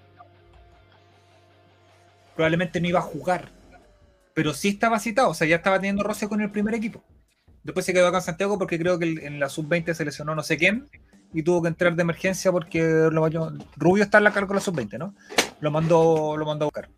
[2.34, 3.50] Probablemente no iba a jugar,
[4.34, 7.02] pero sí estaba citado, o sea, ya estaba teniendo roce con el primer equipo.
[7.62, 10.42] Después se quedó acá en Santiago porque creo que en la sub-20 se lesionó no
[10.42, 10.88] sé quién
[11.32, 13.28] y tuvo que entrar de emergencia porque lo,
[13.76, 15.14] Rubio está en la carga con la sub-20, ¿no?
[15.60, 16.90] Lo mandó, lo mandó a buscar.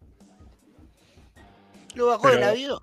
[1.95, 2.79] Lo bajó de la vida.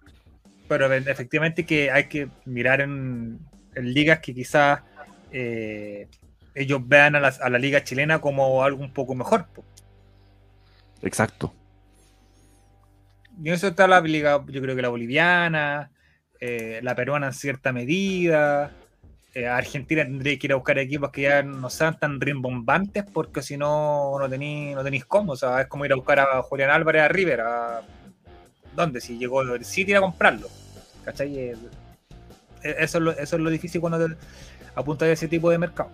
[0.72, 3.40] Pero efectivamente que hay que mirar en,
[3.76, 4.80] ligas que quizás
[5.30, 6.08] eh,
[6.56, 9.48] ellos vean a la, liga chilena como algo un poco mejor.
[11.02, 11.54] Exacto.
[13.44, 15.92] Y eso está la liga, yo creo que la boliviana,
[16.40, 18.72] eh, la peruana en cierta medida,
[19.34, 23.42] eh, Argentina tendría que ir a buscar equipos que ya no sean tan rimbombantes porque
[23.42, 26.42] si no no tenéis no tenéis cómo, o sea, es como ir a buscar a
[26.44, 27.82] Julián Álvarez a River, a
[28.74, 29.02] ¿dónde?
[29.02, 30.48] Si llegó el City a comprarlo.
[31.20, 31.56] Eh,
[32.64, 34.16] eh, eso es lo, difícil cuando te
[34.76, 35.90] apuntas a ese tipo de mercado.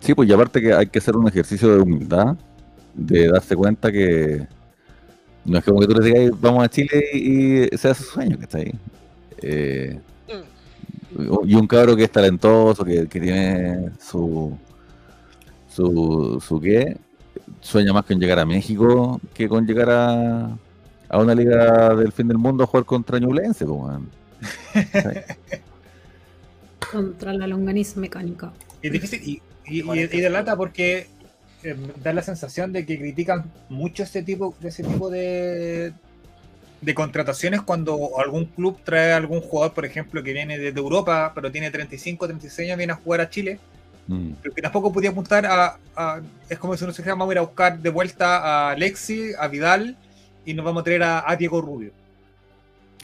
[0.00, 2.36] Sí, pues y aparte que hay que hacer un ejercicio de humildad,
[2.94, 4.46] de darse cuenta que
[5.44, 8.72] no es como que tú le digas vamos a Chile y, sea su sueño, ¿cachai?
[9.42, 9.98] Eh,
[11.44, 14.56] y un cabro que es talentoso, que, tiene su,
[15.68, 16.98] su, su qué,
[17.60, 20.58] sueña más con llegar a México que con llegar a,
[21.08, 23.64] a una liga del fin del mundo a jugar contra Ñublense,
[26.92, 28.52] contra la longaniza mecánica.
[28.82, 31.08] Es difícil y, y, y, de lata porque
[31.62, 35.92] eh, da la sensación de que critican mucho ese tipo, de ese tipo de,
[36.80, 41.32] de contrataciones cuando algún club trae a algún jugador, por ejemplo, que viene desde Europa,
[41.34, 43.58] pero tiene 35, 36 años, viene a jugar a Chile,
[44.06, 44.32] mm.
[44.42, 47.38] pero que tampoco podía apuntar a, Es como si uno se dijera, vamos a ir
[47.38, 49.96] a buscar de vuelta a Alexi, a Vidal,
[50.44, 51.90] y nos vamos a traer a, Diego Rubio.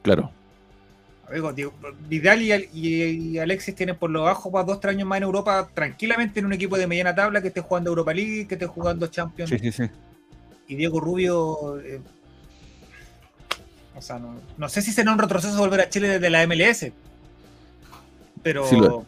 [0.03, 0.31] Claro.
[2.09, 6.41] Vidal y, Alexis tienen por lo bajo para dos, tres años más en Europa, tranquilamente
[6.41, 9.51] en un equipo de mediana tabla que esté jugando Europa League, que esté jugando Champions.
[9.51, 9.85] Sí, sí, sí.
[10.69, 11.81] Y Diego Rubio.
[11.81, 12.01] Eh,
[13.95, 14.21] o sea,
[14.59, 16.93] no, sé si será un retroceso volver a Chile desde la MLS.
[18.43, 19.07] Pero.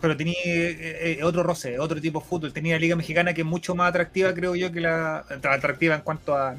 [0.00, 2.52] pero tenía eh, eh, otro roce, otro tipo de fútbol.
[2.52, 5.18] Tenía la Liga Mexicana que es mucho más atractiva, creo yo, que la.
[5.18, 6.56] Atractiva en cuanto a.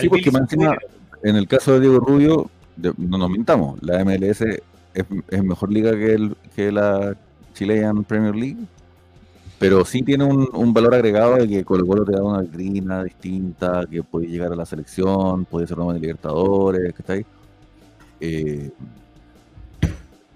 [0.00, 0.30] Sí, porque
[1.28, 2.50] en el caso de Diego Rubio,
[2.96, 4.42] no nos mintamos, la MLS
[4.94, 7.16] es, mejor liga que, la
[7.54, 8.66] Chilean Premier League
[9.58, 13.86] pero sí tiene un, valor agregado de que Colo Colo te da una vitrina distinta,
[13.90, 17.26] que puede llegar a la selección, puede ser una de Libertadores, que está ahí.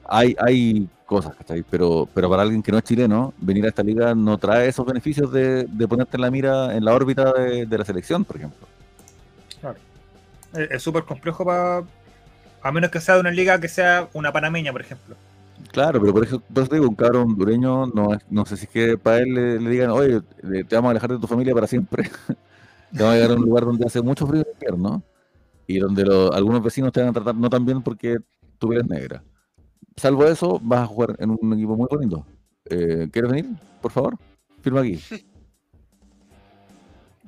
[0.08, 1.62] Hay, hay cosas, ¿cachai?
[1.68, 4.86] Pero, pero para alguien que no es chileno, venir a esta liga no trae esos
[4.86, 8.66] beneficios de, ponerte en la mira, en la órbita de, la selección, por ejemplo.
[9.60, 9.78] Claro.
[10.52, 11.84] Es súper complejo para.
[12.62, 15.16] A menos que sea de una liga que sea una panameña, por ejemplo.
[15.72, 18.98] Claro, pero por eso, te digo, un cabrón hondureño, no, no sé si es que
[18.98, 20.20] para él le, digan, oye,
[20.68, 22.04] te vamos a alejar de tu familia para siempre.
[22.92, 25.02] te vamos a llegar a un lugar donde hace mucho frío en invierno
[25.66, 26.02] y donde
[26.32, 28.18] algunos vecinos te van a tratar no tan bien porque
[28.58, 29.22] tú eres negra.
[29.96, 32.26] Salvo eso, vas a jugar en un equipo muy bonito.
[32.64, 33.46] Eh, ¿Quieres venir?
[33.80, 34.16] Por favor,
[34.62, 35.00] firma aquí.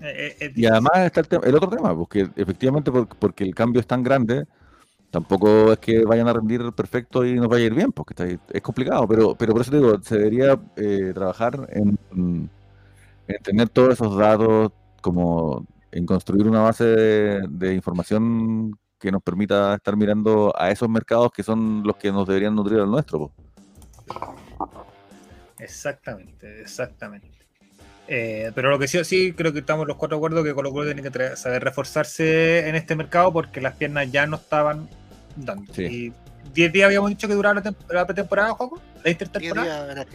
[0.03, 4.03] Eh, eh, y además está el, otro tema, porque efectivamente porque el cambio es tan
[4.03, 4.47] grande,
[5.11, 8.27] tampoco es que vayan a rendir perfecto y nos vaya a ir bien, porque está,
[8.27, 12.51] es complicado, pero, pero por eso digo, se debería eh, trabajar en,
[13.45, 19.97] tener todos esos datos, como en construir una base de, información que nos permita estar
[19.97, 23.33] mirando a esos mercados que son los que nos deberían nutrir al nuestro.
[25.59, 27.41] Exactamente, exactamente.
[28.09, 30.73] Eh, pero lo que sí, sí, creo que estamos los cuatro de acuerdo que Colo
[30.73, 34.89] Colo tiene que saber reforzarse en este mercado porque las piernas ya no estaban
[35.77, 36.12] y
[36.55, 40.07] 10 días habíamos dicho que duraba la, pretemporada, Juego, la intertemporada.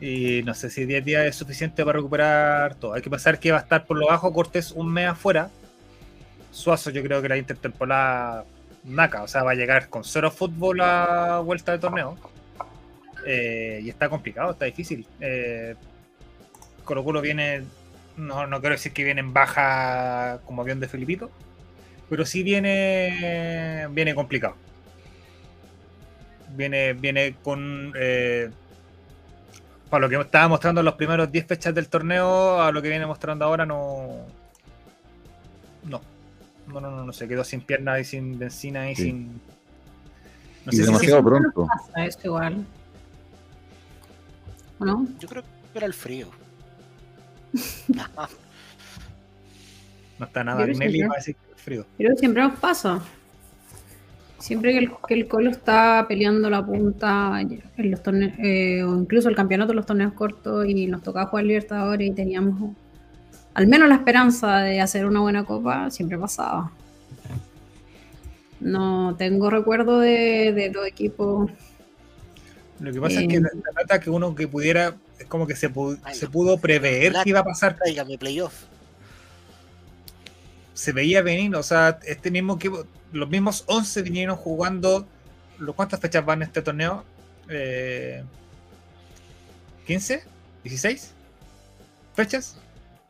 [0.00, 2.94] Y no sé si 10 días es suficiente para recuperar todo.
[2.94, 5.50] Hay que pensar que va a estar por lo bajo Cortés un mes afuera.
[6.52, 8.44] Suazo, yo creo que la intertemporada
[8.84, 12.16] naca, o sea, va a llegar con cero fútbol a vuelta de torneo.
[13.26, 15.06] Eh, y está complicado, está difícil.
[15.20, 15.74] Eh,
[16.90, 17.62] Colo Colo viene,
[18.16, 21.30] no, no quiero decir que viene en baja como avión de Felipito,
[22.08, 24.56] pero sí viene, viene complicado.
[26.56, 27.92] Viene, viene con...
[27.96, 28.50] Eh,
[29.88, 32.88] para lo que estaba mostrando en los primeros 10 fechas del torneo, a lo que
[32.88, 34.26] viene mostrando ahora no...
[35.84, 36.00] No.
[36.66, 39.40] No, no, no, no se quedó sin piernas y sin benzina y sin...
[40.66, 41.68] No y demasiado pronto.
[41.68, 42.66] Pasa eso igual.
[44.80, 46.39] Yo creo que era el frío.
[50.18, 51.86] no está nada Nelly va a decir que el frío.
[51.98, 53.02] Pero siempre nos pasa.
[54.38, 58.96] Siempre que el, que el Colo está peleando la punta en los torneos, eh, o
[58.96, 62.74] incluso el campeonato de los torneos cortos y nos tocaba jugar Libertadores y teníamos
[63.54, 66.70] al menos la esperanza de hacer una buena copa, siempre pasaba.
[68.60, 71.50] No tengo recuerdo de, de los equipos.
[72.78, 75.54] Lo que pasa es que eh, la trata que uno que pudiera, es como que
[75.54, 77.76] se, pudo, se pudo prever que iba a pasar.
[78.18, 78.54] playoff.
[80.74, 85.06] Se veía venir, o sea, este mismo equipo los mismos 11 vinieron jugando.
[85.76, 87.04] ¿Cuántas fechas van en este torneo?
[87.48, 88.24] Eh,
[89.86, 90.22] ¿15?
[90.64, 91.08] ¿16?
[92.14, 92.56] ¿Fechas?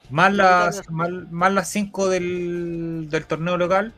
[0.08, 3.92] Más las, más, las 5 del, del, torneo local.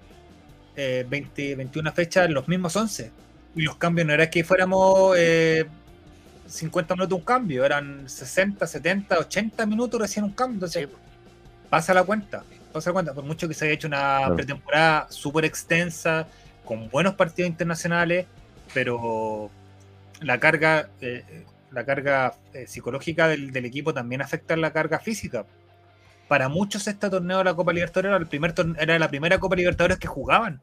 [0.77, 3.11] 20, eh, 21 fechas, los mismos 11.
[3.55, 5.17] Y los cambios no era que fuéramos
[6.53, 10.55] 50 eh, minutos un cambio, eran 60, 70, 80 minutos recién un cambio.
[10.55, 10.89] Entonces,
[11.69, 16.27] pasa la cuenta pasa cuenta, por mucho que se haya hecho una pretemporada súper extensa,
[16.65, 18.27] con buenos partidos internacionales,
[18.75, 19.51] pero
[20.21, 25.45] la carga, eh, la carga eh, psicológica del, equipo también afecta la carga física.
[26.29, 29.55] Para muchos este torneo de la Copa Libertadores era, el primer era la primera Copa
[29.55, 30.63] Libertadores que jugaban.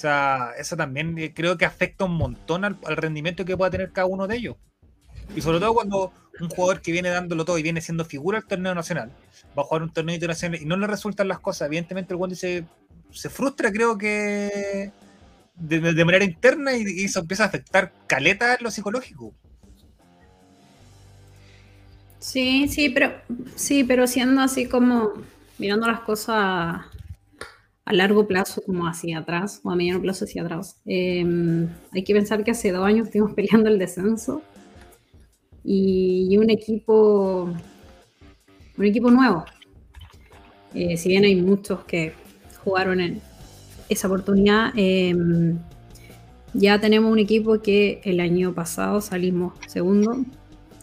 [0.00, 4.06] Sea, eso también eh, creo que afecta un montón al rendimiento que pueda tener cada
[4.06, 4.56] uno de ellos.
[5.36, 6.10] Y sobre todo cuando
[6.40, 9.12] un jugador que viene dándolo todo y viene siendo figura del torneo nacional,
[9.48, 12.34] va a jugar un torneo internacional y no le resultan las cosas, evidentemente el cuando
[12.34, 12.64] se,
[13.10, 14.90] se frustra, creo que
[15.54, 19.34] de, manera interna y, eso empieza a afectar caleta en lo psicológico.
[22.20, 23.12] Sí, sí, pero
[23.54, 25.12] sí, pero siendo así como
[25.58, 26.86] mirando las cosas
[27.90, 30.80] a largo plazo como hacia atrás, o a mediano plazo hacia atrás.
[30.86, 34.42] Em, hay que pensar que hace dos años estuvimos peleando el descenso
[35.64, 37.52] y, un equipo
[38.78, 39.44] un equipo nuevo.
[40.72, 42.12] Eh, si bien hay muchos que
[42.62, 43.20] jugaron en
[43.88, 45.58] esa oportunidad, em,
[46.54, 50.24] ya tenemos un equipo que el año pasado salimos segundo,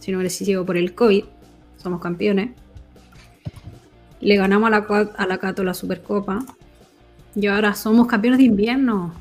[0.01, 1.23] si no sido por el COVID,
[1.77, 2.49] somos campeones.
[4.19, 6.45] Le ganamos a la, a la Cato la Supercopa
[7.37, 9.13] y ahora somos campeones de invierno.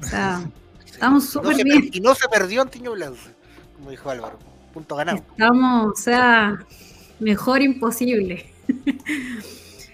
[0.00, 0.48] O sea,
[0.86, 1.90] estamos súper bien.
[1.92, 3.18] Y no se perdió en Tiño Blanco,
[3.76, 4.38] como dijo Álvaro
[4.76, 5.18] punto ganado.
[5.18, 6.58] Estamos, o sea,
[7.18, 8.52] mejor imposible.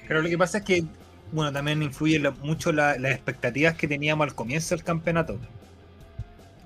[0.08, 0.84] Pero lo que pasa es que,
[1.30, 5.38] bueno, también influye mucho las expectativas que teníamos al comienzo del campeonato.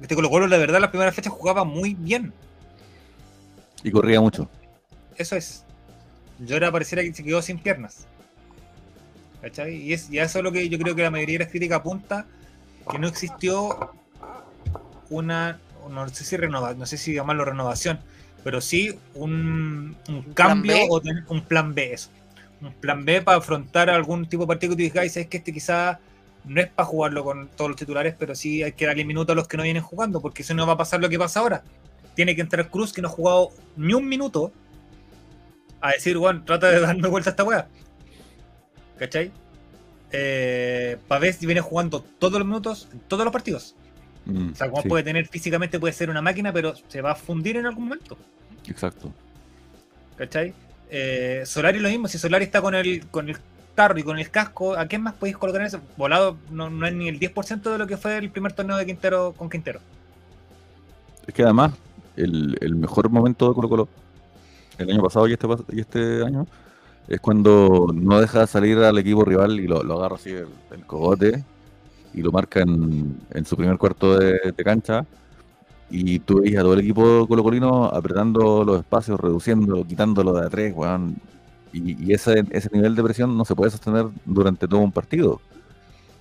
[0.01, 2.33] Este Colo Colo, la verdad, la primera fecha jugaba muy bien.
[3.85, 4.49] Y corría mucho.
[5.17, 5.65] Eso es.
[6.39, 8.07] Yo ahora pareciera que se quedó sin piernas.
[9.41, 9.77] ¿Cachai?
[9.77, 11.81] Y, es, y eso es lo que yo creo que la mayoría de las críticas
[11.81, 12.27] apunta,
[12.91, 13.93] que no existió
[15.11, 15.59] una
[15.89, 17.99] no sé si renova, no sé si llamarlo renovación,
[18.45, 19.97] pero sí un,
[20.35, 22.11] cambio o un plan B, eso.
[22.61, 25.53] Un plan B para afrontar algún tipo de partido que tú digas, es que este
[25.53, 25.99] quizás
[26.45, 29.37] no es para jugarlo con todos los titulares, pero sí hay que darle minutos a
[29.37, 31.63] los que no vienen jugando, porque si no va a pasar lo que pasa ahora.
[32.15, 34.53] Tiene que entrar Cruz, que no ha jugado ni un minuto,
[35.81, 37.69] a decir, bueno, trata de darme vuelta a esta weá.
[38.99, 39.31] ¿Cachai?
[40.13, 40.97] Eh,
[41.39, 43.75] si viene jugando todos los minutos en todos los partidos.
[44.25, 47.15] Mm, o sea, como puede tener físicamente, puede ser una máquina, pero se va a
[47.15, 48.17] fundir en algún momento.
[48.69, 49.13] Exacto.
[50.17, 50.55] ¿Cachai?
[50.91, 53.37] Eh, Solari lo mismo, si Solari está con el, con el
[53.75, 55.81] tarro y con el casco, ¿a quién más podéis colocar en eso?
[55.97, 58.87] Volado no, no es ni el 10% de lo que fue el primer torneo de
[58.87, 59.81] Quintero con Quintero.
[61.27, 61.73] Es que además,
[62.17, 63.89] el, el mejor momento de Colo Colo,
[64.79, 66.47] el año pasado y este, y este año,
[67.09, 71.45] es cuando no deja salir al equipo rival y lo, agarra así el, cogote
[72.13, 75.07] y lo marca en, su primer cuarto de, cancha.
[75.89, 80.73] Y tú veis a todo el equipo colocolino apretando los espacios, reduciendo, quitándolo de atrás,
[80.75, 81.17] weón.
[81.73, 85.41] Y, ese, ese nivel de presión no se puede sostener durante todo un partido.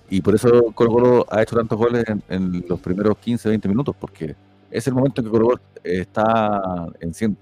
[0.08, 3.96] Y por eso Colo Colo ha hecho tantos goles en, los primeros 15, 20 minutos,
[3.98, 4.36] porque
[4.70, 7.36] es el momento en que Colo está en 100.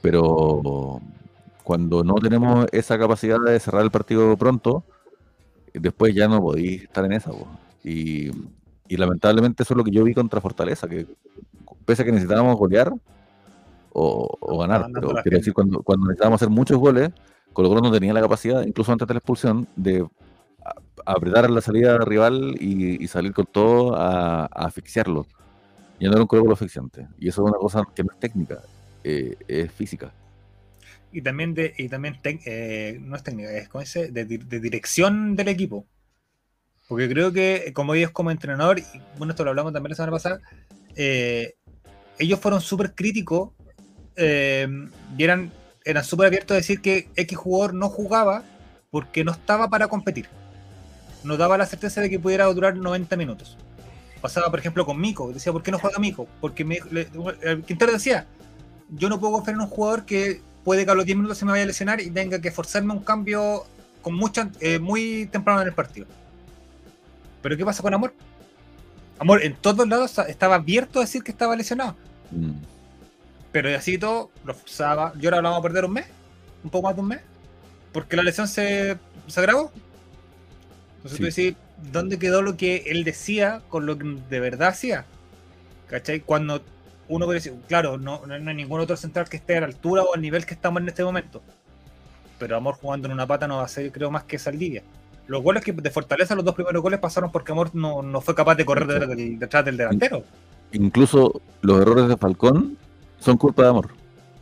[0.00, 1.00] Pero
[1.62, 4.84] cuando no tenemos esa capacidad de cerrar el partido pronto,
[5.72, 7.30] después ya no podéis estar en esa.
[7.84, 8.30] Y,
[8.88, 11.06] lamentablemente eso es lo que yo vi contra Fortaleza, que
[11.86, 12.92] pese a que necesitábamos golear
[13.94, 17.10] o, ganar, pero quiero decir, cuando, cuando necesitábamos hacer muchos goles,
[17.52, 20.06] Colo Colo no tenía la capacidad, incluso antes de la expulsión, de
[21.04, 25.26] apretar la salida rival y, salir con todo a, asfixiarlo.
[25.98, 27.08] Y no era un Colo Colo asfixiante.
[27.18, 28.60] Y eso es una cosa que no es técnica,
[29.04, 30.12] eh, es física.
[31.12, 35.48] Y también, de, y también eh, no es técnica, es como ese, de, dirección del
[35.48, 35.86] equipo.
[36.88, 38.84] Porque creo que, como ellos como entrenador, y
[39.18, 40.40] bueno, esto lo hablamos también la semana pasada,
[40.96, 41.54] eh,
[42.18, 43.50] ellos fueron súper críticos
[44.16, 45.50] y eran
[45.84, 48.44] eran súper abiertos a decir que X jugador no jugaba
[48.90, 50.28] porque no estaba para competir.
[51.24, 53.56] No daba la certeza de que pudiera durar 90 minutos.
[54.20, 55.32] Pasaba, por ejemplo, con Mico.
[55.32, 56.28] Decía, ¿por qué no juega Mico?
[56.40, 56.78] Porque me,
[57.66, 58.26] Quintero decía,
[58.90, 61.44] yo no puedo confiar en un jugador que puede que a los 10 minutos se
[61.44, 63.64] me vaya a lesionar y tenga que forzarme un cambio
[64.00, 66.06] con mucha, eh, muy temprano en el partido.
[67.40, 68.14] Pero ¿qué pasa con Amor?
[69.18, 71.96] Amor en todos lados estaba abierto a decir que estaba lesionado.
[72.30, 72.52] Mm.
[73.52, 75.12] Pero así todo, lo forzaba.
[75.20, 76.06] Y ahora lo vamos a perder un mes,
[76.64, 77.20] un poco más de un mes,
[77.92, 79.70] porque la lesión se, se agravó.
[80.96, 81.56] Entonces tú decís,
[81.92, 85.04] ¿dónde quedó lo que él decía con lo que de verdad hacía?
[85.88, 86.20] ¿Cachai?
[86.20, 86.62] Cuando
[87.12, 90.02] uno puede decir, claro, no, no, hay ningún otro central que esté a la altura
[90.02, 91.42] o al nivel que estamos en este momento.
[92.38, 94.82] Pero Amor jugando en una pata no va a ser, creo, más que Saldivia.
[95.26, 98.34] Los goles que de Fortaleza, los dos primeros goles pasaron porque Amor no, no fue
[98.34, 99.06] capaz de correr
[99.38, 100.24] detrás del delantero.
[100.72, 102.78] Incluso los errores de Falcón
[103.20, 103.90] son culpa de amor.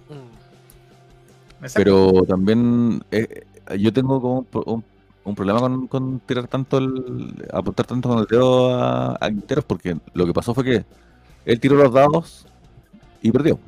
[0.09, 1.67] Mm.
[1.75, 3.47] Pero también eh,
[3.79, 4.85] yo tengo como
[5.25, 7.49] un, problema con, tirar tanto el.
[7.53, 10.85] apuntar tanto con el dedo a, a, Quinteros porque lo que pasó fue que
[11.45, 12.47] él tiró los dados
[13.23, 13.59] y perdió.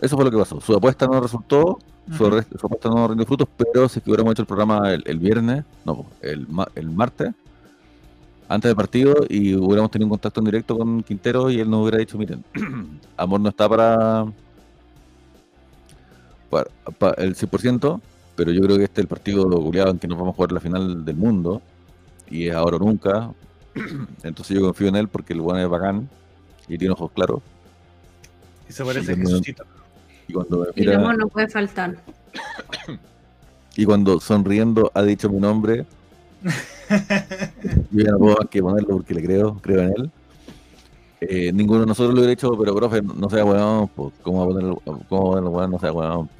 [0.00, 0.60] Eso fue lo que pasó.
[0.60, 1.78] Su apuesta no resultó,
[2.16, 6.46] su, apuesta no rindió frutos, pero si hubiéramos hecho el programa el, viernes, no, el,
[6.74, 7.32] el martes,
[8.50, 11.82] antes del partido y hubiéramos tenido un contacto en directo con Quintero y él nos
[11.82, 12.44] hubiera dicho, miren,
[13.16, 14.26] Amor no está para,
[16.98, 18.00] para, el 100%,
[18.34, 20.50] pero yo creo que este es el partido goleado en que nos vamos a jugar
[20.50, 21.62] la final del mundo
[22.28, 23.30] y es ahora o nunca.
[24.24, 26.08] Entonces yo confío en él porque el bueno es bacán
[26.66, 27.42] y tiene ojos claros.
[28.70, 29.64] Y se parece a Jesucito.
[30.28, 31.96] Y cuando el amor no puede faltar.
[33.76, 35.84] y cuando sonriendo ha dicho mi nombre,
[37.90, 40.10] Yo ya no puedo que ponerlo porque le creo, creo en él.
[41.20, 44.44] Eh, ninguno de nosotros lo hubiera hecho, pero profe, no sea weón, pues, ¿cómo va
[44.44, 45.70] a ponerlo, cómo ponerlo weón?
[45.72, 46.30] No sea weón.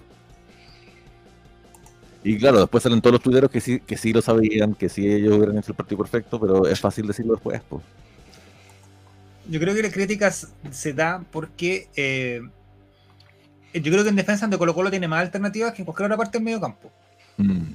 [2.23, 5.07] Y claro, después salen todos los tuiteros que sí, que sí lo sabían, que sí
[5.07, 7.83] ellos hubieran hecho el partido perfecto, pero es fácil decirlo después, pues.
[9.51, 12.41] Yo creo que las críticas se da porque eh,
[13.75, 16.17] yo creo que en defensa de Colo Colo tiene más alternativas que en cualquier otra
[16.17, 16.91] parte del medio campo.
[17.37, 17.75] Mm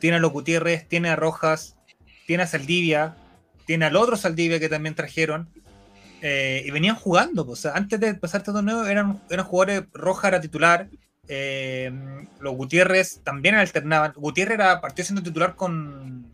[0.00, 1.76] tiene a los Gutiérrez, tiene a Rojas,
[2.26, 3.14] tiene a Saldivia,
[3.66, 5.48] tiene al otro Saldivia que también trajeron.
[6.22, 9.84] Eh, y venían jugando, pues, o sea, antes de empezar este torneo eran, eran jugadores,
[9.94, 10.88] Rojas era titular,
[11.28, 11.92] eh,
[12.40, 14.12] los Gutiérrez también alternaban.
[14.16, 16.26] Gutiérrez era, partió siendo titular con,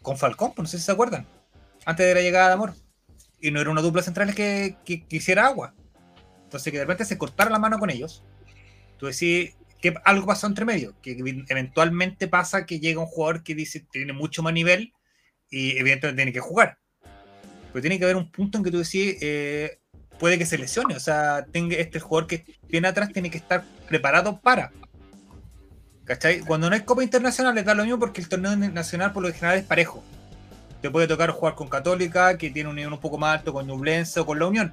[0.00, 1.26] con Falcón, pues, no sé si se acuerdan,
[1.84, 2.74] antes de la llegada de Amor.
[3.42, 5.74] Y no era una dupla central que, que, hiciera agua.
[6.44, 8.24] Entonces que de repente se cortara la mano con ellos.
[8.98, 11.16] Tú decís, que algo pasó entre medio, que
[11.48, 14.92] eventualmente pasa que llega un jugador que dice tiene mucho más nivel
[15.50, 16.78] y evidentemente tiene que jugar.
[17.72, 19.80] Pero tiene que haber un punto en que tú decís, eh,
[20.20, 23.64] puede que se lesione, o sea, tenga este jugador que viene atrás tiene que estar
[23.88, 24.70] preparado para.
[26.04, 26.40] ¿Cachai?
[26.40, 29.32] Cuando no hay Copa Internacional le da lo mismo porque el torneo nacional por lo
[29.32, 30.04] general es parejo.
[30.82, 33.66] Te puede tocar jugar con Católica, que tiene un nivel un poco más alto, con
[33.66, 34.72] Nublense o con la Unión.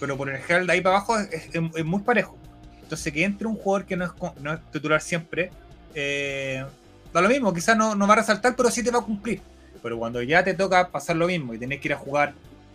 [0.00, 2.36] Pero por el general de ahí para abajo es muy parejo.
[2.84, 5.50] Entonces, que entre un jugador que no es, no titular siempre,
[5.94, 6.64] eh,
[7.12, 9.40] da lo mismo, quizás no, no va a resaltar, pero sí te va a cumplir.
[9.82, 12.34] Pero cuando ya te toca pasar lo mismo y tenés que ir a jugar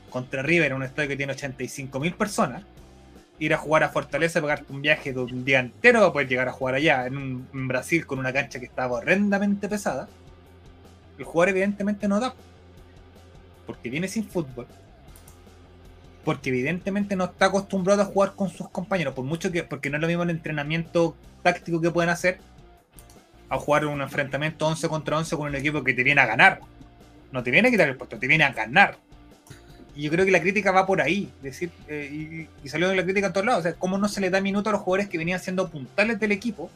[0.09, 2.63] contra River un estadio que tiene 85.000 personas,
[3.37, 6.47] ir a jugar a Fortaleza, pagarte un viaje de un día entero para poder llegar
[6.49, 10.07] a jugar allá, en, en Brasil con una cancha que estaba horrendamente pesada,
[11.19, 12.33] el jugador evidentemente no da.
[13.69, 14.65] Porque viene sin fútbol,
[16.25, 19.97] porque evidentemente no está acostumbrado a jugar con sus compañeros, por mucho que, porque no
[19.97, 22.39] es lo mismo el entrenamiento táctico que pueden hacer
[23.47, 26.61] a jugar un enfrentamiento 11 contra 11 con un equipo que te viene a ganar.
[27.31, 28.97] No te viene a quitar el puesto, te viene a ganar.
[29.95, 33.03] Y yo creo que la crítica va por ahí, decir, eh, y, salió de la
[33.03, 35.09] crítica en todos lados, o sea, cómo no se le da minuto a los jugadores
[35.09, 36.71] que venían siendo puntales del equipo,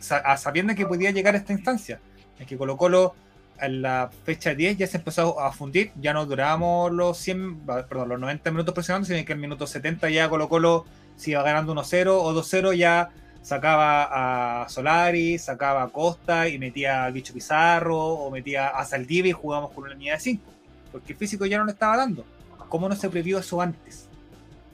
[0.00, 2.00] sabiendo que podía llegar a esta instancia,
[2.40, 3.14] en que Colo Colo
[3.62, 8.08] en la fecha 10 ya se empezó a fundir, ya no durábamos los 100, perdón,
[8.10, 10.84] los 90 minutos presionando, sino que el minuto 70 ya Colo Colo
[11.16, 13.10] si iba ganando 1-0 o 2-0 ya
[13.42, 19.30] sacaba a Solari, sacaba a Costa y metía a Bicho Pizarro o metía a Saldivia
[19.30, 20.42] y jugábamos con una línea de 5,
[20.90, 22.24] porque el físico ya no le estaba dando.
[22.68, 24.08] ¿Cómo no se previó eso antes?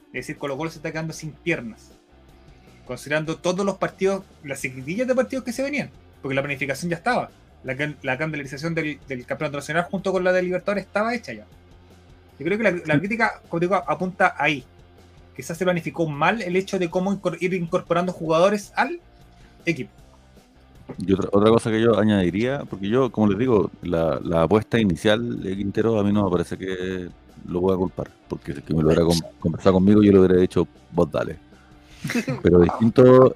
[0.07, 1.91] Es decir, Colo Colo se está quedando sin piernas.
[2.85, 5.91] Considerando todos los partidos, las seguidillas de partidos que se venían.
[6.21, 7.29] Porque la planificación ya estaba.
[7.63, 11.45] La, la calendarización del, campeonato nacional junto con la de Libertadores estaba hecha ya.
[12.39, 14.63] Yo creo que la, crítica, como digo, apunta ahí.
[15.35, 18.99] Quizás se planificó mal el hecho de cómo ir incorporando jugadores al
[19.65, 19.91] equipo.
[20.97, 25.55] Y otra, cosa que yo añadiría, porque yo, como les digo, la, apuesta inicial de
[25.55, 27.09] Quintero a mí no me parece que
[27.47, 29.03] lo voy a culpar, porque si me lo hubiera
[29.39, 31.37] conversado conmigo yo le hubiera dicho, vos dale.
[32.41, 33.35] Pero distinto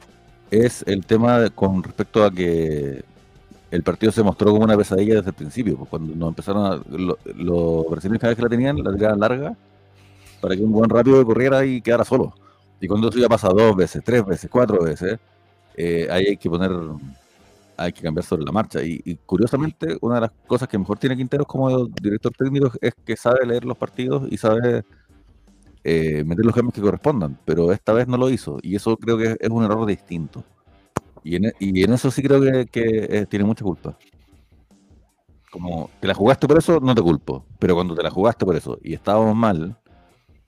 [0.50, 3.04] es el tema con respecto a que
[3.74, 6.80] el partido se mostró como una pesadilla desde el principio, pues cuando nos empezaron a,
[7.36, 9.58] los brasileños cada vez que la tenían, la tiraban larga,
[10.40, 12.36] para que un buen rápido corriera y quedara solo.
[12.80, 15.18] Y cuando eso ya pasa dos veces, tres veces, cuatro veces,
[15.76, 16.72] eh, ahí hay que poner
[17.76, 18.84] hay que cambiar sobre la marcha.
[18.84, 23.18] Y, curiosamente, una de las cosas que mejor tiene Quinteros como director técnico es que
[23.18, 24.84] sabe leer los partidos y sabe
[25.84, 29.18] eh, meter los cambios que correspondan, pero esta vez no lo hizo y eso creo
[29.18, 30.44] que es un error distinto.
[31.24, 33.98] Y en, y en eso sí creo que, eh, tiene mucha culpa.
[35.52, 38.56] Como te la jugaste por eso, no te culpo, pero cuando te la jugaste por
[38.56, 39.78] eso y estábamos mal,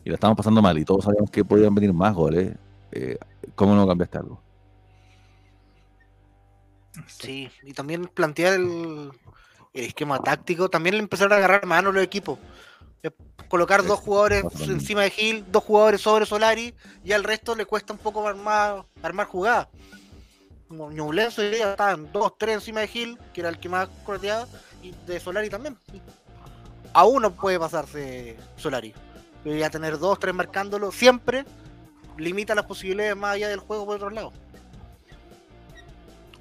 [0.03, 2.55] y la estábamos pasando mal y todos sabíamos que podían venir más goles,
[2.91, 3.17] eh,
[3.55, 4.41] ¿cómo no cambiaste algo?
[7.07, 9.11] Sí, y también plantear el,
[9.73, 12.39] esquema táctico, también le empezaron a agarrar mano los equipos.
[13.03, 13.11] Eh,
[13.49, 16.73] colocar dos jugadores encima de Gil, dos jugadores sobre Solari,
[17.03, 19.67] y al resto le cuesta un poco armar, armar jugadas.
[20.69, 24.47] Ñublense ya estaban dos, tres encima de Gil, que era el que más corteaba,
[24.81, 25.77] y de Solari también.
[26.93, 28.93] A uno puede pasarse Solari.
[29.43, 31.45] Pero ya tener dos, tres marcándolo siempre
[32.17, 34.31] limita las posibilidades más allá del juego por otro lado.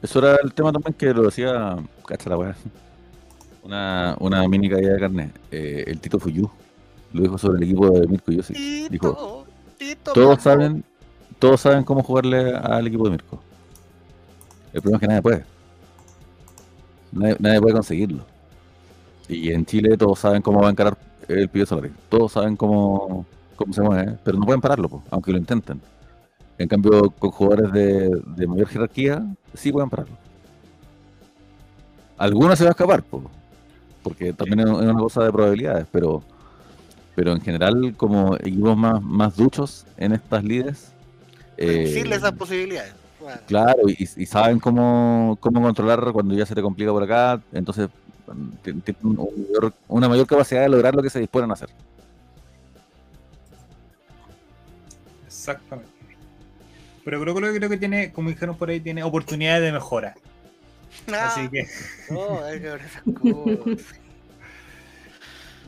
[0.00, 1.76] Eso era el tema también que lo decía,
[2.06, 2.56] cacha la weá,
[3.62, 5.32] una, una mini caída de carne.
[5.50, 6.50] Eh, el Tito Fuyu
[7.12, 8.88] lo dijo sobre el equipo de Mirko Yossi.
[8.88, 9.46] Dijo,
[10.02, 10.84] todos saben,
[11.38, 13.42] todos saben cómo jugarle al equipo de Mirko.
[14.74, 15.44] El problema es que nadie puede.
[17.38, 18.24] Nadie, puede conseguirlo.
[19.28, 20.98] Y en Chile todos saben cómo va a encarar
[21.28, 21.92] el Pío Solari.
[22.08, 23.24] Todos saben cómo,
[23.54, 25.80] cómo se mueve, pero no pueden pararlo, aunque lo intenten.
[26.58, 29.24] En cambio, con jugadores de, mayor jerarquía,
[29.54, 30.16] sí pueden pararlo.
[32.18, 33.04] Algunos se va a escapar,
[34.02, 36.22] porque también es una cosa de probabilidades, pero
[37.14, 40.92] pero en general, como equipos más, más duchos en estas lides.
[41.56, 43.03] Eh, esas posibilidades.
[43.46, 47.88] Claro, y, saben cómo, cómo controlar cuando ya se te complica por acá, entonces
[48.72, 49.18] tienen
[49.88, 51.70] una mayor capacidad de lograr lo que se disponen a hacer.
[55.26, 55.90] Exactamente.
[57.04, 60.14] Pero creo, que creo que tiene, como dijeron por ahí, tiene oportunidades de mejora.
[61.12, 61.50] Así ah.
[61.50, 61.66] que.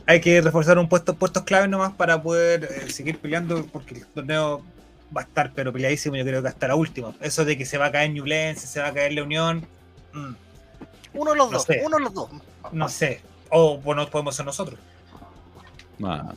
[0.07, 4.07] hay que reforzar un puesto, puestos clave nomás para poder eh, seguir peleando, porque el
[4.07, 4.63] torneo
[5.15, 7.13] va a estar, pero peleadísimo, yo creo que hasta la última.
[7.21, 9.65] Eso de que se va a caer Newlands, se va a caer la Unión.
[10.13, 10.33] Mm.
[11.13, 12.29] Uno de los dos, uno de los dos.
[12.71, 13.21] No sé.
[13.49, 14.79] O bueno, podemos ser nosotros.
[15.97, 16.35] No.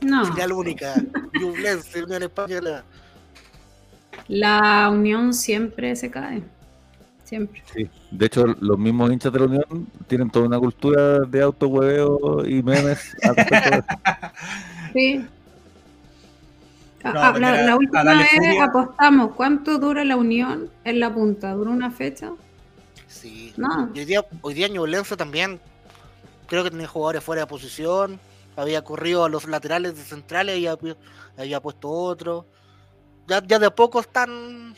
[0.00, 0.36] No.
[0.36, 0.94] La única.
[1.32, 2.84] Newlands, Unión Española.
[4.28, 6.42] La unión siempre se cae.
[7.24, 7.62] Siempre.
[7.74, 7.88] Sí.
[8.10, 12.62] De hecho, los mismos hinchas de la Unión tienen toda una cultura de autohueveo y
[12.62, 13.16] memes.
[14.92, 15.26] sí.
[17.14, 19.34] Ah, ah, la, última vez apostamos.
[19.34, 21.52] ¿Cuánto dura la unión en la punta?
[21.52, 22.32] ¿Dura una fecha?
[23.06, 23.54] Sí.
[23.56, 23.90] No.
[23.94, 25.60] hoy día, hoy día Ñublense también
[26.46, 28.18] creo que tenía jugadores fuera de posición.
[28.56, 32.46] Había corrido a los laterales de centrales y había puesto otro
[33.26, 34.74] ya, de a poco están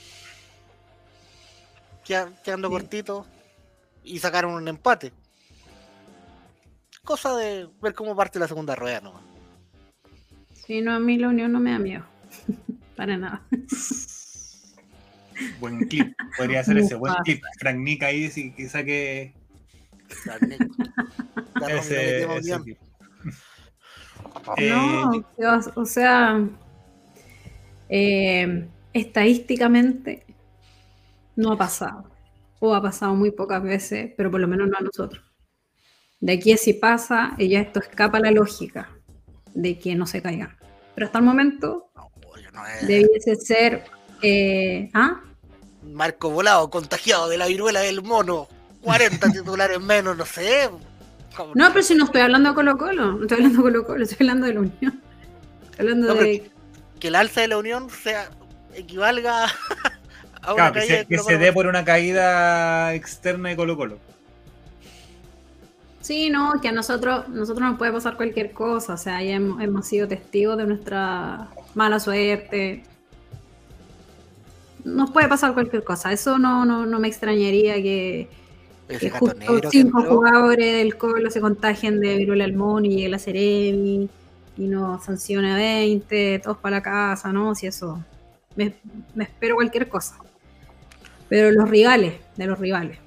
[2.43, 3.27] quedando cortitos
[4.03, 5.13] y sacaron un empate.
[7.05, 9.21] Cosa de ver cómo parte la segunda rueda, ¿no?
[10.53, 12.05] Sí, no, a mí la unión no me da miedo.
[12.97, 13.43] Para nada.
[15.61, 17.41] Buen clip, podría ser ese buen clip.
[17.61, 19.35] Frank Nick ahí sí, que saque.
[21.69, 22.79] ese, ese clip.
[24.59, 25.23] No, eh,
[25.75, 26.41] o sea,
[27.89, 30.25] eh, estadísticamente
[31.37, 32.11] no ha pasado,
[32.59, 35.25] o ha pasado muy pocas veces, pero por lo menos no a nosotros.
[36.21, 38.91] De aquí si pasa, ya esto escapa la lógica
[39.55, 40.57] de que no se caiga.
[40.95, 41.88] Pero hasta el momento
[42.83, 43.85] debiese ser...
[44.23, 45.21] Eh, ¿ah?
[45.83, 48.49] Marco Volado, contagiado de la viruela del mono,
[48.83, 50.71] 40 titulares menos, no sé.
[51.55, 54.05] No, pero si no estoy hablando de Colo Colo, no estoy hablando de Colo Colo,
[54.05, 55.03] estoy hablando de la Unión.
[55.71, 56.51] Estoy hablando de
[56.99, 58.29] que el alza de la Unión sea
[58.75, 59.47] equivalga
[60.43, 63.99] a una caída que, se, dé por una caída externa de Colo Colo.
[66.01, 69.87] Sí, no, que a nosotros, nosotros nos puede pasar cualquier cosa, o sea, ya hemos,
[69.87, 72.85] sido testigos de nuestra mala suerte.
[74.85, 78.29] Nos puede pasar cualquier cosa, eso no, no, no me extrañaría que,
[79.19, 84.09] justo cinco jugadores del Colo se contagien de viruela mono y llegue la Ceremi
[84.57, 87.55] y nos sancione a 20, todos para la casa, ¿no?
[87.55, 88.03] Si eso,
[88.57, 88.75] me,
[89.15, 90.17] me espero cualquier cosa.
[91.29, 92.99] Pero los rivales, de los rivales.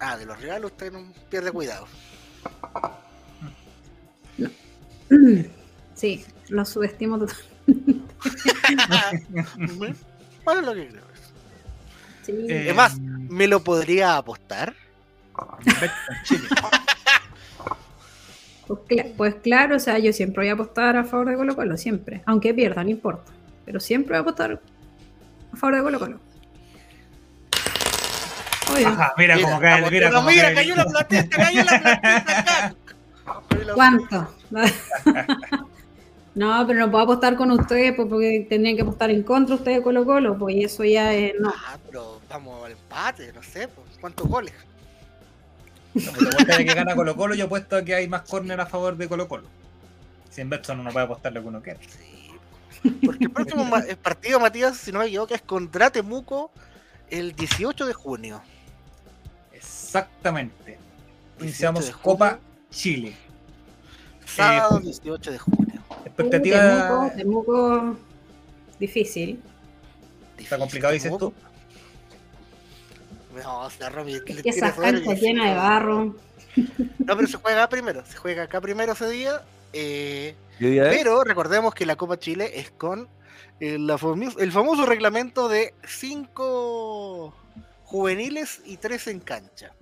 [0.00, 1.86] Ah, de los rivales usted no pierde cuidado.
[5.94, 8.14] Sí, lo subestimo totalmente.
[10.44, 11.02] bueno, lo que creo.
[12.22, 12.46] Sí.
[12.48, 14.74] es más, ¿me lo podría apostar?
[18.66, 21.76] pues, pues, claro, o sea, yo siempre voy a apostar a favor de Colo Colo,
[21.76, 22.22] siempre.
[22.26, 23.32] Aunque pierda, no importa.
[23.64, 24.60] Pero siempre voy a apostar
[25.52, 26.20] a favor de Colo Colo.
[28.86, 29.90] Ajá, mira, mira cómo cae.
[29.90, 32.74] Mira, mira, mira cayó la platita, cayó la platita acá.
[33.74, 34.34] ¿Cuánto?
[36.34, 39.78] no, pero no puedo apostar con ustedes pues, porque tendrían que apostar en contra ustedes
[39.78, 41.34] de Colo Colo, pues eso ya es.
[41.38, 41.52] No.
[41.54, 44.54] Ah, pero vamos al empate, no sé, pues, ¿cuántos goles?
[45.94, 49.08] De que gana Colo Colo, yo apuesto a que hay más córner a favor de
[49.08, 49.46] Colo Colo.
[50.30, 51.80] Si en Betson no puede apostar lo que uno quiera.
[51.80, 52.30] Sí,
[53.04, 53.68] porque el próximo
[54.02, 56.52] partido, Matías, si no me equivoco, es contra Temuco
[57.10, 58.42] el 18 de junio.
[59.88, 60.76] Exactamente.
[61.40, 62.38] Iniciamos Copa
[62.70, 63.16] Chile.
[64.26, 65.82] Sábado 18 eh, de junio.
[66.04, 67.10] Expectativa.
[67.16, 67.96] Temuco,
[68.78, 69.40] difícil.
[70.36, 71.32] Está complicado, dices tú.
[73.42, 76.16] No, sea, Romy, esa cancha llena de barro.
[76.98, 78.04] No, pero se juega primero.
[78.04, 79.40] Se juega acá primero ese día.
[79.72, 83.08] Eh, pero recordemos que la Copa Chile es con
[83.58, 87.34] el, el famoso reglamento de 5
[87.88, 89.74] juveniles y 3 en cancha.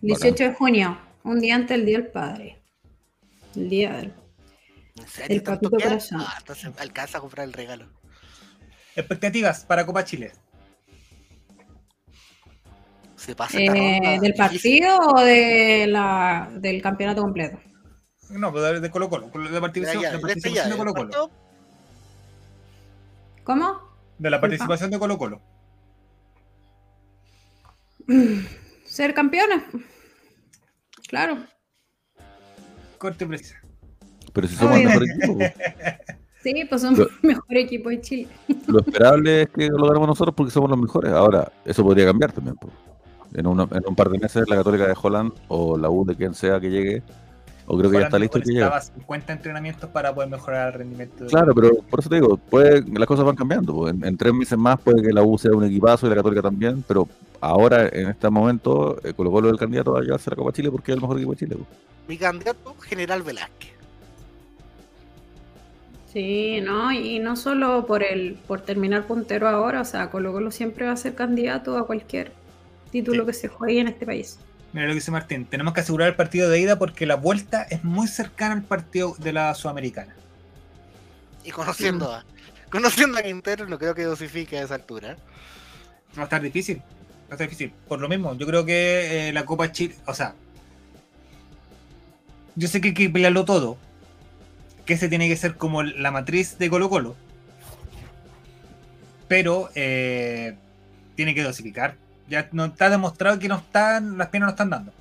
[0.00, 2.62] 18 de junio, un día antes del Día del Padre.
[3.56, 4.14] El día del,
[4.94, 6.20] ¿En serio, papito corazón.
[6.20, 7.88] Ah, entonces alcanza a comprar el regalo.
[8.94, 10.32] Expectativas para Copa Chile.
[13.16, 17.58] ¿Se pasa eh, ¿Del partido o de la, del campeonato completo?
[18.30, 21.30] No, pero de Colo Colo, de participación de, participación de Colo Colo.
[23.42, 23.80] ¿Cómo?
[24.18, 25.55] De la participación de Colo Colo.
[28.84, 29.62] Ser campeones.
[31.08, 31.38] Claro.
[32.98, 33.56] Corte precisa.
[34.32, 35.38] Pero si somos el mejor equipo.
[36.42, 38.28] Sí, pues somos el mejor equipo de Chile.
[38.68, 41.10] Lo esperable es que lo ganemos nosotros porque somos los mejores.
[41.12, 42.54] Ahora, eso podría cambiar también.
[43.34, 46.34] En, en un par de meses la Católica de Holland o la U de quien
[46.34, 47.02] sea que llegue
[47.66, 48.80] o creo que ya está listo que llega.
[48.80, 51.26] 50 entrenamientos para poder mejorar el rendimiento.
[51.26, 53.88] Claro, pero por eso te digo, puede, las cosas van cambiando.
[53.88, 56.84] En, tres meses más puede que la U sea un equipazo y la Católica también,
[56.86, 57.08] pero
[57.40, 60.70] ahora, en este momento, eh, Colo Colo es el candidato a llevarse la Copa Chile
[60.70, 61.56] porque es el mejor equipo de Chile.
[62.06, 63.74] Mi candidato, General Velázquez.
[66.12, 70.50] Sí, no, y no solo por el por terminar puntero ahora, o sea, Colo Colo
[70.50, 72.32] siempre va a ser candidato a cualquier
[72.90, 74.38] título que se juegue en este país.
[74.72, 77.62] Mira lo que dice Martín, tenemos que asegurar el partido de ida porque la vuelta
[77.62, 80.14] es muy cercana al partido de la Sudamericana.
[81.44, 82.24] Y conociendo a,
[82.70, 85.16] conociendo a Quintero, no creo que dosifique a esa altura.
[86.16, 86.78] Va a estar difícil.
[86.78, 87.72] Va a estar difícil.
[87.88, 90.34] Por lo mismo, yo creo que eh, la Copa Chile, o sea,
[92.56, 93.78] yo sé que hay que pelearlo todo.
[94.84, 97.16] Que ese tiene que ser como la matriz de Colo Colo.
[99.28, 100.56] Pero eh,
[101.14, 101.96] tiene que dosificar
[102.28, 104.92] ya no está demostrado que no están, las piernas no están dando.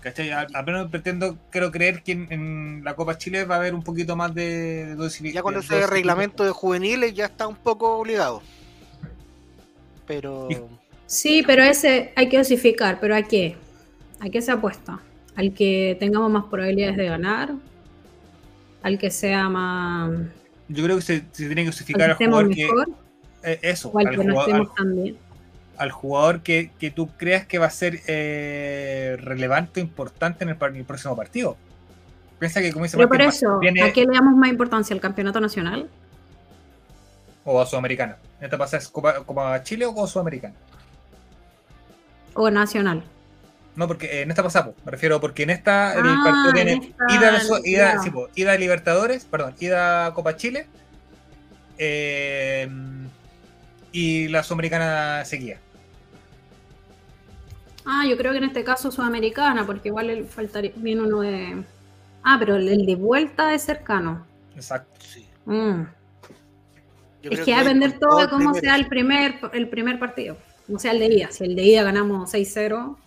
[0.00, 0.30] ¿Cachai?
[0.30, 4.14] Al, menos pretendo, quiero creer que en, la Copa Chile va a haber un poquito
[4.14, 4.96] más de,
[5.32, 8.42] Ya con ese reglamento de juveniles ya está un poco obligado.
[10.06, 10.48] Pero.
[11.06, 13.56] Sí, pero ese hay que dosificar, pero ¿a qué?
[14.20, 15.00] ¿A qué se apuesta?
[15.34, 17.54] ¿Al que tengamos más probabilidades de ganar?
[18.82, 20.10] ¿Al que sea más.
[20.68, 22.68] Yo creo que se, tiene que dosificar al jugador que.
[23.42, 25.27] Eh, eso, al que no estemos tan bien
[25.78, 30.84] al jugador que, tú creas que va a ser eh, relevante o importante en el,
[30.84, 31.56] próximo partido.
[32.38, 34.94] Piensa que como dice Pero por eso, ¿a qué le damos más importancia?
[34.94, 35.88] ¿Al campeonato nacional?
[37.44, 38.18] O a Sudamericana.
[38.38, 40.54] ¿En esta pasa es Copa, Chile o Sudamericana?
[42.34, 43.02] O nacional.
[43.74, 47.40] No, porque en esta pasa, me refiero porque en esta el ah, partido tiene ida,
[47.64, 50.66] ida, sí, ida Libertadores, perdón, ida Copa Chile.
[51.78, 52.68] Eh,
[53.92, 55.58] y la Sudamericana seguía.
[57.90, 61.64] Ah, yo creo que en este caso Sudamericana, porque igual le faltaría bien uno de.
[62.22, 64.26] Ah, pero el de vuelta es cercano.
[64.54, 65.26] Exacto, sí.
[65.46, 65.84] Mm.
[67.22, 70.36] Es que va a depender todo de cómo sea el primer, el primer partido.
[70.68, 71.30] No sea el de ida.
[71.30, 72.98] Si el de ida ganamos 6-0.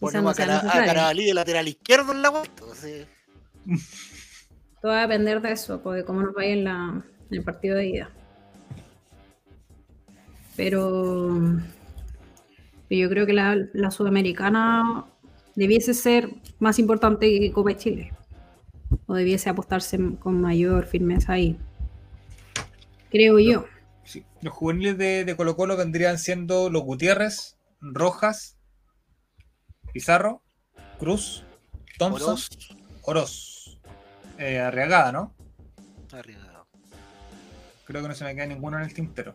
[0.00, 2.64] Ponemos a, Carabalí de lateral izquierdo en la vuelta.
[4.82, 7.76] Todo va a depender de eso, de cómo nos vaya en, la, en el partido
[7.76, 8.10] de ida.
[10.56, 11.60] Pero
[12.96, 15.06] yo creo que la, sudamericana
[15.54, 18.12] debiese ser más importante que Copa Chile.
[19.06, 21.58] O debiese apostarse con mayor firmeza ahí.
[23.10, 23.66] Creo yo.
[24.40, 28.58] Los juveniles de, Colo Colo vendrían siendo los Gutiérrez, Rojas,
[29.92, 30.42] Pizarro,
[30.98, 31.44] Cruz,
[31.98, 32.38] Thompson,
[33.02, 33.78] Oroz.
[34.38, 35.34] Eh, Arriagada, ¿no?
[36.12, 36.64] Arriagada.
[37.84, 39.34] Creo que no se me queda ninguno en el tintero.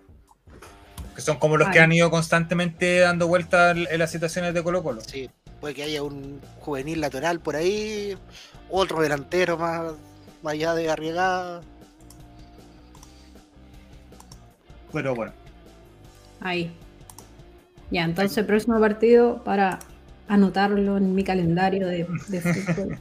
[1.15, 4.81] Que son como los que han ido constantemente dando vueltas en las situaciones de Colo
[4.81, 5.01] Colo.
[5.01, 5.29] Sí,
[5.59, 8.17] puede que haya un juvenil lateral por ahí,
[8.69, 9.93] otro delantero más,
[10.43, 11.61] allá de Arriagada.
[14.91, 15.33] Pero bueno.
[16.41, 16.75] Ahí.
[17.91, 19.79] Ya, entonces el próximo partido para
[20.27, 22.99] anotarlo en mi calendario de, fútbol.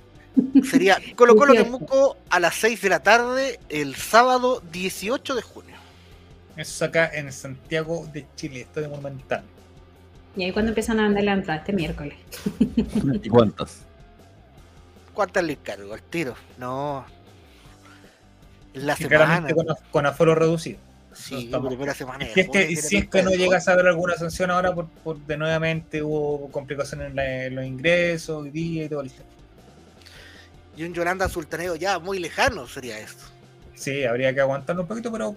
[0.64, 5.71] Sería Colo Colo Temuco a las 6 de la tarde el sábado 18 de junio.
[6.56, 9.42] Eso es acá en Santiago de Chile, de Monumental.
[10.36, 11.60] ¿Y ahí cuándo empiezan a vender la entrada?
[11.60, 12.14] Este miércoles.
[13.22, 13.82] ¿Y cuántas?
[15.14, 15.92] ¿Cuántas le cargo?
[15.92, 16.34] ¿Al tiro?
[16.58, 17.04] No.
[18.74, 19.52] La semana.
[19.52, 20.78] Con, con aforo reducido.
[21.14, 22.26] Sí, primera semana.
[22.32, 25.18] Si es que, si es que no llegas a ver alguna sanción ahora por, por
[25.18, 29.22] de nuevamente hubo complicaciones en, los ingresos hoy día y todo listo.
[30.76, 33.24] Y un Yolanda Sultaneo ya muy lejano sería esto.
[33.74, 35.36] Sí, habría que aguantarlo un poquito, pero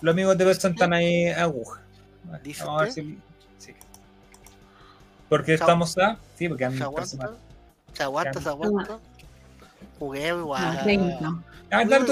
[0.00, 1.82] los amigos de Betson están ahí aguja.
[2.24, 3.18] Vamos a ver si.
[3.58, 3.74] Sí.
[5.28, 6.18] Porque estamos a.
[6.36, 7.30] Sí, porque han se aguanta,
[7.92, 8.98] se aguanta, se aguanta.
[9.98, 10.78] Jugué igual.
[11.70, 12.06] Ah, claro,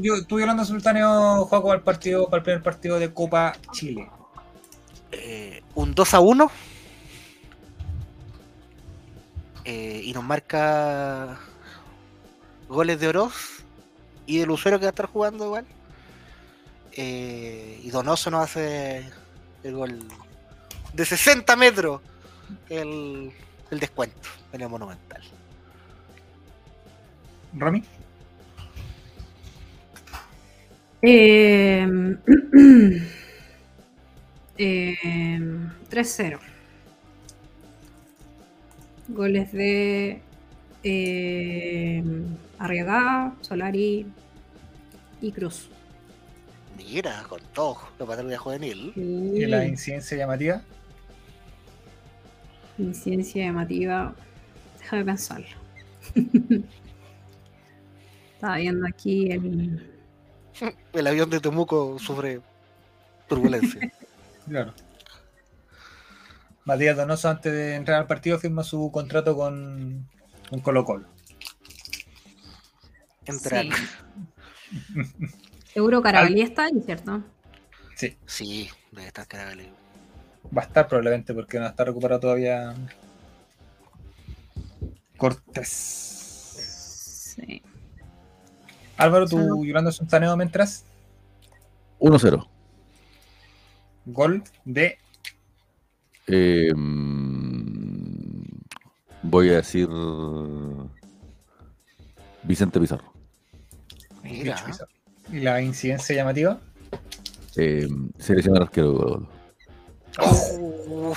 [0.00, 4.08] yo, tú Yolanda Sultaneo juego para el partido, para el primer partido de Copa Chile.
[5.10, 6.50] Eh, un 2 a 1.
[9.64, 11.38] Eh, y nos marca
[12.68, 13.64] goles de Oroz
[14.26, 15.64] y de Lucero que va a estar jugando igual.
[16.96, 19.04] Eh, y Donoso nos hace
[19.62, 19.98] el gol
[20.92, 22.00] de 60 metros
[22.68, 23.32] el,
[23.70, 25.22] el descuento en el Monumental.
[27.56, 27.82] Rami.
[31.02, 31.86] Eh,
[34.58, 35.38] eh,
[35.90, 36.38] 3-0.
[39.08, 40.22] Goles de
[40.82, 42.02] eh,
[43.42, 44.06] Solari
[45.20, 45.68] y Cruz.
[46.76, 48.92] Mira, con todo, la patrulla juvenil.
[48.96, 50.62] ¿Y la incidencia llamativa?
[52.78, 54.14] Incidencia llamativa.
[54.80, 55.46] Deja de pensarlo.
[58.34, 59.90] Estaba viendo aquí el.
[60.92, 62.40] El avión de Temuco sufre
[63.28, 63.92] turbulencia.
[64.48, 64.74] claro.
[66.64, 70.08] Matías Donoso, antes de entrar al partido, firma su contrato con,
[70.48, 71.06] con Colo Colo.
[73.26, 73.66] Entrar.
[75.74, 77.20] Seguro Carabalí está ahí, ¿cierto?
[77.96, 78.16] Sí.
[78.26, 79.68] Sí, debe estar Carabalí.
[80.56, 82.74] Va a estar probablemente porque no está recuperado todavía
[85.16, 85.70] Cortés.
[87.34, 87.62] Sí.
[88.96, 90.84] Álvaro, ¿tú Yolanda Sultaneo mientras?
[91.98, 92.46] 1-0.
[94.06, 94.98] Gol de.
[96.26, 96.72] Eh,
[99.22, 99.88] voy a decir.
[102.42, 103.12] Vicente Pizarro.
[104.22, 104.56] Mira.
[105.32, 106.58] ¿Y la incidencia llamativa?
[107.56, 107.88] Eh,
[108.18, 109.28] selección arquero.
[110.20, 111.14] Oh.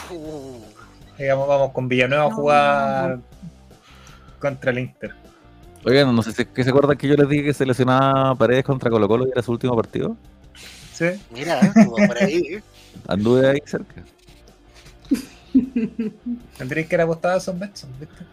[1.17, 3.19] Digamos, vamos con Villanueva a jugar
[4.39, 5.13] contra el Inter.
[5.85, 8.89] Oigan, no sé si ¿qué se acuerdan que yo les dije que seleccionaba Paredes contra
[8.89, 10.15] Colo Colo y era su último partido.
[10.93, 11.07] Sí.
[11.31, 11.59] Mira,
[12.07, 12.59] por ahí.
[13.07, 14.03] Anduve ahí cerca.
[16.57, 18.25] Tendréis que ir apostada son Betson, ¿viste?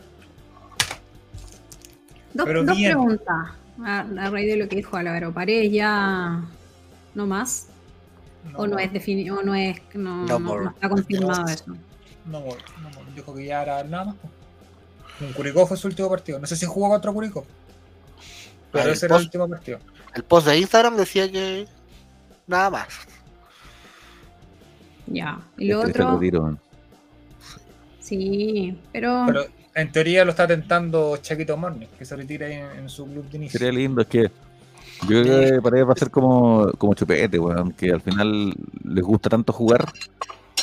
[2.32, 5.32] Dos, dos preguntas a, raíz de lo que dijo Álvaro.
[5.32, 6.42] ¿Paredes ya
[7.14, 7.68] no más?
[8.56, 11.64] ¿O no es definido, o no es, no, no, está confirmado eso?
[12.26, 14.16] No, no, dijo que ya era nada más.
[15.20, 16.38] Un Curicó fue su último partido.
[16.38, 17.46] No sé si jugó contra Curicó.
[18.72, 19.78] Pero ese era el último partido.
[20.14, 21.66] El post de Instagram decía que
[22.46, 22.88] nada más.
[25.06, 25.40] Ya.
[25.56, 26.58] Y lo este otro.
[28.00, 29.24] Sí, pero...
[29.26, 29.63] pero.
[29.74, 33.58] En teoría lo está tentando Chaquito Morning, que se retira en, su club de inicio.
[33.58, 34.30] Sería lindo, es que
[35.08, 39.04] yo creo que para va a ser como, como chupete, weón, que al final les
[39.04, 39.84] gusta tanto jugar,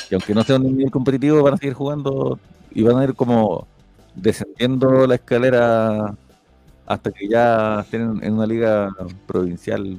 [0.07, 2.39] que aunque no sea un nivel competitivo, van a seguir jugando
[2.71, 3.67] y van a ir como
[4.15, 6.15] descendiendo la escalera
[6.85, 8.95] hasta que ya estén en una liga
[9.27, 9.97] provincial,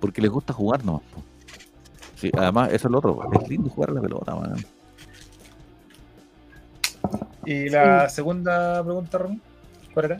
[0.00, 1.02] porque les gusta jugar nomás.
[2.38, 4.64] además, eso es lo otro, es lindo jugar la pelota, man.
[7.44, 9.40] ¿Y la segunda pregunta, Ron?
[9.92, 10.18] ¿Cuál era?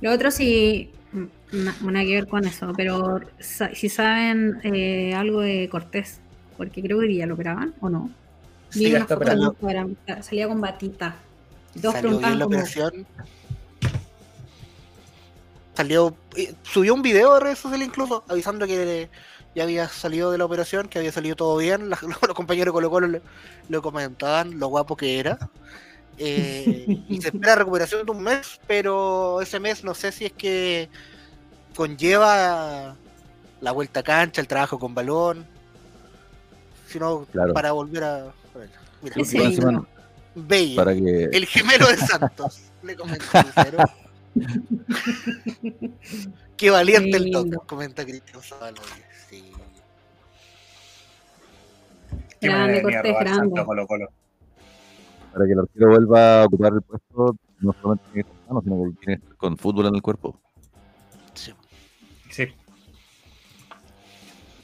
[0.00, 5.68] Lo otro sí, no, nada que ver con eso, pero si saben eh, algo de
[5.70, 6.20] Cortés,
[6.56, 8.10] porque creo que ya lo operaban, ¿o no?
[8.70, 9.54] Sí, ya está operando.
[10.22, 11.16] Salía con batita.
[11.74, 13.06] Dos Salió bien la operación.
[15.74, 19.08] Salió, eh, subió un video de redes sociales incluso, avisando que
[19.54, 21.90] ya había salido de la operación, que había salido todo bien.
[21.90, 22.00] los,
[22.34, 23.20] compañeros de Colo Colo
[23.68, 25.38] lo comentaban, lo guapo que era.
[26.18, 30.32] Eh, y se espera recuperación de un mes, pero ese mes no sé si es
[30.32, 30.88] que
[31.74, 32.96] conlleva
[33.60, 35.46] la vuelta a cancha, el trabajo con balón,
[36.88, 38.32] sino para volver a.
[40.34, 43.24] Mira, el gemelo de Santos, le comentó
[46.56, 48.80] Qué valiente el toque, comenta Cristian Zavala.
[49.28, 49.52] Sí.
[52.40, 53.64] Grande, Cortés, grande.
[53.64, 54.08] Colo -Colo
[55.32, 58.84] para que el arquero vuelva a ocupar el puesto, no solamente tiene que estar sino
[58.84, 60.40] que tiene que estar con fútbol en el cuerpo.
[61.34, 61.52] Sí.
[62.30, 62.48] Sí.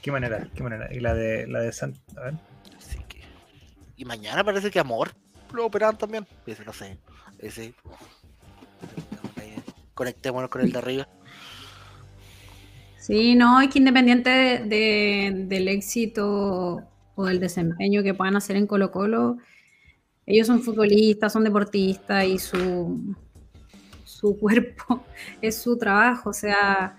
[0.02, 0.92] Qué manera, qué manera.
[0.94, 2.34] Y la de la de San, a ver.
[2.76, 3.22] Así que.
[3.96, 5.10] Y mañana parece que Amor
[5.52, 6.26] lo operan también.
[6.46, 6.98] Ese no sé.
[7.38, 7.74] Ese.
[9.94, 11.08] Conectémonos con el de arriba.
[12.98, 16.82] Sí, no, es que independiente de, del éxito
[17.14, 19.38] o del desempeño que puedan hacer en Colo Colo,
[20.28, 23.16] ellos son futbolistas, son deportistas y su,
[24.04, 25.02] su cuerpo
[25.40, 26.98] es su trabajo, o sea,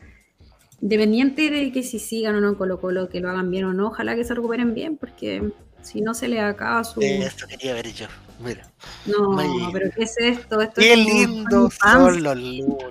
[0.82, 3.74] independiente de que si sigan o no en Colo Colo, que lo hagan bien o
[3.74, 5.52] no, ojalá que se recuperen bien, porque
[5.84, 7.02] si no se le acaba su...
[7.02, 8.08] Esto quería ver yo,
[8.44, 8.68] mira.
[9.06, 9.38] No,
[9.72, 10.60] pero ¿qué es esto?
[10.60, 12.90] esto Qué lindo son los lunes.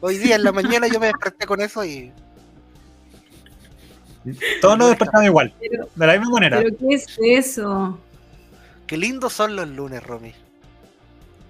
[0.00, 2.10] Hoy día en la mañana yo me desperté con eso y...
[4.62, 6.58] Todos nos despertamos igual, de la misma manera.
[6.58, 7.98] ¿Pero qué es eso?
[8.88, 10.32] Qué lindos son los lunes, Romy.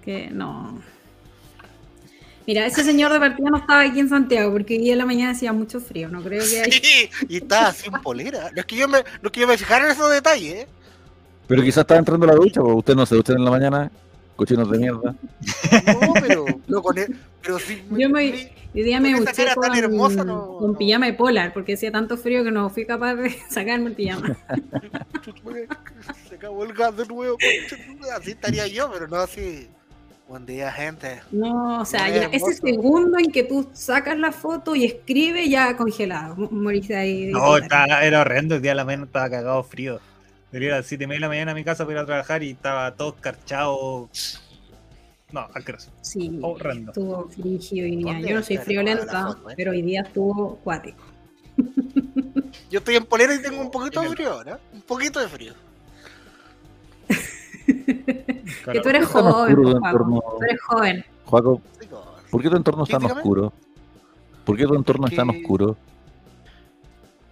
[0.04, 0.82] Que no.
[2.48, 5.06] Mira, ese señor de partida no estaba aquí en Santiago porque hoy día en la
[5.06, 8.50] mañana hacía mucho frío, no creo que Sí, y estaba sin polera.
[8.52, 10.68] No es que yo me, no es que yo me fijara en esos detalles, ¿eh?
[11.46, 13.90] Pero quizás estaba entrando a la ducha, porque usted no se ducha en la mañana,
[14.38, 15.16] cochinos de mierda.
[15.86, 17.82] No, pero, no, con él, pero sí.
[17.90, 21.90] Yo me, hoy día me duché con, hermosa, no, con pijama de polar, porque hacía
[21.90, 24.36] tanto frío que no fui capaz de sacarme el pijama.
[26.32, 27.36] acabó el gas de nuevo.
[28.16, 29.68] Así estaría yo, pero no así.
[30.28, 31.20] Buen día, gente.
[31.32, 36.36] No, o sea, ese segundo en que tú sacas la foto y escribe ya congelado.
[36.36, 37.32] Moriste ahí.
[37.32, 38.54] No, era horrendo.
[38.56, 40.00] El día de la mañana estaba cagado frío.
[40.50, 42.06] Venía a las 7 y media de la mañana a mi casa para ir a
[42.06, 44.08] trabajar y estaba todo escarchado.
[45.30, 45.90] No, asqueroso.
[46.00, 46.92] Sí, horrendo.
[46.92, 48.20] estuvo frígido hoy día.
[48.20, 49.54] Yo no soy friolenta, eh?
[49.56, 51.04] pero hoy día estuvo cuático.
[52.70, 54.58] Yo estoy en polera y tengo un poquito de frío, ¿no?
[54.72, 55.54] Un poquito de frío
[58.72, 61.04] que tú eres joven, tú eres joven.
[61.24, 61.60] Juaco,
[62.30, 63.52] ¿por qué tu entorno es tan oscuro?
[64.44, 65.76] ¿Por qué tu entorno es tan oscuro?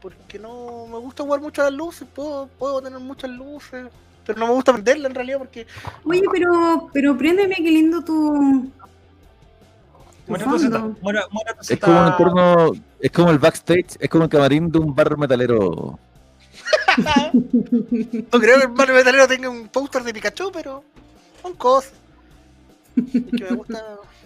[0.00, 0.65] Porque no
[1.06, 3.86] gusta jugar mucho las luces, puedo, puedo tener muchas luces,
[4.24, 5.66] pero no me gusta venderla en realidad porque...
[6.04, 8.70] Oye, pero, pero préndeme, qué lindo tu...
[10.28, 10.44] Bueno,
[11.00, 11.20] bueno,
[11.68, 15.16] es como un entorno, es como el backstage, es como el camarín de un bar
[15.16, 15.98] metalero
[17.32, 20.82] no creo que el Mario Metalero tenga un póster de Pikachu, pero
[21.42, 21.92] son cosas.
[22.96, 23.04] Es
[23.36, 23.82] que me gusta.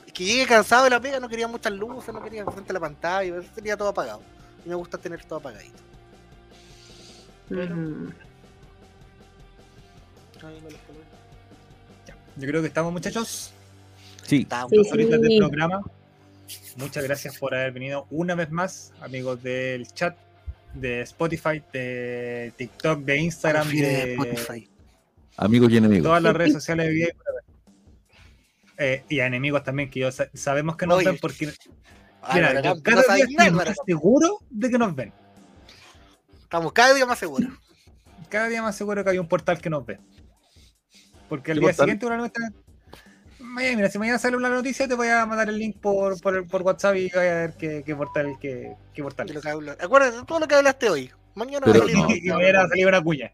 [0.06, 2.74] Es que llegue cansado de la pega, no quería muchas luces, no quería frente a
[2.74, 4.22] la pantalla, tenía todo apagado.
[4.64, 5.89] Y me gusta tener todo apagadito.
[12.36, 13.52] Yo creo que estamos, muchachos.
[14.22, 14.46] Sí.
[14.50, 15.82] Ahorita del programa.
[16.76, 20.16] Muchas gracias por haber venido una vez más, amigos del chat
[20.74, 24.68] de Spotify, de TikTok, de Instagram, de
[25.36, 26.04] amigos y enemigos.
[26.04, 27.14] Todas las redes sociales de
[28.78, 31.52] eh, y a enemigos también, que yo sabemos que nos ven porque.
[32.32, 35.12] Mira, cada día estoy más seguro de que nos ven.
[36.50, 37.48] Estamos cada día más seguros.
[38.28, 40.00] Cada día más seguro que hay un portal que nos ve.
[41.28, 42.50] Porque el día siguiente una nuestra
[43.38, 46.62] mira, si mañana sale una noticia, te voy a mandar el link por, por, por
[46.62, 48.36] WhatsApp y voy a ver qué, qué portal.
[48.40, 49.28] Qué, qué portal
[49.80, 51.12] Acuérdate todo lo que hablaste hoy.
[51.36, 53.30] Mañana va a salir, no, salir una cuña.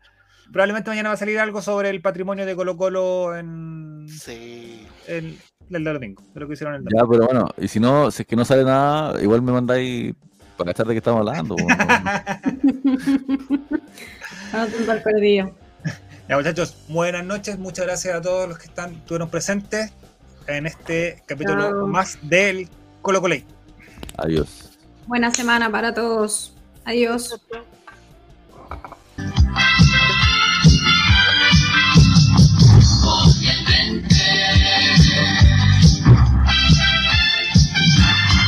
[0.52, 4.06] Probablemente mañana va a salir algo sobre el patrimonio de Colo Colo en.
[4.10, 4.86] Sí.
[5.06, 5.38] En,
[5.70, 7.02] el domingo, de lo que hicieron el domingo.
[7.02, 10.14] Ya, pero bueno, y si no, si es que no sale nada, igual me mandáis
[10.56, 11.56] para cachar de qué estamos hablando.
[14.52, 15.54] Vamos a estar perdido.
[16.28, 17.58] Ya, muchachos, buenas noches.
[17.58, 19.92] Muchas gracias a todos los que están, estuvieron presentes
[20.46, 22.68] en este capítulo más del
[23.02, 23.36] Colo Colo.
[24.16, 24.78] Adiós.
[25.06, 26.56] Buena semana para todos.
[26.84, 27.40] Adiós.